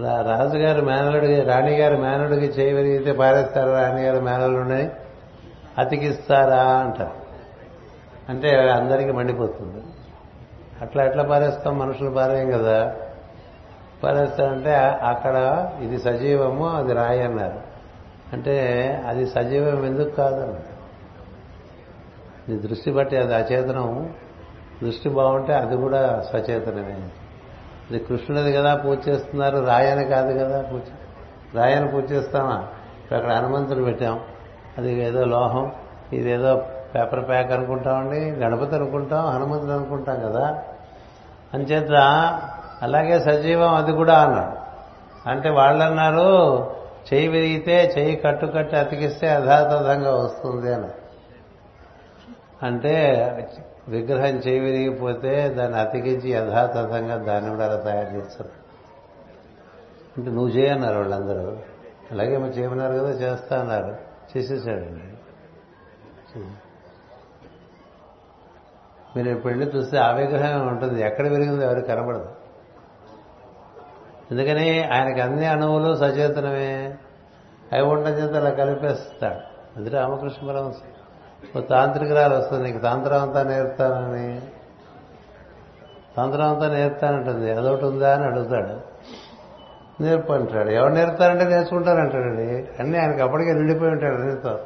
[0.00, 3.88] రాజుగారి మేనలుడికి రాణిగారి మేనలుడికి చేయి విరిగితే పారేస్తారా?
[3.88, 4.90] రాణిగారి మేనలుడిని
[5.78, 7.10] అతికిస్తారా అంటారు.
[8.28, 9.84] అంటే అందరికీ మండిపోతుంది.
[10.82, 11.78] అట్లా ఎట్లా పారేస్తాం?
[11.78, 12.94] మనుషులు పారేయం కదా.
[14.02, 17.71] పారేస్తారంటే అక్కడ ఇది సజీవము అది రాయి అన్నారు.
[18.32, 18.62] అంటే
[19.06, 20.72] అది సజీవం ఎందుకు కాదన్నారు
[22.48, 24.14] నీ దృష్టి బట్టి అది అచేతనం.
[24.82, 27.08] దృష్టి బాగుంటే అది కూడా సచేతనమే.
[27.90, 30.82] ఇది కృష్ణుడిది కదా పూజ చేస్తున్నారు రాయని కాదు కదా పూజ.
[31.54, 32.66] రాయని పూజ చేస్తామా?
[33.04, 34.20] ఇప్పుడు అక్కడ హనుమంతుడు పెట్టాం.
[34.78, 35.72] అది ఏదో లోహం
[36.12, 36.64] ఇదేదో
[36.94, 40.62] పేపర్ ప్యాక్ అనుకుంటామండి గణపతి అనుకుంటాం హనుమంతుడు అనుకుంటాం కదా.
[41.54, 41.92] అంచేత
[42.82, 44.62] అలాగే సజీవం అది కూడా అన్నాడు.
[45.28, 50.88] అంటే వాళ్ళన్నారు చెయ్యి విరిగితే చెయ్యి కట్టుకట్టి అతికిస్తే యథాతథంగా వస్తుంది అని.
[52.62, 53.16] అంటే
[53.88, 58.50] విగ్రహం చేయి విరిగిపోతే దాన్ని అతికించి యథాతథంగా దాన్ని కూడా అలా తయారు చేస్తారు.
[60.16, 61.56] అంటే నువ్వు చేయన్నారు వాళ్ళందరూ.
[62.10, 63.96] అలాగే మరి చేయమన్నారు కదా చేస్తా అన్నారు.
[64.36, 65.02] చేసేసాడండి.
[69.16, 71.02] మీరు ఇప్పుడు చూస్తే ఆ విగ్రహం ఉంటుంది.
[71.02, 72.28] ఎక్కడ విరిగిందో ఎవరికి కనబడదు.
[74.30, 76.81] ఎందుకని ఆయనకి అన్ని అణువులు సచేతనమే.
[77.72, 79.52] అవి ఉండడం చేత అలా కలిపేస్తాడు.
[79.78, 80.76] అది రామకృష్ణ పరమహంస.
[81.56, 82.62] ఓ తాంత్రికరాలు వస్తుంది.
[82.62, 84.40] నీకు తంత్రం అంతా నేర్పుతానని
[86.16, 87.52] తంత్రం అంతా నేర్తానంటుంది.
[87.52, 88.92] అదొకటి ఉందా అని అడుగుతాడు.
[90.02, 94.58] నేర్పు అంటాడు ఎవరు నేర్తారంటే నేర్చుకుంటారంటాడండి అన్నీ ఆయనకి అప్పటికే నిండిపోయి ఉంటాడు అన్నితో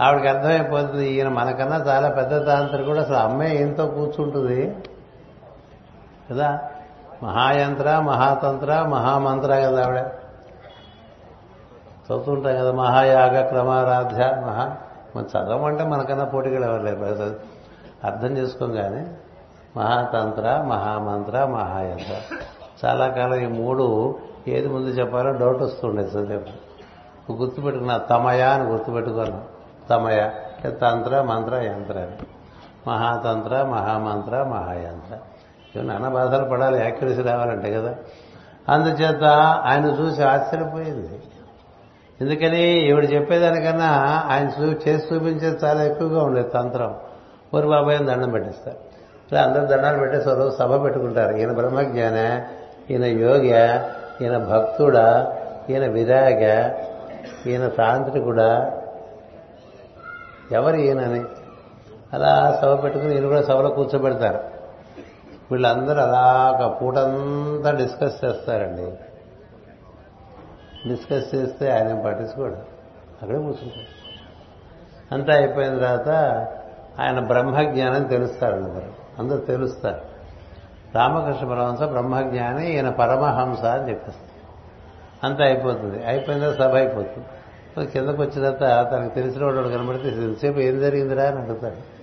[0.00, 1.08] ఆవిడకి అర్థమైపోతుంది.
[1.08, 4.76] ఈయన మనకన్నా చాలా పెద్ద తాంత్రికుడు అసలు అమ్మాయి ఈయనతో కూర్చుంటుంది.
[6.30, 6.58] కదా?
[7.22, 10.04] మహాయంత్ర మహాతంత్ర మహామంత్ర కదా ఆవిడ.
[12.08, 14.76] చదువుతుంటాం కదా మహాయాగ క్రమారాధ్య మహా.
[15.16, 17.36] మనం చదవమంటే మనకన్నా పోటీగా ఎవరు
[18.04, 19.06] అర్థం చేసుకోం కానీ
[19.76, 22.36] మహాతంత్ర మహామంత్ర మహాయంత్ర.
[22.84, 24.18] చాలా కాలం ఈ మూడు
[24.48, 29.42] ఏది ముందు చెప్పాలో డౌట్ వస్తుండే చదివేపు గుర్తుపెట్టుకున్నా తమయ అని గుర్తుపెట్టుకున్నాం
[29.90, 30.30] తమయ
[30.68, 32.06] తంత్ర మంత్ర యంత్ర
[32.88, 35.16] మహాతంత్ర మహామంత్ర మహాయంత్ర.
[35.76, 37.94] ఇవి నాన్న బాధలు పడాలి యాక్యురసీ రావాలంటే కదా.
[38.68, 39.24] అందుచేత
[39.64, 41.17] ఆయన చూసి ఆశ్చర్యపోయింది.
[42.20, 43.88] ఎందుకని ఈవిడ చెప్పేదానికన్నా
[44.28, 46.94] ఆయన చూ చేసి చూపించేది చాలా ఎక్కువగా ఉండేది తంత్రం.
[47.56, 48.76] ఊరు బాబాయ్ దండం పెట్టిస్తారు.
[49.32, 51.36] ఇలా అందరూ దండాలు పెట్టేసి రోజు సభ పెట్టుకుంటారు.
[51.36, 52.42] ఈయన బ్రహ్మజ్ఞాన
[52.90, 53.44] ఈయన యోగ
[54.22, 55.36] ఈయన భక్తుడా
[55.70, 56.70] ఈయన విరాగ
[57.46, 58.80] ఈయన తాంత్రికుడా
[60.52, 61.24] ఎవరు ఈయనని?
[62.12, 64.40] అలా సభ పెట్టుకుని ఈయన కూడా సభలో కూర్చోబెడతారు.
[65.50, 68.90] వీళ్ళందరూ అలా ఒక పూటంతా డిస్కస్ చేస్తారండి.
[70.86, 72.54] డిస్కస్ చేస్తే ఆయన పట్టించుకోడు.
[73.22, 73.98] అక్కడే కూర్చుంటాడు.
[75.14, 76.08] అంతా అయిపోయిన తర్వాత
[77.00, 78.92] ఆయన బ్రహ్మజ్ఞానం తెలుస్తారు అందరూ.
[79.18, 80.00] అందరూ తెలుస్తారు.
[80.94, 84.38] రామకృష్ణ పరమహంస బ్రహ్మజ్ఞాని ఈయన పరమహంస అని చెప్పేస్తారు.
[85.26, 86.06] అంతా అయిపోతుంది.
[86.06, 87.26] అయిపోయిన తర్వాత సభ అయిపోతుంది.
[87.86, 91.24] కిందకు వచ్చిన తర్వాత తనకు తెలిసిన వాడు కనబడితే ఇంతసేపు ఏం జరిగిందిరా?
[91.24, 91.98] అని అడుగుతాడు.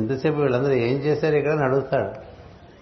[0.00, 2.10] ఇంతసేపు వీళ్ళందరూ ఏం చేశారు ఇక్కడ అని అడుగుతాడు.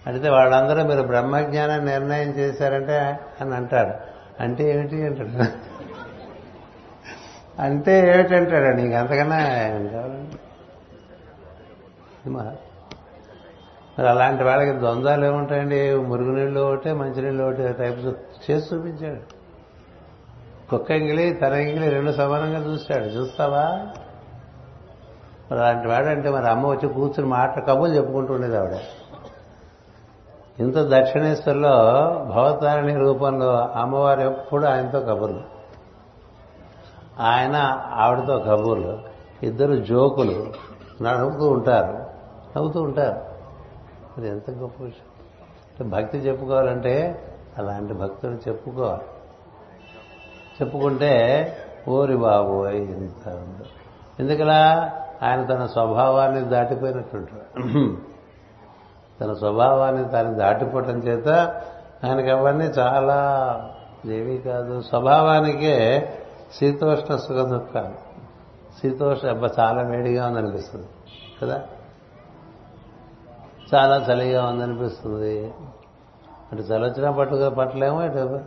[0.07, 3.19] అడిగితే వాళ్ళందరూ మీరు బ్రహ్మజ్ఞానం నిర్ణయం చేశారంటే?
[3.41, 4.12] అని అంటాడు.
[4.39, 5.29] అంటే ఏమిటి అంటాడు
[7.61, 9.37] అంటే ఏమిటంటాడు నీకు అంతకన్నా
[9.91, 10.35] కావాలండి
[12.29, 15.95] మరి అలాంటి వాళ్ళకి ద్వంద్వాలు ఏముంటాయండి?
[15.95, 18.05] మురుగునీళ్ళు ఒకటే మంచినీళ్ళు ఒకటే టైప్స్
[18.51, 19.19] చేసి చూపించాడు.
[20.69, 23.87] కుక్క ఎంగిలి తన ఎంగిలి రెండు సమానంగా చూస్తాడు చూస్తావా?
[25.51, 28.73] మరి అలాంటి వాడంటే మరి అమ్మ వచ్చి కూర్చుని మాట కబుర్లు చెప్పుకుంటూ ఉండేది ఆవిడ.
[30.59, 31.69] ఇంత దక్షిణేశ్వర్లో
[32.35, 35.41] భవతారిణి రూపంలో అమ్మవారు ఎప్పుడు ఆయనతో కబుర్లు.
[37.19, 38.99] ఆయన ఆవిడతో కబుర్లు.
[39.43, 40.53] ఇద్దరు జోకులు.
[41.03, 41.93] నడుపుతూ ఉంటారు.
[42.57, 43.21] నవ్వుతూ ఉంటారు.
[44.17, 45.89] అది ఎంత గొప్ప విషయం.
[45.89, 47.23] భక్తి చెప్పుకోవాలంటే
[47.57, 49.01] అలాంటి భక్తులు చెప్పుకోవాలి.
[50.61, 51.47] చెప్పుకుంటే
[51.87, 53.47] ఓరి బాబు ఇంత
[54.19, 54.91] ఎందుకలా?
[55.23, 57.97] ఆయన తన స్వభావాన్ని దాటిపోయినట్టుంటాడు.
[59.23, 61.27] తన స్వభావాన్ని తాను దాటిపోవటం చేత
[62.03, 63.17] ఆయనకి అవన్నీ చాలా
[64.05, 64.81] దేవి కాదు.
[64.81, 66.09] స్వభావానికే
[66.59, 68.13] శీతోష్ణ సుఖ దుఃఖాలు.
[68.81, 70.87] శీతోష్ణ అబ్బా చాలా వేడిగా ఉందనిపిస్తుంది
[71.41, 71.63] కదా?
[73.75, 75.53] చాలా చలిగా ఉందనిపిస్తుంది.
[76.51, 78.39] అటు చలి వచ్చినా పట్టుగా పట్టలేము ఇటు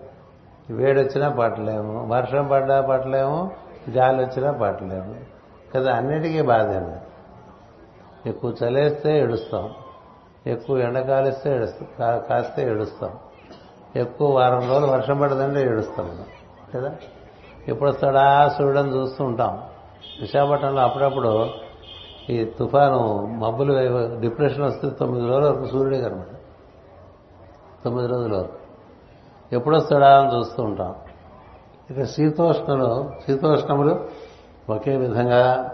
[0.71, 3.51] వేడి వచ్చినా పట్టలేము వర్షం పడ్డా పట్టలేము
[3.91, 5.15] గాలి వచ్చినా పట్టలేము
[5.75, 5.95] కదా?
[5.95, 6.91] అన్నిటికీ బాధ
[8.29, 9.71] ఎక్కువ చలేస్తే ఏడుస్తాం.
[10.47, 11.89] ఎక్కువ ఎండ కాలిస్తే ఏడుస్తాం
[12.29, 13.11] కాస్తే ఏడుస్తాం.
[13.97, 16.25] ఎక్కువ వారం రోజులు వర్షం పడదంటే ఏడుస్తాం.
[16.75, 16.95] కదా?
[17.69, 19.63] ఎప్పుడు వస్తాడా సూర్యుడని చూస్తూ ఉంటాం.
[20.21, 21.49] విశాఖపట్నంలో అప్పుడప్పుడు
[22.31, 23.73] ఈ తుఫాను మబ్బులు
[24.21, 26.27] డిప్రెషన్ వస్తే తొమ్మిది రోజుల వరకు సూర్యుడే కనమాట
[27.85, 28.53] తొమ్మిది రోజుల వరకు.
[29.53, 30.95] ఎప్పుడు వస్తాడా అని చూస్తూ ఉంటాం.
[31.91, 34.07] ఇక శీతోష్ణలు శీతోష్ణములు
[34.71, 35.71] ఒకే విధంగా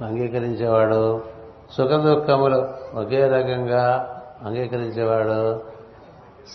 [0.00, 1.22] అంగీకరించేవాడు
[1.70, 4.10] సుఖ దుఃఖములు ఒకే రకంగా
[4.44, 5.62] అంగీకరించేవాడు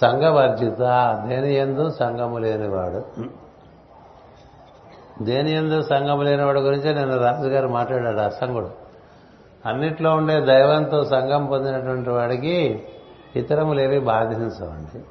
[0.02, 0.80] సంఘవర్జిత
[1.28, 3.06] దేని ఎందు సంఘము లేనివాడు.
[5.24, 8.70] దేని ఎందు సంఘము లేనివాడు గురించి నేను రాజుగారు మాట్లాడాడు అసంగుడు
[9.66, 12.84] అన్నిట్లో ఉండే దైవంతో సంఘం పొందినటువంటి వాడికి
[13.36, 15.04] ఇతరములేవి బాధించవండి.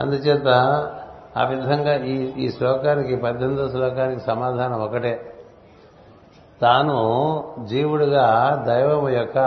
[0.00, 0.48] అందుచేత
[1.36, 5.34] ఆ విధంగా ఈ ఈ శ్లోకానికి పద్దెనిమిదో శ్లోకానికి సమాధానం ఒకటే.
[6.62, 6.98] తాను
[7.64, 9.38] జీవుడిగా దైవం యొక్క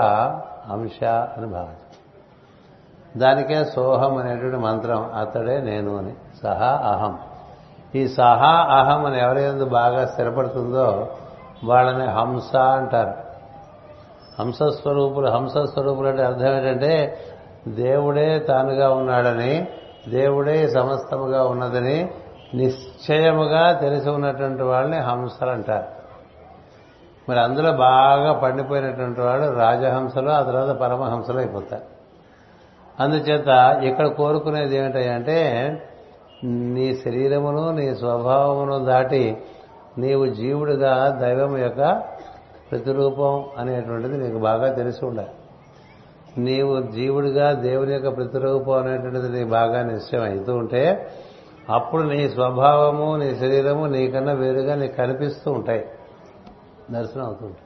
[0.72, 1.94] అంశ అని భావించాడు
[3.18, 6.14] దానికే సోహం అనేటువంటి మంత్రం అతడే నేను అని.
[6.44, 7.20] సహా అహం.
[7.96, 11.08] ఈ సహా అహం అని ఎవరైందు బాగా స్థిరపడుతుందో
[11.64, 13.14] వాళ్ళని హంస అంటారు.
[14.40, 17.18] హంసస్వరూపులు హంసస్వరూపులు అంటే అర్థం ఏంటంటే
[17.68, 19.68] దేవుడే తానుగా ఉన్నాడని
[20.08, 22.12] దేవుడే సమస్తముగా ఉన్నదని
[22.54, 26.03] నిశ్చయముగా తెలిసి ఉన్నటువంటి వాళ్ళని హంసలు అంటారు.
[27.30, 31.82] మరి అందులో బాగా పండిపోయినటువంటి వాడు రాజహంసలు ఆ తర్వాత పరమహంసలు అయిపోతారు.
[33.00, 35.40] అందుచేత ఇక్కడ కోరుకునేది ఏమిటంటే
[36.44, 39.38] నీ శరీరమును నీ స్వభావమును దాటి
[39.98, 42.02] నీవు జీవుడిగా దైవం యొక్క
[42.72, 45.30] ప్రతిరూపం అనేటువంటిది నీకు బాగా తెలిసి ఉండాలి.
[46.38, 51.12] నీవు జీవుడిగా దేవుని యొక్క ప్రతిరూపం అనేటువంటిది నీకు బాగా నిశ్చయం అవుతూ ఉంటే
[51.70, 55.86] అప్పుడు నీ స్వభావము నీ శరీరము నీకన్నా వేరుగా నీకు కనిపిస్తూ ఉంటాయి.
[56.94, 57.58] దర్శనం అవుతుంది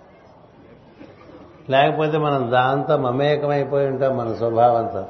[1.69, 5.05] లేకపోతే మనం దాంతో మమేకమైపోయి ఉంటాం మన స్వభావంతో.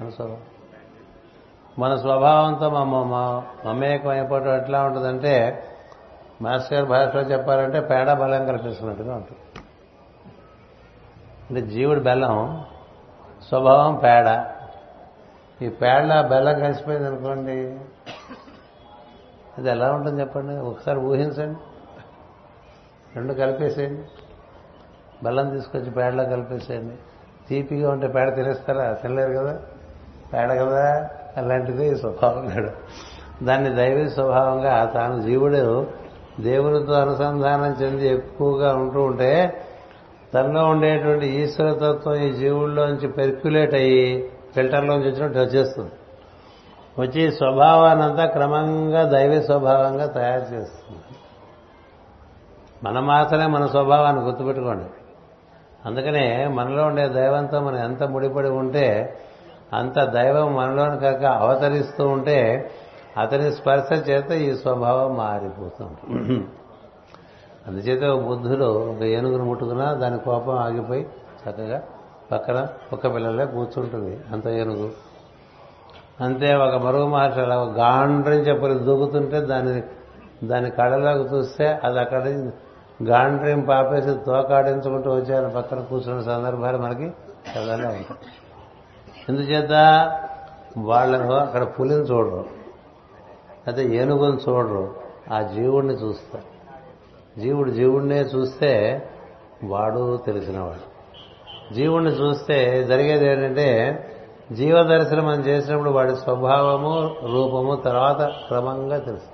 [0.00, 0.40] మన స్వభావం
[1.78, 2.70] మన స్వభావంతో
[3.68, 5.64] మమేకం అయిపోవటం ఎట్లా ఉంటుందంటే
[6.42, 9.40] మాస్టర్ భాషలో చెప్పాలంటే పేడ బలం కల్పిస్తున్నట్టుగా ఉంటుంది.
[11.50, 12.64] అంటే జీవుడి బెల్లం
[13.48, 14.46] స్వభావం పేడ.
[15.62, 17.78] ఈ పేడ బెల్లం కలిసిపోయింది అనుకోండి
[19.58, 20.56] అది ఎలా ఉంటుంది చెప్పండి?
[20.56, 21.58] ఒకసారి ఊహించండి.
[23.16, 24.02] రెండు కలిపేసేయండి.
[25.24, 26.94] బెల్లం తీసుకొచ్చి పేడలో కలిపేసేయండి.
[27.48, 28.92] తీపిగా ఉంటే పేడ తినేస్తారా?
[28.92, 29.60] తినలేరు కదా?
[30.34, 31.08] పేడ కదా?
[31.36, 32.70] అలాంటిది స్వభావం కాదు
[33.44, 35.86] దాన్ని దైవీ స్వభావంగా తాను జీవుడు
[36.40, 39.64] దేవునితో అనుసంధానం చెంది ఎక్కువగా ఉంటూ ఉంటే
[40.34, 45.90] తనలో ఉండేటువంటి ఈశ్వరతత్వం ఈ జీవుల్లోంచి పెర్క్యులేట్ అయ్యి ఫిల్టర్లోంచి వచ్చినట్టు వచ్చేస్తుంది.
[46.98, 51.11] వచ్చి స్వభావానంతా క్రమంగా దైవీ స్వభావంగా తయారు చేస్తుంది.
[52.84, 54.84] మనం మాత్రమే మన స్వభావాన్ని గుర్తుపెట్టుకోండి.
[55.86, 59.16] అందుకనే మనలో ఉండే దైవంతో మనం ఎంత ముడిపడి ఉంటే
[59.72, 62.70] అంత దైవం మనలోని కాక అవతరిస్తూ ఉంటే
[63.18, 66.14] అతని స్పర్శ చేత ఈ స్వభావం మారిపోతుంది
[67.66, 71.06] అందుచేత అందుచేత బుద్ధుడు ఒక ఏనుగును ముట్టుకున్నా దాని కోపం ఆగిపోయి
[71.48, 71.82] చక్కగా
[72.32, 74.20] పక్కన ఒక్క పిల్లలే కూర్చుంటుంది.
[74.32, 74.90] అంత ఏనుగు.
[76.20, 79.82] అంతే ఒక మరుగు మహర్షి అలా గాండ్రం చెప్పలు దూకుతుంటే దాని
[80.46, 82.50] దాని కళ్ళలోకి చూస్తే అది అక్కడ
[83.02, 88.06] గాండ్రీం పాపేసి తోకాడించుకుంటూ వచ్చారు పక్కన కూర్చున్న సందర్భాలు మనకి చదవనే ఉంటాయి.
[89.28, 89.72] ఎందుచేత
[90.78, 92.44] వాళ్ళను అక్కడ పులిని చూడరు.
[93.66, 94.94] అయితే ఏనుగుని చూడరు.
[95.32, 96.52] ఆ జీవుణ్ణి చూస్తారు.
[97.40, 99.02] జీవుడు జీవుడినే చూస్తే
[99.64, 100.92] వాడు తెలిసినవాడు.
[101.74, 103.98] జీవుణ్ణి చూస్తే జరిగేది ఏంటంటే
[104.52, 109.31] జీవ దర్శనం మనం చేసినప్పుడు వాడి స్వభావము రూపము తర్వాత క్రమంగా తెలుసు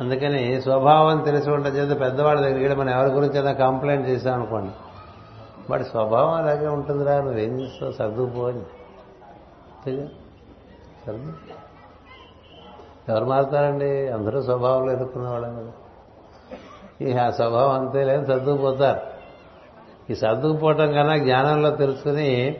[0.00, 4.70] అందుకని స్వభావం తెలిసి ఉండడం చేత పెద్దవాళ్ళ దగ్గరికి మనం ఎవరి గురించి అయినా కంప్లైంట్ చేసాం అనుకోండి
[5.70, 7.92] వాడి స్వభావం అలాగే ఉంటుందిరా నువ్వేం చేస్తావు?
[7.92, 8.60] సర్దుకుపోని
[11.06, 11.32] సర్దు.
[13.08, 14.08] ఎవరు మారుతారండి?
[14.08, 15.72] అందరూ స్వభావంలో ఎదుర్కొనే వాళ్ళం కదా.
[17.06, 19.00] ఈ ఆ స్వభావం అంతే లేదు సర్దుకుపోతారు
[20.12, 22.56] ఈ సర్దుకుపోవటం కన్నా జ్ఞానంలో తెలుసుకుని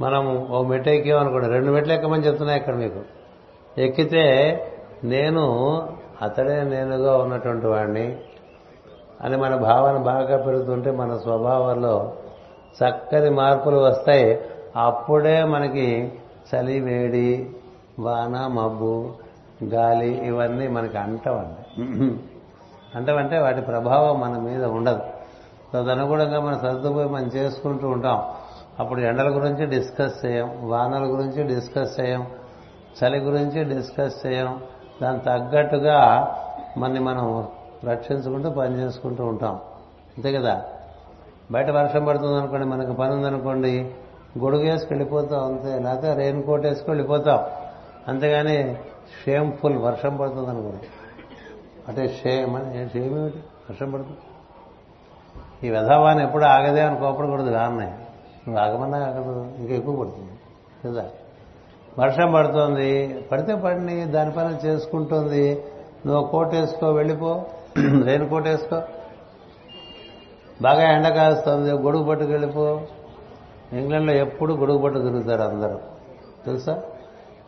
[0.00, 1.48] మనం ఓ మెట్టు ఎక్కామనుకోండి.
[1.48, 3.00] రెండు మెట్లు ఎక్కమని చెప్తున్నాయి ఇక్కడ మీకు.
[3.78, 4.26] ఎక్కితే
[5.04, 5.44] నేను
[6.22, 8.16] అతడే నేనుగా ఉన్నటువంటి వాడిని
[9.20, 12.12] అని మన భావన బాగా పెరుగుతుంటే మన స్వభావంలో
[12.84, 14.40] చక్కని మార్పులు వస్తాయి.
[14.76, 16.12] అప్పుడే మనకి
[16.54, 17.50] చలి వేడి
[17.98, 19.12] వాన మబ్బు
[19.64, 21.82] గాలి ఇవన్నీ మనకి అంటవండి.
[22.94, 25.00] అంటవంటే వాటి ప్రభావం మన మీద ఉండదు.
[25.74, 28.22] తదనుగుణంగా మనం సర్దుపోయి మనం చేసుకుంటూ ఉంటాం.
[28.78, 32.26] అప్పుడు ఎండల గురించి డిస్కస్ చేయం వానల గురించి డిస్కస్ చేయం
[32.98, 34.60] చలి గురించి డిస్కస్ చేయం
[35.02, 36.34] దానికి తగ్గట్టుగా
[36.76, 37.48] మనని మనం
[37.84, 39.54] రక్షించుకుంటూ పని చేసుకుంటూ ఉంటాం.
[40.16, 40.64] అంతే కదా?
[41.52, 43.94] బయట వర్షం పడుతుంది అనుకోండి మనకు పని ఉందనుకోండి
[44.38, 45.78] గొడుగు వేసుకు వెళ్ళిపోతాం అంతే.
[45.78, 47.44] లేకపోతే రెయిన్ కోట్ వేసుకు వెళ్ళిపోతాం.
[48.08, 48.76] అంతేగాని
[49.24, 50.86] షేమ్ఫుల్ వర్షం పడుతుంది అనుకోండి.
[51.88, 53.38] అంటే షేమ్ అని షేమ్ ఏమిటి?
[53.70, 54.18] వర్షం పడుతుంది.
[55.66, 57.90] ఈ వ్యధవాన్ని ఎప్పుడు ఆగదే అని కోపడకూడదు రాన్నాయి
[58.48, 60.30] నువ్వు ఆగమన్నా ఆగదు ఇంకా ఎక్కువ పడుతుంది.
[60.84, 61.08] కదా?
[61.98, 63.24] వర్షం పడుతోంది.
[63.32, 65.64] పడితే పడిని దాని పని చేసుకుంటుంది.
[66.06, 67.44] నువ్వు కోట్ వేసుకో వెళ్ళిపో.
[68.04, 68.82] రెయిన్ కోట్ వేసుకో.
[70.62, 72.80] బాగా ఎండ కాస్తుంది గొడుగు పట్టుకు వెళ్ళిపో.
[73.72, 75.78] ఇంగ్లాండ్లో ఎప్పుడు గొడుగు పట్టు తిరుగుతారు అందరూ.
[76.46, 76.82] తెలుసా?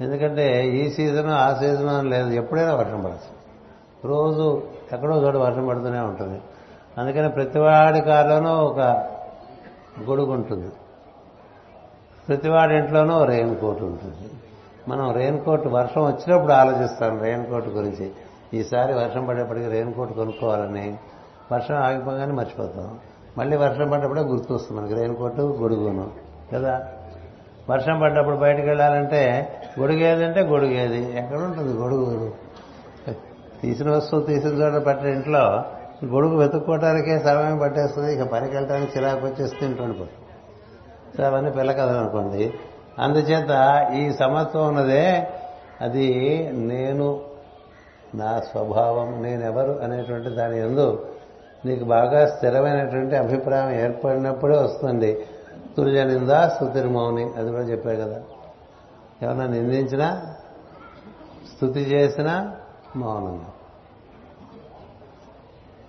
[0.01, 2.31] ఎందుకంటే ఈ సీజన్ ఆ సీజన్ అని లేదు.
[2.31, 3.39] ఎప్పుడైనా వర్షం పడుతుంది
[4.05, 4.63] రోజు
[4.93, 6.41] ఎక్కడో చోట వర్షం పడుతూనే ఉంటుంది.
[6.99, 8.79] అందుకని ప్రతివాడి కారులోనూ ఒక
[10.09, 10.73] గొడుగు ఉంటుంది.
[12.29, 14.31] ప్రతివాడి ఇంట్లోనూ రెయిన్ కోట్ ఉంటుంది.
[14.89, 18.11] మనం రెయిన్ కోట్ వర్షం వచ్చినప్పుడు ఆలోచిస్తాం రెయిన్ కోట్ గురించి.
[18.55, 20.99] ఈసారి వర్షం పడేప్పటికి రెయిన్ కోట్ కొనుక్కోవాలని.
[21.53, 22.99] వర్షం ఆగిపోగానే మర్చిపోతాం.
[23.39, 26.11] మళ్ళీ వర్షం పడ్డప్పుడే గుర్తు వస్తుంది మనకి రెయిన్ కోట్ గొడుగును.
[26.55, 26.89] కదా?
[27.71, 31.19] వర్షం పడ్డప్పుడు బయటకు వెళ్ళాలంటే గొడుగేదంటే గొడుగేది.
[31.19, 32.33] ఎక్కడ ఉంటుంది గొడుగు?
[33.63, 35.65] తీసిన వస్తువు తీసిన చోట పట్టిన ఇంట్లో
[36.05, 38.15] గొడుగు వెతుక్కోవడానికే సమయం పట్టేస్తుంది.
[38.15, 39.99] ఇక పనికి వెళ్ళడానికి చిరాకు వచ్చేసి తింటుండి
[41.21, 42.55] అవన్నీ పిల్ల కథలు అనుకోండి.
[42.99, 43.51] అందుచేత
[43.95, 45.31] ఈ సమత్వం ఉన్నదే
[45.81, 46.09] అది
[46.53, 47.21] నేను
[48.15, 51.07] నా స్వభావం నేనెవరు అనేటువంటి దాని ఎందు
[51.65, 55.27] నీకు బాగా స్థిరమైనటువంటి అభిప్రాయం ఏర్పడినప్పుడే వస్తుంది.
[55.77, 58.23] తుర్జ నిందా స్థుతిర్మౌని అది కూడా చెప్పారు కదా.
[59.23, 60.35] ఏమన్నా నిందించినా
[61.57, 62.57] స్థుతి చేసినా
[62.97, 63.47] మౌనంగా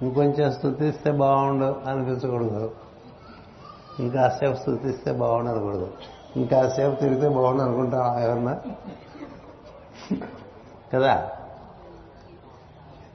[0.01, 2.71] ఇంకొంచెం స్థుతిస్తే బాగుండు అనిపించకూడదు.
[3.99, 5.93] ఇంకాసేపు స్థుతిస్తే బాగుండు అనకూడదు.
[6.35, 8.59] ఇంకాసేపు తిరిగితే బాగుండు అనుకుంటాం ఎవరన్నా?
[10.93, 11.31] కదా?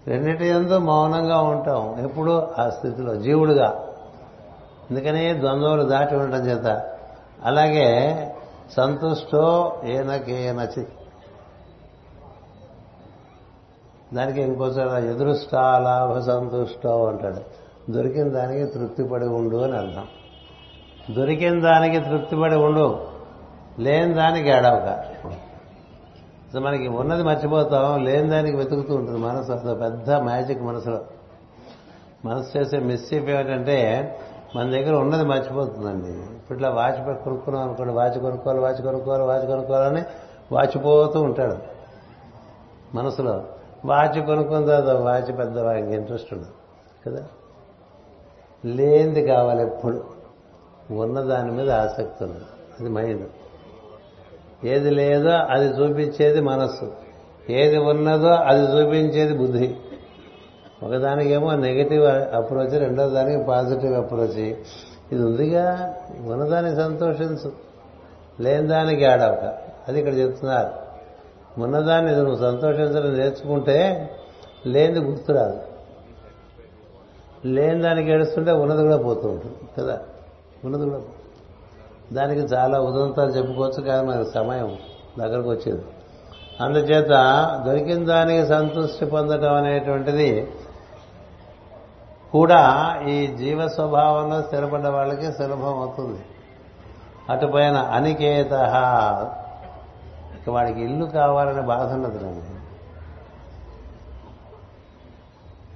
[0.07, 2.05] రెండింటి ఎంతో మౌనంగా ఉంటాం.
[2.05, 3.85] ఎప్పుడు ఆ స్థితిలో జీవుడుగా.
[4.91, 6.97] ఎందుకనే ద్వంద్వలు దాటి ఉండటం చేత.
[7.45, 8.15] అలాగే
[8.77, 10.87] సంతుష్టో ఏనకేనచి
[14.15, 17.41] దానికి ఇంకోసారి ఎదురుష్టాలాభ సంతుష్టో అంటాడు.
[17.93, 20.05] దొరికిన దానికి తృప్తిపడి ఉండు అని అర్థం.
[21.17, 23.01] దొరికిన దానికి తృప్తిపడి ఉండు.
[23.79, 25.05] లేని దానికి ఏడవక.
[26.53, 29.53] సో మనకి ఉన్నది మర్చిపోతాం లేని దానికి వెతుకుతూ ఉంటుంది మనసు.
[29.53, 31.01] అసలు పెద్ద మ్యాజిక్ మనసులో.
[32.25, 34.17] మనసు చేసే మిస్చీఫ్ ఏమిటంటే
[34.57, 36.09] మన దగ్గర ఉన్నది మర్చిపోతుందండి.
[36.09, 40.03] ఇప్పట్లో వాచ్ కొనుక్కున్నాం అనుకోండి వాచ్ కొనుక్కోవాలి వాచ్ కొనుక్కోవాలి వాచ్ కొనుక్కోవాలని
[40.53, 41.57] వాచిపోతూ ఉంటాడు
[42.95, 43.45] మనసులో.
[43.85, 46.51] వాచ్ కొనుక్కున్న తర్వాత వాచ్ పెద్ద వాడికి ఇంట్రెస్ట్ ఉండదు
[47.07, 47.25] కదా?
[48.65, 50.18] లేనిది కావాలి ఎప్పుడు.
[50.91, 52.45] ఉన్న దాని మీద ఆసక్తి ఉంది
[52.81, 53.29] అది మైండ్.
[54.67, 56.93] ఏది లేదో అది చూపించేది మనస్సు.
[57.51, 59.77] ఏది ఉన్నదో అది చూపించేది బుద్ధి.
[60.83, 62.05] ఒకదానికేమో నెగిటివ్
[62.35, 64.39] అప్రోచ్ రెండో దానికి పాజిటివ్ అప్రోచ్
[65.13, 65.95] ఇది ఉందిగా
[66.27, 67.53] ఉన్నదానికి సంతోషించు.
[68.41, 69.59] లేని దానికి ఆడవక
[69.89, 70.89] అది ఇక్కడ చెప్తున్నారు.
[71.61, 74.11] ఉన్నదాన్ని నువ్వు సంతోషించడం నేర్చుకుంటే
[74.67, 75.61] లేనిది గుర్తురాదు.
[77.47, 80.01] లేని దానికి ఏడుస్తుంటే ఉన్నది కూడా పోతూ ఉంటుంది కదా?
[80.65, 81.01] ఉన్నది కూడా
[82.13, 84.77] దానికి చాలా ఉదంతాలు చెప్పుకోవచ్చు కానీ మనకు సమయం
[85.19, 85.85] దగ్గరకు వచ్చేది.
[86.61, 87.13] అందుచేత
[87.67, 90.31] దొరికిన దానికి సంతృష్టి పొందటం అనేటువంటిది
[92.33, 92.63] కూడా
[93.09, 96.21] ఈ జీవ స్వభావంలో స్థిరపడ్డ వాళ్ళకి సులభం అవుతుంది.
[97.31, 98.53] అటుపైన అనికేత
[100.35, 102.19] ఇక వాడికి ఇల్లు కావాలనే బాధ ఉన్నది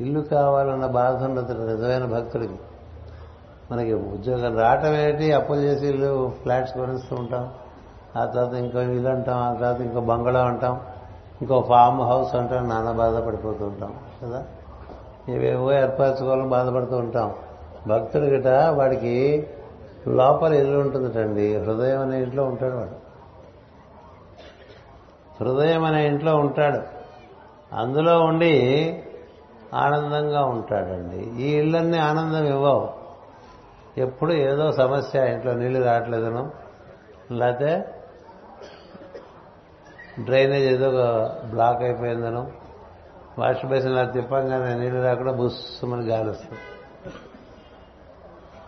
[0.01, 2.59] ఇల్లు కావాలన్న బాధ ఉండదు నిజమైన భక్తుడికి.
[3.73, 5.33] మనకి ఉద్యోగం రావటం ఏంటి?
[5.33, 7.51] అప్పులు చేసి ఇల్లు ఫ్లాట్స్ కొనిస్తూ ఉంటాం.
[8.17, 10.81] ఆ తర్వాత ఇంకో ఇల్లు అంటాం ఆ తర్వాత ఇంకో బంగళా అంటాం
[11.43, 14.45] ఇంకో ఫామ్ హౌస్ అంటాం నాన్న బాధపడిపోతూ ఉంటాం కదా?
[15.29, 17.35] ఇవేవో ఏర్పరచుకోవాలని బాధపడుతూ ఉంటాం.
[17.89, 19.47] భక్తుడు గిట వాడికి
[20.09, 21.57] లోపల ఇల్లు ఉంటుందటండి.
[21.57, 23.13] హృదయం అనే ఇంట్లో ఉంటాడు వాడు.
[25.41, 26.79] హృదయం అనే ఇంట్లో ఉంటాడు.
[27.77, 28.97] అందులో ఉండి
[29.75, 31.45] ఆనందంగా ఉంటాడండి.
[31.45, 33.02] ఈ ఇళ్ళన్నీ ఆనందం ఇవ్వవు.
[33.99, 36.51] ఎప్పుడు ఏదో సమస్య ఇంట్లో నీళ్ళు రావట్లేదనో
[37.33, 37.85] లేకపోతే
[40.21, 42.47] డ్రైనేజ్ ఏదో ఒక బ్లాక్ అయిపోయిందనో
[43.39, 46.61] వాష్ బేసిన్ అలా తిప్పంగానే నీళ్ళు రాకుండా బుస్సుమని గాలి వస్తుంది.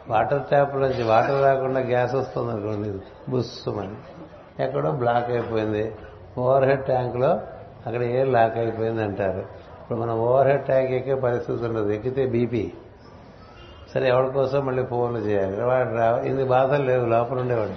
[0.09, 2.99] వాటర్ ట్యాప్ నుంచి వాటర్ రాకుండా గ్యాస్ వస్తుంది అనుకోండి
[3.29, 3.95] బుస్సుమని
[4.63, 5.97] ఎక్కడో బ్లాక్ అయిపోయింది.
[6.39, 7.31] ఓవర్ హెడ్ ట్యాంక్లో
[7.87, 9.39] అక్కడ ఏ లాక్ అయిపోయింది అంటారు.
[9.39, 11.89] ఇప్పుడు మనం ఓవర్ హెడ్ ట్యాంక్ ఎక్కే పరిస్థితి ఉండదు.
[11.89, 12.73] ఎక్కితే బీపీ.
[13.95, 15.65] సరే ఎవరి కోసం మళ్ళీ ఫోన్లు చేయాలి?
[15.65, 17.71] వాడు రా ఇన్ని బాధలు లేవు లోపల ఉండేవాడు.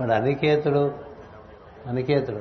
[0.00, 0.94] వాడు అనికేతుడు
[1.86, 2.40] అనికేతుడు.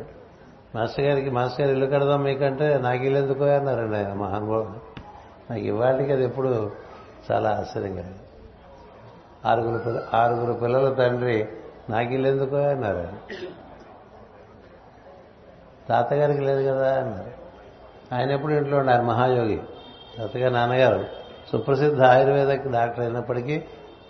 [0.76, 4.70] మాస్టర్ గారికి మాస్టర్ గారు ఇల్లు కడదాం మీకంటే నాకు ఇల్లు ఎందుకో అన్నారండి ఆయన మహానుభావుడు.
[5.50, 6.72] నాకు ఇవాళకి అది ఎప్పుడు
[7.32, 8.14] చాలా ఆశ్చర్యంగా
[9.46, 11.48] ఆరుగురు పిల్ల ఆరుగురు పిల్లల తండ్రి
[11.90, 13.08] నాకు ఇల్లు ఎందుకో అన్నారు
[15.90, 17.32] తాతగారికి లేదు కదా అన్నారు.
[18.16, 19.62] ఆయన ఎప్పుడు ఇంట్లో ఉన్నారు మహాయోగి.
[20.18, 21.17] తాతగారు నాన్నగారు.
[21.52, 23.64] సుప్రసిద్ధ ఆయుర్వేద డాక్టర్ అయినప్పటికీ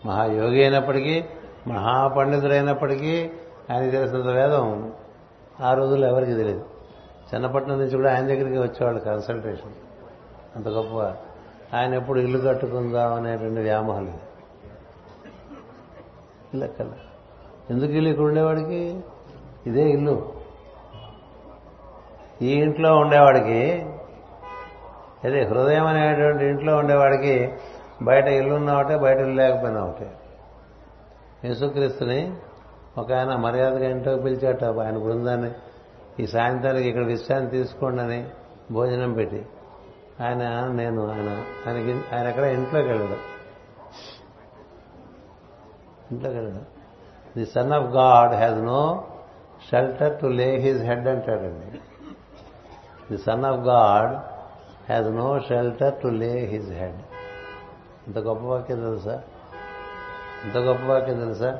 [0.05, 1.25] మహాయోగి అయినప్పటికీ
[1.67, 3.31] మహాపండితుడైనప్పటికీ
[3.71, 4.93] ఆయన తెలిసినంత వేదం
[5.61, 6.65] ఆ రోజుల్లో ఎవరికి తెలియదు.
[7.33, 9.73] చిన్నపట్నం నుంచి కూడా ఆయన దగ్గరికి వచ్చేవాళ్ళు కన్సల్టేషన్.
[10.55, 11.15] అంత గొప్ప
[11.75, 14.19] ఆయన ఎప్పుడు ఇల్లు కట్టుకుందాం అనేటువంటి వ్యామోహం లేదు
[16.53, 16.91] ఇల్లు
[17.69, 18.99] ఎందుకు ఇల్లు ఇక్కడ ఉండేవాడికి?
[19.67, 20.33] ఇదే ఇల్లు.
[22.41, 23.85] ఈ ఇంట్లో ఉండేవాడికి
[25.25, 27.53] అదే హృదయం అనేటువంటి ఇంట్లో ఉండేవాడికి
[28.01, 30.11] బయట ఇల్లు ఒకటే బయట ఇల్లు లేకపోయినా ఒకటే.
[31.45, 32.35] యేసుక్రీస్తుని
[32.97, 35.51] ఒక ఆయన మర్యాదగా ఇంట్లో పిలిచాట ఆయన బృందాన్ని
[36.19, 38.29] ఈ సాయంత్రానికి ఇక్కడ విశ్రాంతి తీసుకోండి అని
[38.71, 39.45] భోజనం పెట్టి
[40.21, 42.43] ఆయన నేను ఆయన ఆయనకి ఆయన ఎక్కడ?
[42.43, 43.17] ఇంట్లోకి వెళ్ళడు.
[46.11, 46.61] ఇంట్లోకి వెళ్ళడు.
[47.39, 49.07] The son of God has no
[49.71, 51.79] shelter to lay his head అంటాడండి.
[53.11, 54.36] The son of God
[54.89, 56.99] has no shelter to lay his head
[58.07, 59.21] ఇంత గొప్ప వాక్యం తెలుసా?
[60.43, 61.59] ఇంత గొప్ప వాక్యం తెలుసా?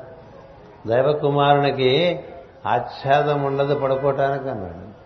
[0.86, 2.20] దైవ కుమారునికి
[2.66, 4.98] ఆచ్ఛాదం ఉండదు పడుకోవటానికి అన్నాడు.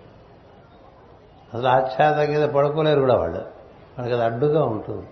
[1.57, 3.39] అసలు ఆచ్ఛాదం కింద పడుకోలేరు కూడా వాళ్ళు.
[3.99, 5.07] వాళ్ళకి అది అడ్డుగా ఉంటుంది.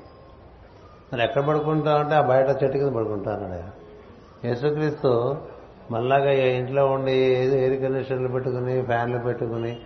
[1.12, 3.70] మరి ఎక్కడ పడుకుంటామంటే ఆ బయట చెట్టు కింద పడుకుంటాను
[4.47, 5.37] యేసుక్రీస్తు
[5.91, 9.81] మళ్ళాగా ఇంట్లో ఉండి ఏదో ఎయిర్ కండిషన్లు పెట్టుకుని ఫ్యాన్లు పెట్టుకుని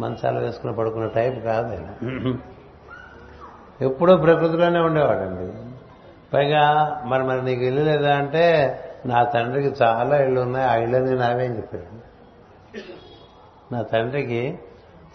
[0.00, 1.88] మంచాలు వేసుకుని పడుకున్న టైప్ కాదు ఆయన.
[3.82, 5.52] ఎప్పుడూ ప్రకృతిలోనే ఉండేవాడండి.
[6.34, 11.46] పైగా మరి మరి నీకు ఇల్లు లేదా అంటే నా తండ్రికి చాలా ఇళ్ళు ఉన్నాయి ఆ ఇళ్ళని నావే
[11.46, 12.06] అని చెప్పాడు.
[13.74, 14.58] నా తండ్రికి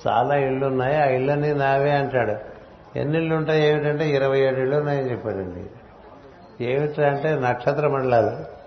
[0.07, 2.51] చాలా ఇళ్ళు ఉన్నాయి ఆ ఇళ్ళని నావే అంటాడు.
[2.99, 5.69] ఎన్ని ఇళ్ళు ఉంటాయి ఏమిటంటే ఇరవై ఏడు ఇళ్ళు ఉన్నాయని చెప్పాడండి.
[6.63, 8.61] ఏమిటంటే నక్షత్ర మండలాలు.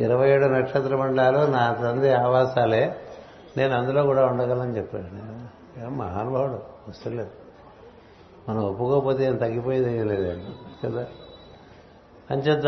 [0.00, 2.96] ఇరవై ఏడు నక్షత్ర మండలాలు నా తండ్రి ఆవాసాలే
[3.56, 5.04] నేను అందులో కూడా ఉండగలని చెప్పాడు.
[5.04, 7.47] నేను మహానుభావుడు వస్తులేదు
[8.48, 10.86] మనం ఒప్పుకోకపోతే ఏం తగ్గిపోయేది ఏం లేదండి.
[10.86, 11.06] కదా?
[12.30, 12.66] అంచేత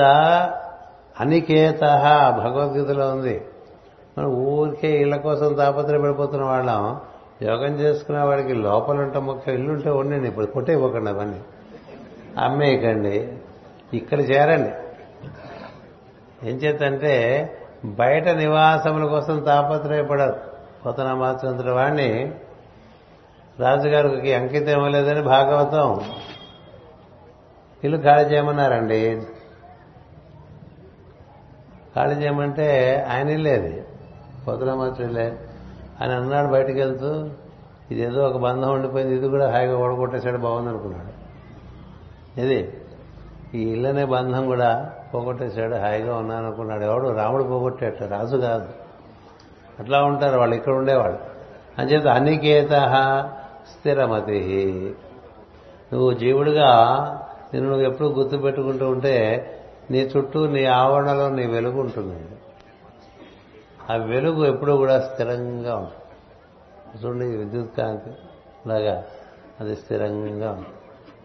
[1.20, 1.80] అనికేత
[2.38, 3.44] భగవద్గీతలో ఉంది.
[4.18, 7.00] మనం ఊరికే ఇళ్ళ కోసం తాపత్రయపడిపోతున్న వాళ్ళం.
[7.42, 10.28] యోగం చేసుకునే వాడికి లోపల ఉంటే ముఖ్య ఇల్లు ఉంటే ఉండండి.
[10.28, 11.40] ఇప్పుడు కొట్టేయపోకండి అవన్నీ.
[12.38, 13.32] అమ్మేయకండి.
[13.94, 14.70] ఇక్కడ చేరండి.
[16.48, 17.46] ఏం చేతంటే
[17.84, 20.36] బయట నివాసముల కోసం తాపత్రయపడదు
[20.82, 22.34] కొత్త మాత్రం వాడిని
[23.58, 26.00] రాజుగారికి అంకితం ఇవ్వలేదని భాగవతం.
[27.84, 29.22] ఇల్లు ఖాళీ చేయమన్నారండి.
[31.94, 33.84] ఖాళీ చేయమంటే ఆయన ఇల్లేది
[34.46, 35.38] పోతన మాత్రం ఇల్లే
[36.00, 37.30] ఆయన అన్నాడు బయటకు వెళ్తూ
[37.90, 41.20] ఇదేదో ఒక బంధం ఉండిపోయింది ఇది కూడా హాయిగా ఓడగొట్టేసాడు బాగుంది అనుకున్నాడు
[42.40, 42.74] ఇది
[43.54, 47.08] ఈ ఇల్లనే బంధం కూడా పోగొట్టేశాడు హాయిగా ఉన్నాను అనుకున్నాడు ఎవడు?
[47.08, 48.68] రాముడు పోగొట్టేట రాజు కాదు.
[49.80, 51.18] అట్లా ఉంటారు వాళ్ళు ఇక్కడ ఉండేవాళ్ళు.
[51.78, 52.72] అంచేత అనికేత
[53.78, 54.40] స్థిరమతి.
[55.92, 56.68] నువ్వు జీవుడిగా
[57.54, 59.46] నిన్ను నువ్వు ఎప్పుడు గుర్తు పెట్టుకుంటూ ఉంటే
[59.90, 62.22] నీ చుట్టూ నీ ఆవరణలో నీ వెలుగు ఉంటుంది.
[63.90, 65.96] ఆ వెలుగు ఎప్పుడూ కూడా స్థిరంగా ఉంటుంది.
[67.04, 68.10] చూడండి విద్యుత్ కాంతి.
[68.68, 69.04] లాగా
[69.60, 70.76] అది స్థిరంగా ఉంటుంది.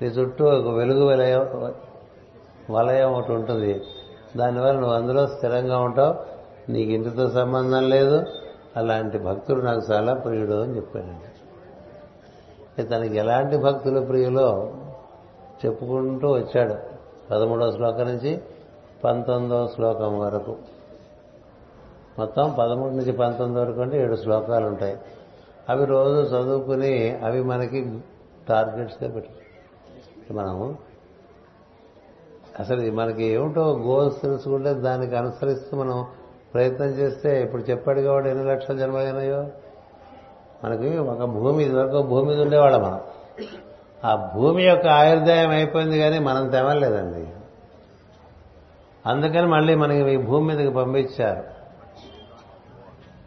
[0.01, 1.73] నీ చుట్టూ ఒక వెలుగు వలయం
[2.71, 3.81] వలయం ఒకటి ఉంటుంది.
[4.37, 6.35] దానివల్ల నువ్వు అందులో స్థిరంగా ఉంటావు.
[6.71, 8.23] నీకు ఇంటితో సంబంధం లేదు.
[8.77, 11.34] అలాంటి భక్తుడు నాకు చాలా ప్రియుడు అని చెప్పాడండి.
[12.83, 14.73] తనకి ఎలాంటి భక్తులు ప్రియులో
[15.65, 16.75] చెప్పుకుంటూ వచ్చాడు.
[17.31, 18.41] పదమూడవ శ్లోకం నుంచి
[19.03, 20.55] పంతొమ్మిదవ శ్లోకం వరకు.
[22.19, 24.97] మొత్తం పదమూడు నుంచి పంతొమ్మిది వరకు అంటే ఏడు శ్లోకాలు ఉంటాయి.
[25.69, 27.99] అవి రోజు చదువుకుని అవి మనకి
[28.49, 29.29] టార్గెట్స్గా పెట్టు.
[30.33, 30.77] మనం
[32.59, 36.05] అసలు మనకి ఏమిటో గోల్స్ తెలుసుకుంటే దానికి అనుసరిస్తూ మనం
[36.53, 39.47] ప్రయత్నం చేస్తే ఇప్పుడు చెప్పాడు కాబట్టి ఎన్ని లక్షల జన్మలైనాయో?
[40.65, 43.01] మనకి ఒక భూమి ఇదివరకు భూమి మీద ఉండేవాళ్ళం మనం.
[44.05, 47.27] ఆ భూమి యొక్క ఆయుర్దాయం అయిపోయింది కానీ మనం తెమలేదండి
[49.05, 51.43] అందుకని మళ్ళీ మనకి ఈ భూమి మీదకి పంపించారు.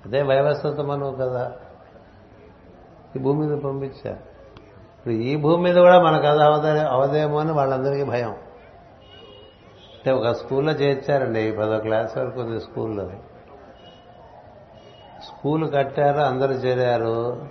[0.07, 1.53] అదే వైవస్వత మనం కదా.
[3.17, 4.19] ఈ భూమి మీద పంపించారు.
[4.99, 8.31] ఇప్పుడు ఈ భూమి మీద కూడా మన కథ అవదే అవదేమో అని వాళ్ళందరికీ భయం.
[9.95, 13.11] అంటే ఒక స్కూల్లో చేర్చారండి పదో క్లాస్ వరకు ఉంది స్కూల్లో.
[15.25, 17.47] స్కూల్ కట్టారు అందరూ చేరారు.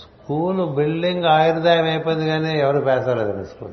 [0.00, 3.72] స్కూల్ బిల్డింగ్ ఆయుర్దాయం అయిపోయింది కానీ ఎవరు పేసలేదండి స్కూల్.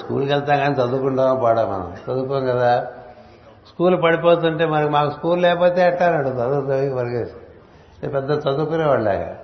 [0.00, 1.92] స్కూల్కి వెళ్తాం కానీ చదువుకుంటామో పాడా మనం?
[1.92, 2.86] చదువుకోం కదా.
[3.68, 9.38] స్కూల్ పడిపోతుంటే మరి మాకు స్కూల్ లేకపోతే ఎట్టాడు చదువుతాయి పరిగేసి పెద్ద చదువుకునేవాళ్ళగా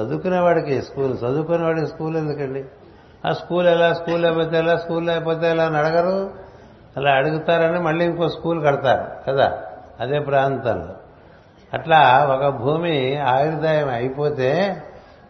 [0.00, 2.64] చదువుకునేవాడికి స్కూల్ చదువుకునేవాడికి స్కూల్ ఎందుకండి?
[3.28, 3.92] ఆ స్కూల్ ఎలా?
[3.94, 4.76] స్కూల్ లేకపోతే ఎలా?
[4.76, 6.30] స్కూల్ లేకపోతే ఎలా అని అడగరు.
[6.96, 9.62] అలా అడుగుతారని మళ్ళీ ఇంకో స్కూల్ కడతారు కదా.
[10.00, 10.94] అదే ప్రాంతంలో
[11.74, 14.82] అట్లా ఒక భూమి ఆయుర్దాయం అయిపోతే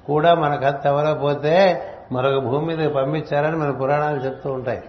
[0.06, 1.76] కూడా మనకు అది
[2.12, 4.82] మరొక భూమి మీద పంపించారని మన పురాణాలు చెప్తూ ఉంటాయి.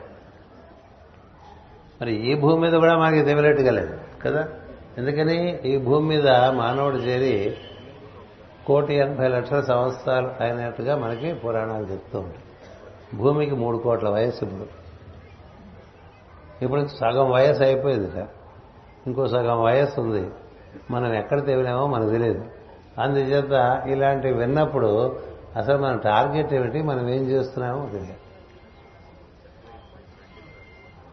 [2.01, 4.47] మరి ఈ భూమి మీద కూడా మనకి తెవలేట్టుగలేదు కదా?
[4.97, 5.59] ఎందుకని?
[5.65, 7.57] ఈ భూమి మీద మానవుడు చేరి
[8.67, 12.43] కోటి ఎనభై లక్షల సంవత్సరాలు అయినట్టుగా మనకి పురాణాలు చెప్తూ ఉంటాయి.
[13.17, 14.67] భూమికి మూడు కోట్ల వయస్సు ఇప్పుడు.
[16.61, 18.27] ఇప్పుడు సగం వయస్సు అయిపోయింది కదా
[19.07, 20.29] ఇంకో సగం వయస్సు ఉంది.
[20.91, 22.45] మనం ఎక్కడ తెవినామో మనకు తెలియదు.
[22.99, 25.19] అందుచేత ఇలాంటివి విన్నప్పుడు
[25.57, 26.81] అసలు మన టార్గెట్ ఏమిటి?
[26.81, 28.13] మనం ఏం చేస్తున్నామో తెలియదు.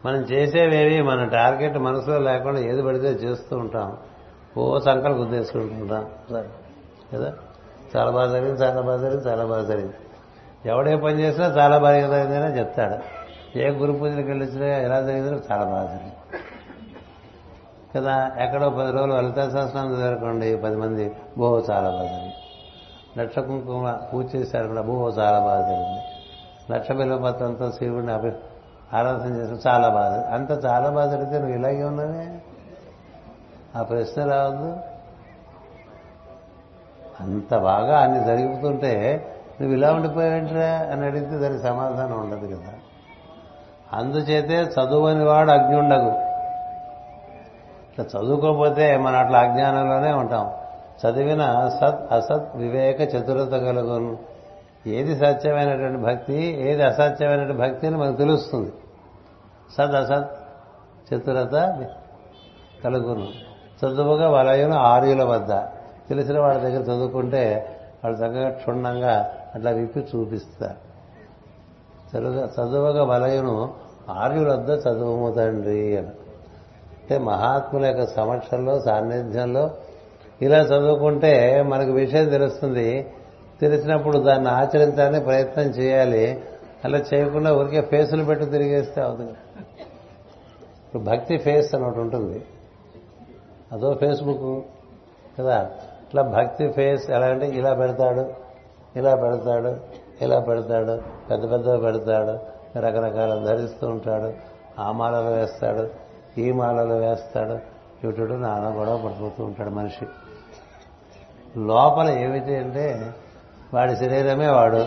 [0.05, 3.97] మనం చేసేవేవి మన టార్గెట్ మనసులో లేకుండా ఏది పడితే చేస్తూ ఉంటాం.
[4.57, 6.49] ఓ సంకల్ప గుద్దేసుకుంటుంటాం సరే.
[7.13, 7.33] కదా?
[7.97, 9.93] చాలా బాగా జరిగింది చాలా బాగా జరిగింది చాలా బాగా జరిగింది.
[10.65, 13.25] ఎవడే పని చేసినా చాలా బాగా జరిగిందని చెప్తాడు.
[13.57, 16.15] ఏ గురు పూజలకు వెళ్ళొచ్చినా ఎలా జరిగిందో చాలా బాగా జరిగింది.
[17.97, 22.33] కదా ఎక్కడో పది రోజులు లలితా సహస్రం జరగండి పది మంది బో చాలా బాగా జరిగింది
[23.17, 26.01] లక్ష కుంకుమ పూజ చేశారు కూడా బో చాలా బాగా జరిగింది.
[26.71, 28.31] లక్ష బిల్వపత్రంతో శివుడిని అభి
[28.93, 30.33] ఆరాధన చేసి చాలా బాధ.
[30.33, 32.39] అంత చాలా బాగా జరిగితే నువ్వు ఇలాగే ఉన్నావే?
[33.75, 34.77] ఆ ప్రశ్న రావద్దు.
[37.19, 39.25] అంత బాగా అన్ని జరుగుతుంటే
[39.61, 42.73] నువ్వు ఇలా ఉండిపోయావంటరా అని అడిగితే దానికి సమాధానం ఉండదు కదా.
[43.93, 46.24] అందుచేతే చదువని వాడు అజ్ఞుండగు
[47.99, 50.51] ఇట్లా చదువుకోకపోతే మనం అట్లా అజ్ఞానంలోనే ఉంటాం.
[51.05, 54.17] చదివిన సత్ అసత్ వివేక చతురత కలుగును.
[54.87, 58.73] ఏది సత్యమైనటువంటి భక్తి ఏది అసత్యమైనటువంటి భక్తి అని మనకు తెలుస్తుంది.
[59.77, 60.31] సద్ అసత్
[61.13, 61.85] చతురత
[62.83, 63.27] కలుగును.
[63.85, 65.53] చదువుగా వలయును ఆర్యుల వద్ద.
[66.09, 70.85] తెలిసిన వాళ్ళ దగ్గర చదువుకుంటే వాళ్ళు చక్కగా క్షుణ్ణంగా అట్లా విప్పి చూపిస్తారు.
[72.17, 73.73] చదువుగా చదువుగా వలయును
[74.09, 76.07] ఆర్యుల వద్ద చదువు తండ్రి అని.
[77.05, 79.71] అంటే మహాత్ముల యొక్క సమక్షంలో సాన్నిధ్యంలో
[80.41, 83.13] ఇలా చదువుకుంటే మనకు విషయం తెలుస్తుంది.
[83.61, 86.43] తెలిసినప్పుడు దాన్ని ఆచరించాలని ప్రయత్నం చేయాలి.
[86.85, 89.31] అలా చేయకుండా ఊరికే ఫేసులు పెట్టి తిరిగేస్తే అవుతుంది.
[90.85, 92.45] ఇప్పుడు భక్తి ఫేస్ అని ఒకటి ఉంటుంది.
[93.71, 94.65] అదో ఫేస్బుక్
[95.39, 95.61] కదా.
[96.03, 98.33] ఇట్లా భక్తి ఫేస్ ఎలా అంటే ఇలా పెడతాడు
[98.95, 99.75] ఇలా పెడతాడు
[100.21, 104.33] ఇలా పెడతాడు పెద్ద పెద్ద పెడతాడు రకరకాల ధరిస్తూ ఉంటాడు
[104.81, 106.04] ఆమాలలు వేస్తాడు
[106.37, 107.75] ఈ మాలలో వేస్తాడు.
[108.07, 110.05] ఇటుడు నాన్న గొడవ పడిపోతూ ఉంటాడు మనిషి.
[111.59, 113.13] లోపల ఏమిటి అంటే
[113.73, 114.85] వాడి శరీరమే వాడు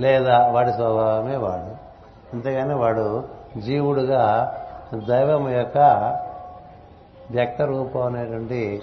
[0.00, 1.76] లేదా వాడి స్వభావమే వాడు.
[2.32, 3.24] అంతేగాని వాడు
[3.58, 4.54] జీవుడుగా
[5.08, 5.78] దైవం యొక్క
[7.30, 8.82] వ్యక్త రూపం అనేటువంటి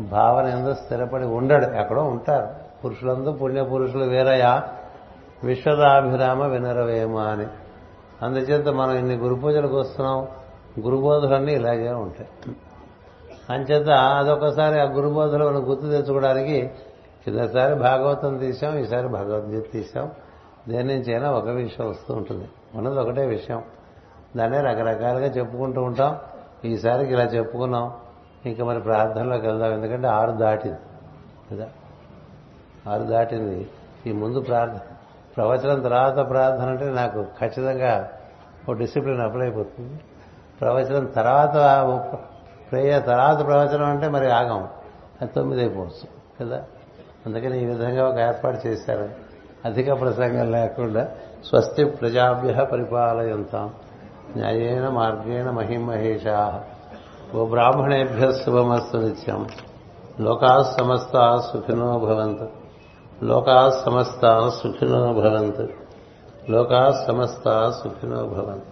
[0.00, 1.76] భావన ఎందు స్థిరపడి ఉండడు.
[1.76, 2.48] ఎక్కడో ఉంటారు.
[2.84, 4.62] పురుషులందు పుణ్య పురుషులు వేరయా?
[5.44, 7.46] విశ్వదాభిరామ వినరవేమ అని.
[8.22, 10.28] అందుచేత మనం ఇన్ని గురు పూజలకు వస్తున్నాం.
[10.80, 12.28] గురుబోధులన్నీ ఇలాగే ఉంటాయి.
[13.50, 16.70] అంచేత అదొకసారి ఆ గురుబోధులు మనం గుర్తు తెచ్చుకోవడానికి
[17.24, 20.10] కిందసారి భాగవతం తీసాం ఈసారి భగవద్గీత తీసాం
[20.68, 22.48] దేని నుంచైనా ఒక విషయం వస్తూ ఉంటుంది.
[22.74, 23.62] ఉన్నది ఒకటే విషయం.
[24.36, 26.18] దాన్నే రకరకాలుగా చెప్పుకుంటూ ఉంటాం.
[26.64, 27.92] ఈసారికి ఇలా చెప్పుకున్నాం.
[28.46, 29.72] ఇంకా మరి ప్రార్థనలోకి వెళ్దాం.
[29.72, 30.78] ఎందుకంటే ఆరు దాటింది.
[31.52, 31.68] కదా?
[32.88, 33.70] ఆరు దాటింది.
[34.06, 34.78] ఈ ముందు ప్రార్థన
[35.36, 38.10] ప్రవచనం తర్వాత ప్రార్థన అంటే నాకు ఖచ్చితంగా
[38.70, 40.00] ఓ డిసిప్లిన్ అప్లై అయిపోతుంది.
[40.62, 41.54] ప్రవచనం తర్వాత
[42.72, 44.68] ప్రేయర్ తర్వాత ప్రవచనం అంటే మరి ఆగం.
[45.22, 46.62] అది తొమ్మిది అయిపోవచ్చు కదా?
[47.26, 49.08] అందుకని ఈ విధంగా ఒక ఏర్పాటు చేశారు.
[49.64, 51.08] అధిక ప్రసంగం లేకుండా
[51.44, 53.70] స్వస్తి ప్రజాభ్య పరిపాలయంతాం.
[54.36, 56.62] న్యాయేన మార్గేణ మహిమహేషా.
[57.34, 59.48] ఓ బ్రాహ్మణేభ్య శుభమస్తు నిత్యం.
[60.20, 62.48] లోకా సమస్త సుఖినో భవంతు.
[63.22, 65.68] లోకా సమస్త సుఖినో భవంతు.
[66.50, 68.71] లోకా సమస్త సుఖినో భవంతు.